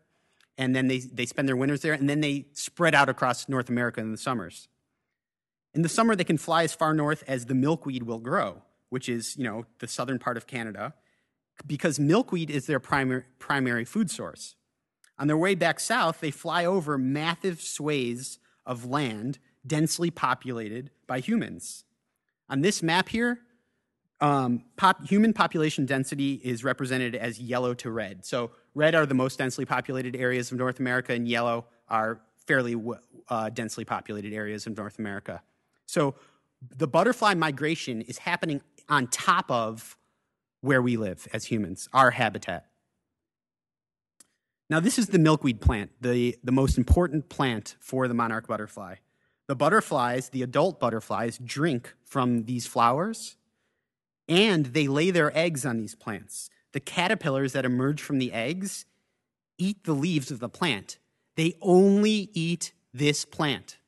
And 0.57 0.75
then 0.75 0.89
they, 0.89 0.99
they 0.99 1.25
spend 1.25 1.49
their 1.49 1.57
winters 1.57 1.83
there, 1.83 1.93
and 1.93 2.09
then 2.11 2.21
they 2.21 2.47
spread 2.53 2.95
out 2.95 3.09
across 3.09 3.49
North 3.49 3.69
America 3.69 4.01
in 4.01 4.11
the 4.11 4.19
summers. 4.19 4.69
In 5.73 5.83
the 5.83 5.89
summer, 5.89 6.17
they 6.17 6.25
can 6.25 6.39
fly 6.39 6.65
as 6.65 6.75
far 6.75 6.93
north 6.95 7.23
as 7.29 7.47
the 7.47 7.55
milkweed 7.55 8.03
will 8.03 8.19
grow, 8.19 8.63
which 8.89 9.09
is, 9.09 9.37
you 9.37 9.45
know, 9.45 9.67
the 9.79 9.87
southern 9.87 10.19
part 10.19 10.37
of 10.37 10.47
Canada, 10.47 10.95
because 11.67 12.01
milkweed 12.01 12.51
is 12.51 12.67
their 12.67 12.81
primary, 12.81 13.25
primary 13.39 13.85
food 13.85 14.11
source. 14.11 14.57
On 15.19 15.27
their 15.27 15.37
way 15.37 15.55
back 15.55 15.81
south, 15.81 16.21
they 16.21 16.31
fly 16.31 16.65
over 16.65 16.97
massive 16.97 17.61
swathes 17.61 18.39
of 18.65 18.85
land 18.85 19.39
densely 19.67 20.11
populated 20.11 20.91
by 21.07 21.21
humans. 21.21 21.85
On 22.49 22.61
this 22.61 22.83
map 22.83 23.09
here, 23.09 23.41
um, 24.21 24.65
pop, 24.77 25.07
human 25.07 25.33
population 25.33 25.87
density 25.87 26.35
is 26.43 26.65
represented 26.65 27.15
as 27.15 27.41
yellow 27.41 27.75
to 27.75 27.91
red. 27.91 28.25
So 28.25 28.51
red 28.75 28.95
are 28.95 29.07
the 29.07 29.15
most 29.15 29.39
densely 29.39 29.65
populated 29.65 30.17
areas 30.17 30.51
of 30.51 30.59
North 30.59 30.81
America, 30.81 31.13
and 31.13 31.29
yellow 31.29 31.67
are 31.89 32.21
fairly 32.47 32.77
uh, 33.29 33.51
densely 33.51 33.85
populated 33.85 34.33
areas 34.33 34.67
of 34.67 34.77
North 34.77 34.99
America. 34.99 35.43
So 35.87 36.15
the 36.77 36.89
butterfly 36.89 37.35
migration 37.35 38.03
is 38.03 38.19
happening 38.19 38.61
on 38.89 39.07
top 39.09 39.51
of 39.51 39.97
where 40.61 40.83
we 40.83 40.97
live 40.97 41.29
as 41.33 41.45
humans, 41.45 41.89
our 41.93 42.11
habitat. 42.11 42.68
Now, 44.71 44.81
this 44.81 44.99
is 44.99 45.09
the 45.09 45.19
milkweed 45.19 45.61
plant, 45.61 45.91
the, 46.01 46.37
the 46.45 46.53
most 46.53 46.77
important 46.77 47.29
plant 47.29 47.77
for 47.81 48.07
the 48.07 48.15
monarch 48.15 48.47
butterfly. 48.47 48.97
The 49.47 49.57
butterflies, 49.57 50.29
the 50.29 50.43
adult 50.43 50.79
butterflies, 50.79 51.39
drink 51.39 51.95
from 52.05 52.45
these 52.45 52.67
flowers 52.67 53.37
and 54.29 54.67
they 54.67 54.87
lay 54.87 55.11
their 55.11 55.37
eggs 55.37 55.65
on 55.65 55.79
these 55.79 55.95
plants. 55.95 56.51
The 56.73 56.81
caterpillars 56.81 57.55
that 57.55 57.65
emerge 57.65 58.03
from 58.03 58.19
the 58.19 58.33
eggs 58.33 58.85
eat 59.57 59.85
the 59.85 59.95
leaves 59.95 60.31
of 60.31 60.39
the 60.39 60.49
plant. 60.49 60.99
They 61.37 61.55
only 61.63 62.31
eat 62.35 62.73
this 62.93 63.25
plant. 63.25 63.79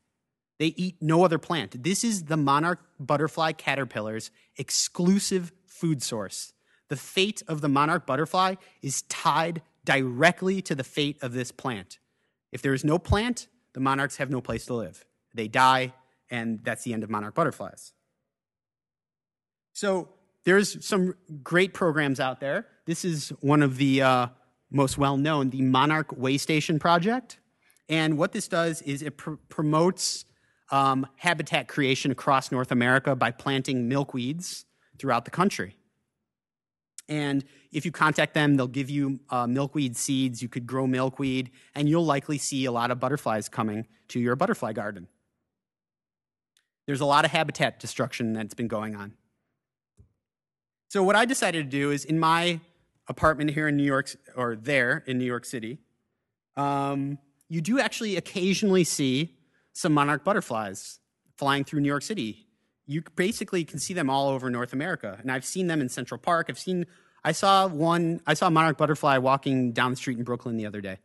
They 0.59 0.69
eat 0.69 0.97
no 1.01 1.25
other 1.25 1.39
plant. 1.39 1.83
This 1.83 2.05
is 2.05 2.25
the 2.25 2.37
monarch 2.37 2.81
butterfly 2.99 3.53
caterpillar's 3.53 4.31
exclusive 4.57 5.53
food 5.67 6.03
source. 6.03 6.53
The 6.89 6.97
fate 6.97 7.43
of 7.47 7.61
the 7.61 7.69
monarch 7.69 8.07
butterfly 8.07 8.57
is 8.83 9.03
tied 9.03 9.63
directly 9.85 10.63
to 10.63 10.75
the 10.75 10.85
fate 10.85 11.19
of 11.23 11.33
this 11.33 11.53
plant. 11.53 11.99
If 12.53 12.63
there 12.63 12.75
is 12.75 12.85
no 12.85 12.99
plant, 12.99 13.49
the 13.73 13.81
monarchs 13.81 14.17
have 14.17 14.31
no 14.31 14.41
place 14.41 14.67
to 14.67 14.75
live. 14.75 15.05
They 15.35 15.49
die, 15.49 15.95
and 16.31 16.61
that's 16.63 16.83
the 16.85 16.93
end 16.93 17.05
of 17.05 17.11
monarch 17.11 17.35
butterflies. 17.35 17.93
So 19.73 20.09
there's 20.45 20.85
some 20.85 21.15
great 21.43 21.75
programs 21.75 22.21
out 22.21 22.41
there. 22.41 22.67
This 22.87 23.05
is 23.05 23.31
one 23.41 23.63
of 23.63 23.77
the 23.77 24.03
uh, 24.03 24.27
most 24.71 24.99
well 24.99 25.17
known, 25.17 25.51
the 25.51 25.63
Monarch 25.63 26.17
Way 26.17 26.39
Station 26.39 26.79
Project. 26.79 27.39
And 27.89 28.19
what 28.19 28.33
this 28.33 28.49
does 28.49 28.83
is 28.83 29.03
it 29.03 29.17
pr- 29.17 29.35
promotes 29.49 30.25
um, 30.71 31.07
habitat 31.17 31.69
creation 31.69 32.11
across 32.11 32.53
North 32.53 32.71
America 32.71 33.17
by 33.17 33.31
planting 33.31 33.89
milkweeds 33.91 34.65
throughout 34.99 35.25
the 35.25 35.31
country. 35.31 35.77
And 37.11 37.45
if 37.73 37.85
you 37.85 37.91
contact 37.91 38.35
them, 38.35 38.57
they'll 38.57 38.69
give 38.69 38.89
you 38.89 39.19
uh, 39.31 39.47
milkweed 39.49 39.97
seeds. 39.97 40.41
You 40.41 40.49
could 40.49 40.65
grow 40.65 40.87
milkweed, 40.87 41.51
and 41.75 41.89
you'll 41.89 42.07
likely 42.07 42.39
see 42.39 42.65
a 42.65 42.73
lot 42.73 42.93
of 42.93 43.01
butterflies 43.01 43.49
coming 43.49 43.89
to 44.09 44.21
your 44.21 44.37
butterfly 44.37 44.73
garden. 44.73 45.09
There's 46.87 47.01
a 47.01 47.07
lot 47.07 47.25
of 47.25 47.33
habitat 47.33 47.81
destruction 47.81 48.33
that's 48.33 48.55
been 48.55 48.69
going 48.69 48.95
on. 48.95 49.15
So, 50.89 51.03
what 51.03 51.17
I 51.17 51.25
decided 51.25 51.65
to 51.65 51.71
do 51.71 51.91
is 51.91 52.05
in 52.05 52.19
my 52.19 52.61
apartment 53.09 53.51
here 53.51 53.69
in 53.69 53.77
New 53.77 53.85
York, 53.85 54.11
or 54.37 54.57
there 54.57 55.03
in 55.07 55.19
New 55.19 55.25
York 55.25 55.45
City, 55.45 55.79
um, 56.57 57.19
you 57.49 57.61
do 57.61 57.81
actually 57.81 58.17
occasionally 58.17 58.85
see 58.85 59.37
some 59.73 59.93
monarch 59.93 60.25
butterflies 60.25 61.01
flying 61.37 61.65
through 61.65 61.81
New 61.81 61.89
York 61.89 62.03
City 62.03 62.47
you 62.91 63.05
basically 63.15 63.65
can 63.65 63.79
see 63.79 63.95
them 63.95 64.11
all 64.11 64.29
over 64.29 64.51
North 64.51 64.73
America. 64.73 65.17
And 65.21 65.31
I've 65.31 65.45
seen 65.45 65.69
them 65.69 65.81
in 65.81 65.89
Central 65.89 66.19
Park. 66.19 66.47
I've 66.49 66.59
seen, 66.59 66.87
I 67.23 67.31
saw 67.31 67.69
one, 67.69 68.21
I 68.27 68.35
saw 68.35 68.49
a 68.49 68.51
monarch 68.51 68.79
butterfly 68.79 69.19
walking 69.19 69.71
down 69.71 69.93
the 69.93 69.97
street 69.97 70.19
in 70.19 70.25
Brooklyn 70.25 70.57
the 70.57 70.67
other 70.67 70.81
day. 70.81 70.99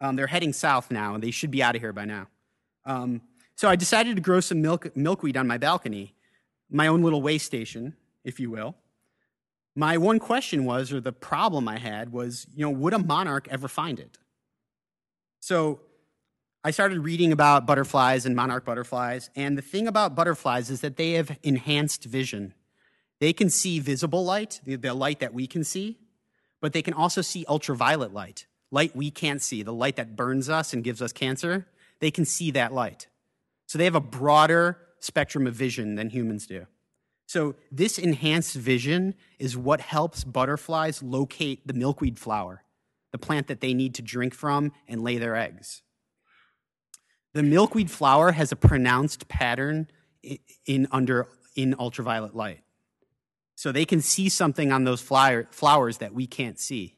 Um, 0.00 0.16
they're 0.16 0.26
heading 0.26 0.54
south 0.54 0.90
now, 0.90 1.14
and 1.14 1.22
they 1.22 1.30
should 1.30 1.50
be 1.50 1.62
out 1.62 1.76
of 1.76 1.82
here 1.82 1.92
by 1.92 2.06
now. 2.06 2.28
Um, 2.86 3.20
so 3.56 3.68
I 3.68 3.76
decided 3.76 4.16
to 4.16 4.22
grow 4.22 4.40
some 4.40 4.62
milk, 4.62 4.96
milkweed 4.96 5.36
on 5.36 5.46
my 5.46 5.58
balcony, 5.58 6.14
my 6.70 6.86
own 6.86 7.02
little 7.02 7.20
way 7.20 7.36
station, 7.36 7.94
if 8.24 8.40
you 8.40 8.50
will. 8.50 8.74
My 9.74 9.98
one 9.98 10.18
question 10.18 10.64
was, 10.64 10.94
or 10.94 11.02
the 11.02 11.12
problem 11.12 11.68
I 11.68 11.76
had 11.76 12.10
was, 12.10 12.46
you 12.54 12.64
know, 12.64 12.70
would 12.70 12.94
a 12.94 12.98
monarch 12.98 13.48
ever 13.50 13.68
find 13.68 14.00
it? 14.00 14.16
So 15.40 15.80
I 16.66 16.72
started 16.72 17.04
reading 17.04 17.30
about 17.30 17.64
butterflies 17.64 18.26
and 18.26 18.34
monarch 18.34 18.64
butterflies, 18.64 19.30
and 19.36 19.56
the 19.56 19.62
thing 19.62 19.86
about 19.86 20.16
butterflies 20.16 20.68
is 20.68 20.80
that 20.80 20.96
they 20.96 21.12
have 21.12 21.38
enhanced 21.44 22.02
vision. 22.02 22.54
They 23.20 23.32
can 23.32 23.50
see 23.50 23.78
visible 23.78 24.24
light, 24.24 24.60
the, 24.64 24.76
light 24.92 25.20
that 25.20 25.32
we 25.32 25.46
can 25.46 25.62
see, 25.62 25.96
but 26.60 26.72
they 26.72 26.82
can 26.82 26.92
also 26.92 27.22
see 27.22 27.44
ultraviolet 27.48 28.12
light, 28.12 28.48
light 28.72 28.96
we 28.96 29.12
can't 29.12 29.40
see, 29.40 29.62
the 29.62 29.72
light 29.72 29.94
that 29.94 30.16
burns 30.16 30.48
us 30.48 30.72
and 30.72 30.82
gives 30.82 31.00
us 31.00 31.12
cancer. 31.12 31.68
They 32.00 32.10
can 32.10 32.24
see 32.24 32.50
that 32.50 32.72
light. 32.72 33.06
So 33.66 33.78
they 33.78 33.84
have 33.84 33.94
a 33.94 34.00
broader 34.00 34.76
spectrum 34.98 35.46
of 35.46 35.54
vision 35.54 35.94
than 35.94 36.10
humans 36.10 36.48
do. 36.48 36.66
So 37.26 37.54
this 37.70 37.96
enhanced 37.96 38.56
vision 38.56 39.14
is 39.38 39.56
what 39.56 39.80
helps 39.80 40.24
butterflies 40.24 41.00
locate 41.00 41.64
the 41.64 41.74
milkweed 41.74 42.18
flower, 42.18 42.64
the 43.12 43.18
plant 43.18 43.46
that 43.46 43.60
they 43.60 43.72
need 43.72 43.94
to 43.94 44.02
drink 44.02 44.34
from 44.34 44.72
and 44.88 45.04
lay 45.04 45.16
their 45.18 45.36
eggs. 45.36 45.82
The 47.36 47.42
milkweed 47.42 47.90
flower 47.90 48.32
has 48.32 48.50
a 48.50 48.56
pronounced 48.56 49.28
pattern 49.28 49.90
in 50.64 50.88
under 50.90 51.28
in 51.54 51.74
ultraviolet 51.78 52.34
light. 52.34 52.60
So 53.56 53.72
they 53.72 53.84
can 53.84 54.00
see 54.00 54.30
something 54.30 54.72
on 54.72 54.84
those 54.84 55.02
flyer, 55.02 55.46
flowers 55.50 55.98
that 55.98 56.14
we 56.14 56.26
can't 56.26 56.58
see. 56.58 56.96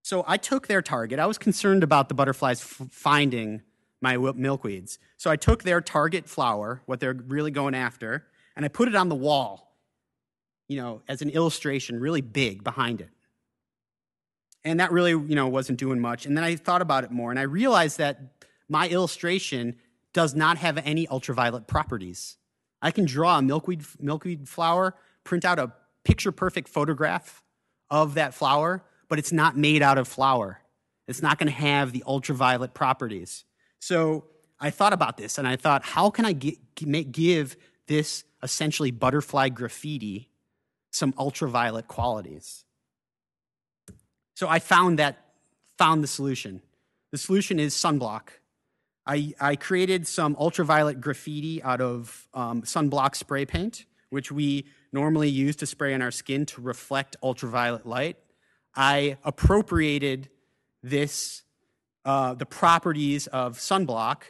So 0.00 0.24
I 0.26 0.38
took 0.38 0.66
their 0.66 0.80
target. 0.80 1.18
I 1.18 1.26
was 1.26 1.36
concerned 1.36 1.82
about 1.82 2.08
the 2.08 2.14
butterflies 2.14 2.62
finding 2.62 3.60
my 4.00 4.16
milkweeds. 4.16 4.96
So 5.18 5.30
I 5.30 5.36
took 5.36 5.64
their 5.64 5.82
target 5.82 6.26
flower, 6.26 6.80
what 6.86 7.00
they're 7.00 7.12
really 7.12 7.50
going 7.50 7.74
after, 7.74 8.28
and 8.56 8.64
I 8.64 8.68
put 8.68 8.88
it 8.88 8.94
on 8.94 9.10
the 9.10 9.14
wall, 9.14 9.76
you 10.68 10.80
know, 10.80 11.02
as 11.06 11.20
an 11.20 11.28
illustration, 11.28 12.00
really 12.00 12.22
big 12.22 12.64
behind 12.64 13.02
it. 13.02 13.10
And 14.64 14.80
that 14.80 14.90
really, 14.90 15.10
you 15.10 15.34
know, 15.34 15.48
wasn't 15.48 15.78
doing 15.78 16.00
much. 16.00 16.26
And 16.26 16.36
then 16.36 16.44
I 16.44 16.56
thought 16.56 16.82
about 16.82 17.04
it 17.04 17.10
more, 17.10 17.30
and 17.30 17.38
I 17.38 17.42
realized 17.42 17.98
that 17.98 18.37
my 18.68 18.88
illustration 18.88 19.76
does 20.12 20.34
not 20.34 20.58
have 20.58 20.78
any 20.78 21.06
ultraviolet 21.08 21.66
properties. 21.66 22.36
I 22.80 22.90
can 22.90 23.04
draw 23.04 23.38
a 23.38 23.42
milkweed, 23.42 23.84
milkweed 24.00 24.48
flower, 24.48 24.94
print 25.24 25.44
out 25.44 25.58
a 25.58 25.72
picture 26.04 26.32
perfect 26.32 26.68
photograph 26.68 27.42
of 27.90 28.14
that 28.14 28.34
flower, 28.34 28.84
but 29.08 29.18
it's 29.18 29.32
not 29.32 29.56
made 29.56 29.82
out 29.82 29.98
of 29.98 30.06
flower. 30.08 30.60
It's 31.06 31.22
not 31.22 31.38
going 31.38 31.48
to 31.48 31.58
have 31.58 31.92
the 31.92 32.04
ultraviolet 32.06 32.74
properties. 32.74 33.44
So 33.80 34.24
I 34.60 34.70
thought 34.70 34.92
about 34.92 35.16
this 35.16 35.38
and 35.38 35.48
I 35.48 35.56
thought, 35.56 35.82
how 35.82 36.10
can 36.10 36.24
I 36.24 36.32
give 36.32 37.56
this 37.86 38.24
essentially 38.42 38.90
butterfly 38.90 39.48
graffiti 39.48 40.30
some 40.90 41.14
ultraviolet 41.18 41.88
qualities? 41.88 42.64
So 44.34 44.48
I 44.48 44.58
found 44.58 44.98
that, 44.98 45.18
found 45.78 46.04
the 46.04 46.08
solution. 46.08 46.62
The 47.10 47.18
solution 47.18 47.58
is 47.58 47.74
sunblock. 47.74 48.28
I, 49.08 49.32
I 49.40 49.56
created 49.56 50.06
some 50.06 50.36
ultraviolet 50.38 51.00
graffiti 51.00 51.62
out 51.62 51.80
of 51.80 52.28
um, 52.34 52.60
sunblock 52.62 53.16
spray 53.16 53.46
paint, 53.46 53.86
which 54.10 54.30
we 54.30 54.66
normally 54.92 55.30
use 55.30 55.56
to 55.56 55.66
spray 55.66 55.94
on 55.94 56.02
our 56.02 56.10
skin 56.10 56.44
to 56.46 56.60
reflect 56.60 57.16
ultraviolet 57.22 57.86
light. 57.86 58.18
I 58.76 59.16
appropriated 59.24 60.28
this, 60.82 61.42
uh, 62.04 62.34
the 62.34 62.44
properties 62.44 63.26
of 63.28 63.56
sunblock 63.56 64.24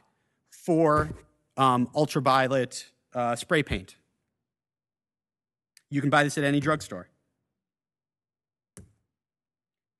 for 0.50 1.10
um, 1.56 1.90
ultraviolet 1.92 2.86
uh, 3.14 3.34
spray 3.34 3.64
paint. 3.64 3.96
You 5.90 6.00
can 6.00 6.10
buy 6.10 6.22
this 6.22 6.38
at 6.38 6.44
any 6.44 6.60
drugstore. 6.60 7.08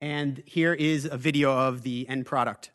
And 0.01 0.41
here 0.47 0.72
is 0.72 1.05
a 1.05 1.16
video 1.16 1.53
of 1.53 1.83
the 1.83 2.09
end 2.09 2.26
product. 2.26 2.70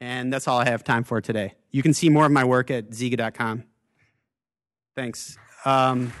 And 0.00 0.32
that's 0.32 0.48
all 0.48 0.58
I 0.58 0.66
have 0.66 0.84
time 0.84 1.04
for 1.04 1.20
today. 1.20 1.54
You 1.70 1.82
can 1.82 1.94
see 1.94 2.08
more 2.08 2.26
of 2.26 2.32
my 2.32 2.44
work 2.44 2.70
at 2.70 2.90
ziga.com. 2.90 3.64
Thanks. 4.96 5.38
Um, 5.64 6.12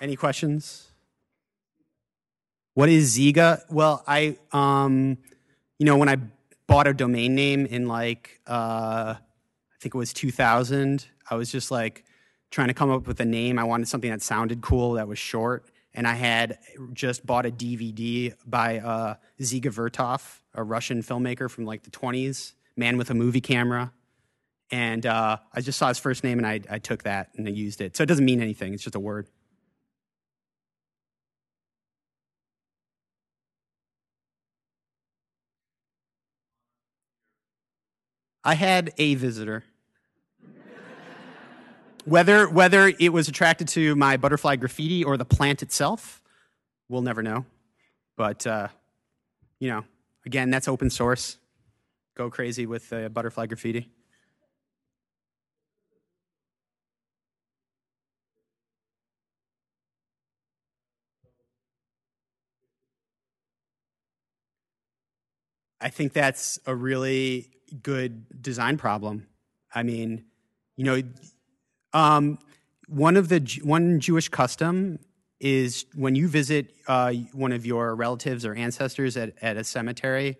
any 0.00 0.16
questions? 0.16 0.88
What 2.74 2.88
is 2.88 3.16
Ziga? 3.16 3.62
Well, 3.70 4.02
I, 4.06 4.36
um, 4.52 5.18
you 5.78 5.86
know, 5.86 5.96
when 5.96 6.08
I 6.08 6.16
bought 6.66 6.86
a 6.86 6.94
domain 6.94 7.34
name 7.34 7.64
in 7.66 7.86
like, 7.86 8.40
uh, 8.46 9.14
I 9.16 9.76
think 9.80 9.94
it 9.94 9.98
was 9.98 10.12
2000, 10.12 11.06
I 11.30 11.36
was 11.36 11.50
just 11.50 11.70
like 11.70 12.04
trying 12.50 12.68
to 12.68 12.74
come 12.74 12.90
up 12.90 13.06
with 13.06 13.20
a 13.20 13.24
name. 13.24 13.58
I 13.58 13.64
wanted 13.64 13.88
something 13.88 14.10
that 14.10 14.22
sounded 14.22 14.62
cool, 14.62 14.92
that 14.92 15.08
was 15.08 15.18
short 15.18 15.70
and 15.96 16.06
I 16.06 16.14
had 16.14 16.58
just 16.92 17.24
bought 17.24 17.46
a 17.46 17.50
DVD 17.50 18.34
by 18.44 18.78
uh, 18.78 19.14
Dziga 19.40 19.72
Vertov, 19.72 20.40
a 20.54 20.62
Russian 20.62 21.02
filmmaker 21.02 21.50
from 21.50 21.64
like 21.64 21.84
the 21.84 21.90
20s, 21.90 22.52
man 22.76 22.98
with 22.98 23.08
a 23.08 23.14
movie 23.14 23.40
camera. 23.40 23.92
And 24.70 25.06
uh, 25.06 25.38
I 25.54 25.60
just 25.62 25.78
saw 25.78 25.88
his 25.88 25.98
first 25.98 26.22
name 26.22 26.38
and 26.38 26.46
I, 26.46 26.60
I 26.68 26.78
took 26.78 27.04
that 27.04 27.30
and 27.36 27.48
I 27.48 27.50
used 27.50 27.80
it. 27.80 27.96
So 27.96 28.02
it 28.02 28.06
doesn't 28.06 28.24
mean 28.24 28.42
anything, 28.42 28.74
it's 28.74 28.82
just 28.82 28.94
a 28.94 29.00
word. 29.00 29.26
I 38.44 38.54
had 38.54 38.92
a 38.98 39.14
visitor. 39.16 39.64
Whether, 42.06 42.48
whether 42.48 42.92
it 42.98 43.12
was 43.12 43.28
attracted 43.28 43.68
to 43.68 43.94
my 43.96 44.16
butterfly 44.16 44.56
graffiti 44.56 45.04
or 45.04 45.16
the 45.16 45.24
plant 45.24 45.62
itself, 45.62 46.22
we'll 46.88 47.02
never 47.02 47.22
know. 47.22 47.44
But, 48.16 48.46
uh, 48.46 48.68
you 49.58 49.68
know, 49.68 49.84
again, 50.24 50.50
that's 50.50 50.68
open 50.68 50.88
source. 50.88 51.36
Go 52.16 52.30
crazy 52.30 52.64
with 52.64 52.92
uh, 52.92 53.08
butterfly 53.08 53.46
graffiti. 53.46 53.90
I 65.80 65.90
think 65.90 66.12
that's 66.12 66.58
a 66.66 66.74
really 66.74 67.50
good 67.82 68.42
design 68.42 68.78
problem. 68.78 69.26
I 69.74 69.82
mean, 69.82 70.24
you 70.76 70.84
know, 70.84 71.02
um, 71.96 72.38
one 72.88 73.16
of 73.16 73.28
the 73.30 73.40
one 73.62 74.00
Jewish 74.00 74.28
custom 74.28 74.98
is 75.40 75.86
when 75.94 76.14
you 76.14 76.28
visit 76.28 76.74
uh, 76.86 77.12
one 77.32 77.52
of 77.52 77.64
your 77.64 77.94
relatives 77.94 78.44
or 78.44 78.54
ancestors 78.54 79.16
at, 79.16 79.32
at 79.40 79.56
a 79.56 79.64
cemetery, 79.64 80.36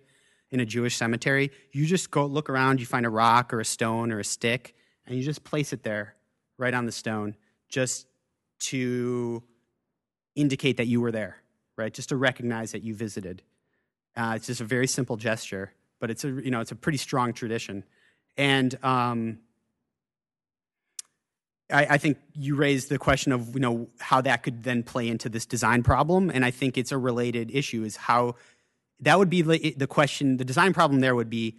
in 0.51 0.59
a 0.59 0.65
Jewish 0.65 0.95
cemetery, 0.95 1.51
you 1.71 1.85
just 1.85 2.11
go 2.11 2.25
look 2.25 2.49
around, 2.49 2.79
you 2.79 2.85
find 2.85 3.05
a 3.05 3.09
rock 3.09 3.53
or 3.53 3.59
a 3.59 3.65
stone 3.65 4.11
or 4.11 4.19
a 4.19 4.23
stick, 4.23 4.75
and 5.05 5.17
you 5.17 5.23
just 5.23 5.43
place 5.43 5.73
it 5.73 5.83
there, 5.83 6.15
right 6.57 6.73
on 6.73 6.85
the 6.85 6.91
stone, 6.91 7.35
just 7.69 8.07
to 8.59 9.43
indicate 10.35 10.77
that 10.77 10.87
you 10.87 11.01
were 11.01 11.11
there, 11.11 11.37
right? 11.75 11.93
Just 11.93 12.09
to 12.09 12.15
recognize 12.15 12.71
that 12.71 12.83
you 12.83 12.95
visited. 12.95 13.41
Uh, 14.15 14.33
it's 14.35 14.47
just 14.47 14.61
a 14.61 14.65
very 14.65 14.87
simple 14.87 15.17
gesture, 15.17 15.73
but 15.99 16.11
it's 16.11 16.23
a 16.23 16.29
you 16.29 16.51
know 16.51 16.61
it's 16.61 16.71
a 16.71 16.75
pretty 16.75 16.97
strong 16.97 17.33
tradition, 17.33 17.83
and 18.37 18.77
um, 18.83 19.39
I, 21.71 21.85
I, 21.85 21.97
think 21.97 22.17
you 22.33 22.55
raised 22.55 22.89
the 22.89 22.97
question 22.97 23.31
of 23.31 23.53
you 23.53 23.59
know 23.59 23.89
how 23.99 24.21
that 24.21 24.43
could 24.43 24.63
then 24.63 24.83
play 24.83 25.07
into 25.07 25.29
this 25.29 25.45
design 25.45 25.83
problem, 25.83 26.29
and 26.29 26.45
I 26.45 26.51
think 26.51 26.77
it's 26.77 26.91
a 26.91 26.97
related 26.97 27.51
issue. 27.51 27.83
Is 27.83 27.95
how 27.95 28.35
that 29.01 29.19
would 29.19 29.29
be 29.29 29.41
the 29.41 29.87
question. 29.87 30.37
The 30.37 30.45
design 30.45 30.73
problem 30.73 31.01
there 31.01 31.15
would 31.15 31.29
be 31.29 31.57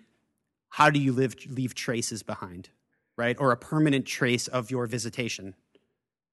how 0.71 0.91
do 0.91 0.99
you 0.99 1.13
live, 1.13 1.35
leave 1.49 1.75
traces 1.75 2.23
behind, 2.23 2.71
right, 3.17 3.37
or 3.39 3.53
a 3.53 3.57
permanent 3.57 4.07
trace 4.07 4.49
of 4.49 4.71
your 4.71 4.87
visitation, 4.87 5.55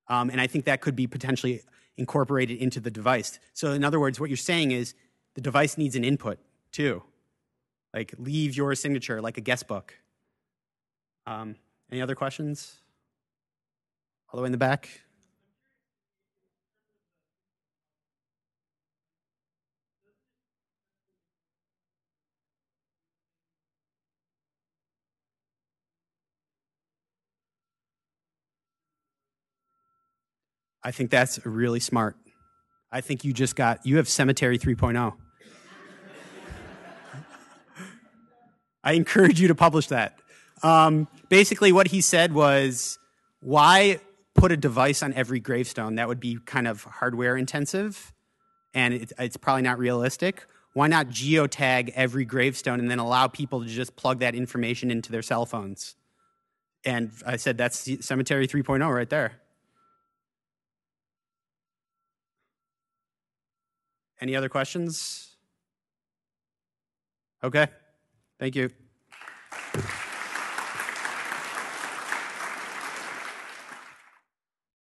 um, 0.08 0.30
and 0.30 0.40
I 0.40 0.48
think 0.48 0.66
that 0.66 0.82
could 0.82 0.96
be 0.96 1.08
potentially 1.08 1.62
incorporated 1.98 2.58
into 2.58 2.80
the 2.80 2.92
device. 2.92 3.40
So 3.54 3.72
in 3.72 3.84
other 3.84 4.00
words, 4.00 4.20
what 4.20 4.30
you're 4.30 4.38
saying 4.38 4.72
is 4.72 4.94
the 5.34 5.42
device 5.42 5.78
needs 5.78 5.96
an 5.96 6.04
input 6.04 6.40
too. 6.72 7.04
Like 7.94 8.14
leave 8.18 8.56
your 8.58 8.76
signature 8.76 9.22
like 9.22 9.38
a 9.38 9.42
guest 9.42 9.68
book. 9.68 9.94
Um, 11.26 11.56
any 11.92 12.02
other 12.02 12.16
questions? 12.16 12.78
All 14.36 14.40
the 14.40 14.44
way 14.44 14.48
in 14.48 14.52
the 14.52 14.58
back. 14.58 14.90
I 30.84 30.92
think 30.92 31.12
that's 31.12 31.46
really 31.46 31.80
smart. 31.80 32.18
I 32.92 33.00
think 33.00 33.24
you 33.24 33.32
just 33.32 33.56
got, 33.56 33.86
you 33.86 33.96
have 33.96 34.10
Cemetery 34.10 34.60
3.0. 34.60 35.14
I 38.84 38.92
encourage 38.92 39.40
you 39.40 39.48
to 39.48 39.56
publish 39.56 39.88
that. 39.88 40.20
Um, 40.62 41.08
basically, 41.30 41.72
what 41.72 41.88
he 41.88 42.02
said 42.02 42.34
was, 42.34 43.00
why 43.40 44.02
put 44.36 44.52
a 44.52 44.58
device 44.58 45.02
on 45.02 45.14
every 45.14 45.40
gravestone? 45.40 45.96
That 45.96 46.08
would 46.08 46.20
be 46.20 46.38
kind 46.46 46.68
of 46.68 46.84
hardware 46.84 47.36
intensive, 47.36 48.14
and 48.74 48.94
it, 48.94 49.12
it's 49.18 49.38
probably 49.38 49.64
not 49.64 49.80
realistic. 49.80 50.46
Why 50.74 50.88
not 50.88 51.08
geotag 51.08 51.92
every 51.96 52.26
gravestone 52.26 52.80
and 52.80 52.92
then 52.92 53.00
allow 53.00 53.28
people 53.28 53.62
to 53.62 53.68
just 53.68 53.96
plug 53.96 54.20
that 54.20 54.36
information 54.36 54.92
into 54.92 55.12
their 55.12 55.22
cell 55.22 55.46
phones? 55.46 55.96
And 56.84 57.12
I 57.26 57.38
said, 57.38 57.58
that's 57.58 57.90
Cemetery 58.06 58.48
3.0 58.48 58.94
right 58.94 59.10
there. 59.10 59.42
Any 64.22 64.36
other 64.36 64.50
questions? 64.50 65.36
Okay. 67.44 67.68
Thank 68.40 68.56
you. 68.56 68.70